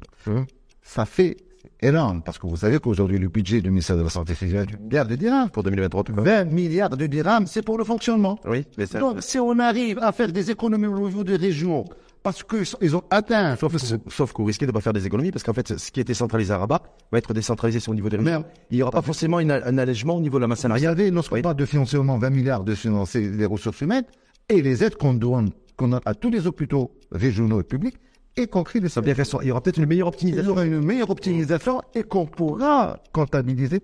Ça 0.82 1.06
fait 1.06 1.38
énorme, 1.80 2.22
parce 2.22 2.38
que 2.38 2.46
vous 2.46 2.56
savez 2.56 2.78
qu'aujourd'hui, 2.78 3.18
le 3.18 3.28
budget 3.28 3.60
du 3.60 3.70
ministère 3.70 3.96
de 3.96 4.02
la 4.02 4.08
Santé, 4.10 4.34
c'est 4.38 4.46
20 4.46 4.80
milliards 4.80 5.06
de 5.06 5.16
dirhams. 5.16 5.50
Pour 5.50 5.62
2023, 5.62 6.00
en 6.00 6.04
tout 6.04 6.14
cas. 6.14 6.22
20 6.22 6.44
milliards 6.46 6.96
de 6.96 7.06
dirhams, 7.06 7.46
c'est 7.46 7.62
pour 7.62 7.78
le 7.78 7.84
fonctionnement. 7.84 8.38
Oui, 8.46 8.64
mais 8.78 8.86
ça, 8.86 8.98
Donc, 9.00 9.18
si 9.22 9.38
on 9.38 9.58
arrive 9.58 9.98
à 10.00 10.12
faire 10.12 10.30
des 10.32 10.50
économies 10.50 10.86
au 10.86 10.98
niveau 11.08 11.24
des 11.24 11.36
régions, 11.36 11.84
parce 12.22 12.42
qu'ils 12.42 12.96
ont 12.96 13.02
atteint, 13.10 13.54
sauf, 13.56 13.76
sauf 14.08 14.32
que 14.32 14.38
vous 14.38 14.46
risquez 14.46 14.64
de 14.64 14.70
ne 14.70 14.74
pas 14.74 14.80
faire 14.80 14.94
des 14.94 15.06
économies 15.06 15.30
parce 15.30 15.42
qu'en 15.42 15.52
fait, 15.52 15.76
ce 15.76 15.90
qui 15.90 16.00
était 16.00 16.14
centralisé 16.14 16.54
à 16.54 16.58
Rabat 16.58 16.80
va 17.12 17.18
être 17.18 17.34
décentralisé 17.34 17.80
sur 17.80 17.92
le 17.92 17.96
niveau 17.96 18.08
des 18.08 18.16
régions. 18.16 18.44
Il 18.70 18.76
n'y 18.78 18.82
aura 18.82 18.92
pas 18.92 19.02
forcément 19.02 19.40
une- 19.40 19.50
un 19.50 19.76
allègement 19.78 20.16
au 20.16 20.20
niveau 20.22 20.38
de 20.38 20.40
la 20.42 20.46
masse 20.46 20.60
salariale. 20.60 20.92
regardez, 20.94 21.10
lorsqu'on 21.10 21.34
Oui. 21.34 21.42
parle 21.42 21.56
de 21.56 21.66
financement, 21.66 22.16
20 22.16 22.30
milliards 22.30 22.64
de 22.64 22.74
financer 22.74 23.28
les 23.28 23.44
ressources 23.44 23.78
humaines 23.82 24.04
et 24.48 24.62
les 24.62 24.82
aides 24.82 24.96
qu'on 24.96 25.12
donne, 25.12 25.50
qu'on 25.76 25.88
donne 25.88 26.00
à 26.06 26.14
tous 26.14 26.30
les 26.30 26.46
hôpitaux 26.46 26.92
régionaux 27.12 27.60
et 27.60 27.64
publics, 27.64 27.96
y 28.36 28.48
compris 28.48 28.80
les 28.80 28.88
Ça 28.88 29.00
qu'il 29.02 29.48
y 29.48 29.50
aura 29.50 29.60
peut-être 29.62 29.78
une 29.78 29.86
meilleure 29.86 30.08
Il 30.08 30.10
y 30.10 30.14
optimisation. 30.14 30.50
aura 30.52 30.64
une 30.64 30.80
meilleure 30.80 31.10
optimisation 31.10 31.80
et 31.94 32.02
qu'on 32.02 32.26
pourra 32.26 33.00
comptabiliser 33.12 33.82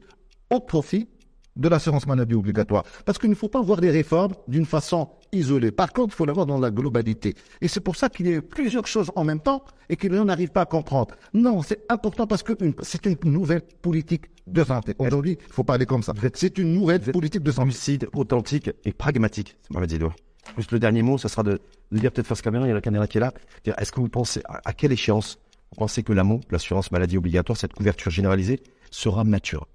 au 0.51 0.61
profit 0.61 1.09
de 1.57 1.69
l'assurance 1.69 2.07
maladie 2.07 2.35
obligatoire. 2.35 2.85
Parce 3.05 3.19
qu'il 3.19 3.31
ne 3.31 3.35
faut 3.35 3.49
pas 3.49 3.61
voir 3.61 3.81
les 3.81 3.91
réformes 3.91 4.33
d'une 4.49 4.67
façon 4.67 5.09
isolée. 5.33 5.71
Par 5.71 5.93
contre, 5.93 6.15
il 6.15 6.17
faut 6.17 6.25
la 6.25 6.33
voir 6.33 6.47
dans 6.47 6.59
la 6.59 6.71
globalité. 6.71 7.35
Et 7.61 7.69
c'est 7.69 7.81
pour 7.81 7.97
ça 7.97 8.09
qu'il 8.09 8.29
y 8.29 8.35
a 8.35 8.43
plusieurs 8.43 8.87
choses 8.87 9.11
en 9.15 9.25
même 9.25 9.41
temps 9.41 9.63
et 9.89 9.97
que 9.97 10.07
n'arrivent 10.09 10.51
pas 10.51 10.63
à 10.63 10.67
comprendre. 10.67 11.15
Non, 11.35 11.63
c'est 11.63 11.85
important 11.89 12.27
parce 12.27 12.43
que 12.43 12.53
c'est 12.83 13.07
une 13.07 13.19
nouvelle 13.25 13.63
politique 13.83 14.27
de 14.47 14.65
santé. 14.65 14.95
Aujourd'hui, 14.99 15.39
il 15.47 15.53
faut 15.53 15.65
parler 15.65 15.87
comme 15.87 16.03
ça. 16.03 16.13
C'est 16.35 16.59
une 16.59 16.73
nouvelle 16.73 17.01
politique 17.01 17.43
de 17.43 17.53
santé. 17.53 17.67
lucide, 17.69 18.09
authentique 18.15 18.71
et 18.85 18.93
pragmatique. 18.93 19.57
C'est 19.63 19.71
Mohamed 19.73 19.91
Zedouar. 19.91 20.15
Juste 20.57 20.73
le 20.73 20.79
dernier 20.79 21.03
mot, 21.03 21.19
ce 21.19 21.29
sera 21.29 21.43
de, 21.43 21.61
de 21.93 21.99
dire 21.99 22.13
peut-être 22.13 22.27
face 22.27 22.43
caméra, 22.43 22.65
il 22.67 22.69
y 22.69 22.73
a 22.73 22.75
la 22.75 22.81
caméra 22.81 23.07
qui 23.07 23.19
est 23.19 23.21
là. 23.21 23.33
Est-ce 23.65 23.93
que 23.93 24.01
vous 24.01 24.09
pensez, 24.09 24.41
à, 24.47 24.61
à 24.65 24.73
quelle 24.73 24.93
échéance 24.93 25.39
vous 25.73 25.79
pensez 25.79 26.03
que 26.03 26.13
l'AMO, 26.13 26.41
l'assurance 26.51 26.91
maladie 26.91 27.17
obligatoire, 27.17 27.57
cette 27.57 27.75
couverture 27.75 28.11
généralisée, 28.11 28.61
sera 28.91 29.25
mature? 29.25 29.69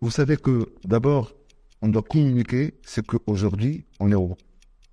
Vous 0.00 0.10
savez 0.10 0.36
que 0.36 0.72
d'abord, 0.84 1.32
on 1.82 1.88
doit 1.88 2.02
communiquer, 2.02 2.74
c'est 2.82 3.06
qu'aujourd'hui, 3.06 3.84
on 4.00 4.10
est 4.10 4.16
au, 4.16 4.36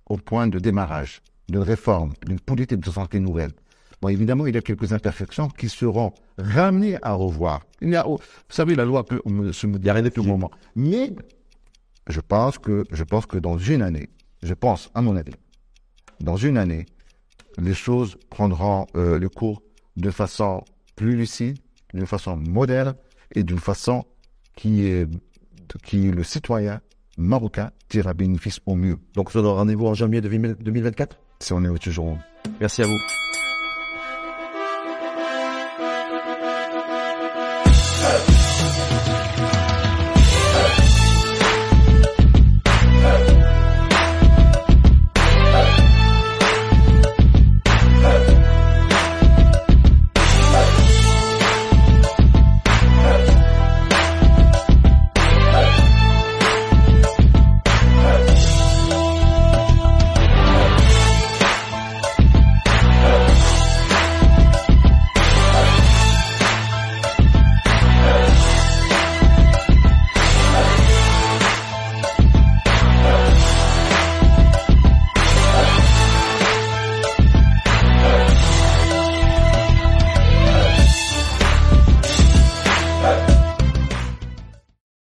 au 0.08 0.16
point 0.16 0.46
de 0.46 0.58
démarrage 0.58 1.22
d'une 1.48 1.58
réforme, 1.58 2.12
d'une 2.24 2.40
politique 2.40 2.80
de 2.80 2.90
santé 2.90 3.20
nouvelle. 3.20 3.52
Bon, 4.02 4.08
évidemment, 4.08 4.46
il 4.46 4.54
y 4.54 4.58
a 4.58 4.62
quelques 4.62 4.92
imperfections 4.92 5.48
qui 5.48 5.68
seront 5.68 6.12
ramenées 6.38 6.98
à 7.02 7.14
revoir. 7.14 7.62
Il 7.80 7.90
y 7.90 7.96
a, 7.96 8.02
vous 8.02 8.18
savez, 8.48 8.74
la 8.74 8.84
loi 8.84 9.04
peut 9.04 9.22
se 9.52 9.66
modifier 9.66 9.90
à 9.90 10.10
tout 10.10 10.22
moment. 10.22 10.50
Mais 10.74 11.12
je 12.08 12.20
pense 12.20 12.58
que, 12.58 12.84
je 12.90 13.04
pense 13.04 13.26
que 13.26 13.38
dans 13.38 13.58
une 13.58 13.82
année, 13.82 14.10
je 14.46 14.54
pense, 14.54 14.90
à 14.94 15.02
mon 15.02 15.16
avis, 15.16 15.34
dans 16.20 16.36
une 16.36 16.56
année, 16.56 16.86
les 17.58 17.74
choses 17.74 18.16
prendront 18.30 18.86
euh, 18.96 19.18
le 19.18 19.28
cours 19.28 19.62
de 19.96 20.10
façon 20.10 20.62
plus 20.94 21.16
lucide, 21.16 21.58
d'une 21.92 22.06
façon 22.06 22.36
moderne 22.36 22.94
et 23.34 23.42
d'une 23.42 23.58
façon 23.58 24.04
qui 24.54 24.86
est, 24.86 25.08
qui 25.82 26.10
le 26.10 26.22
citoyen 26.22 26.80
marocain 27.18 27.70
tire 27.88 28.08
à 28.08 28.14
bénéfice 28.14 28.60
au 28.66 28.76
mieux. 28.76 28.98
Donc, 29.14 29.28
on 29.28 29.32
se 29.32 29.38
donne 29.38 29.46
rendez-vous 29.46 29.86
en 29.86 29.94
janvier 29.94 30.20
2024 30.20 31.18
Si 31.40 31.52
on 31.52 31.62
est 31.64 31.78
toujours 31.78 32.18
Merci 32.60 32.82
à 32.82 32.86
vous. 32.86 33.45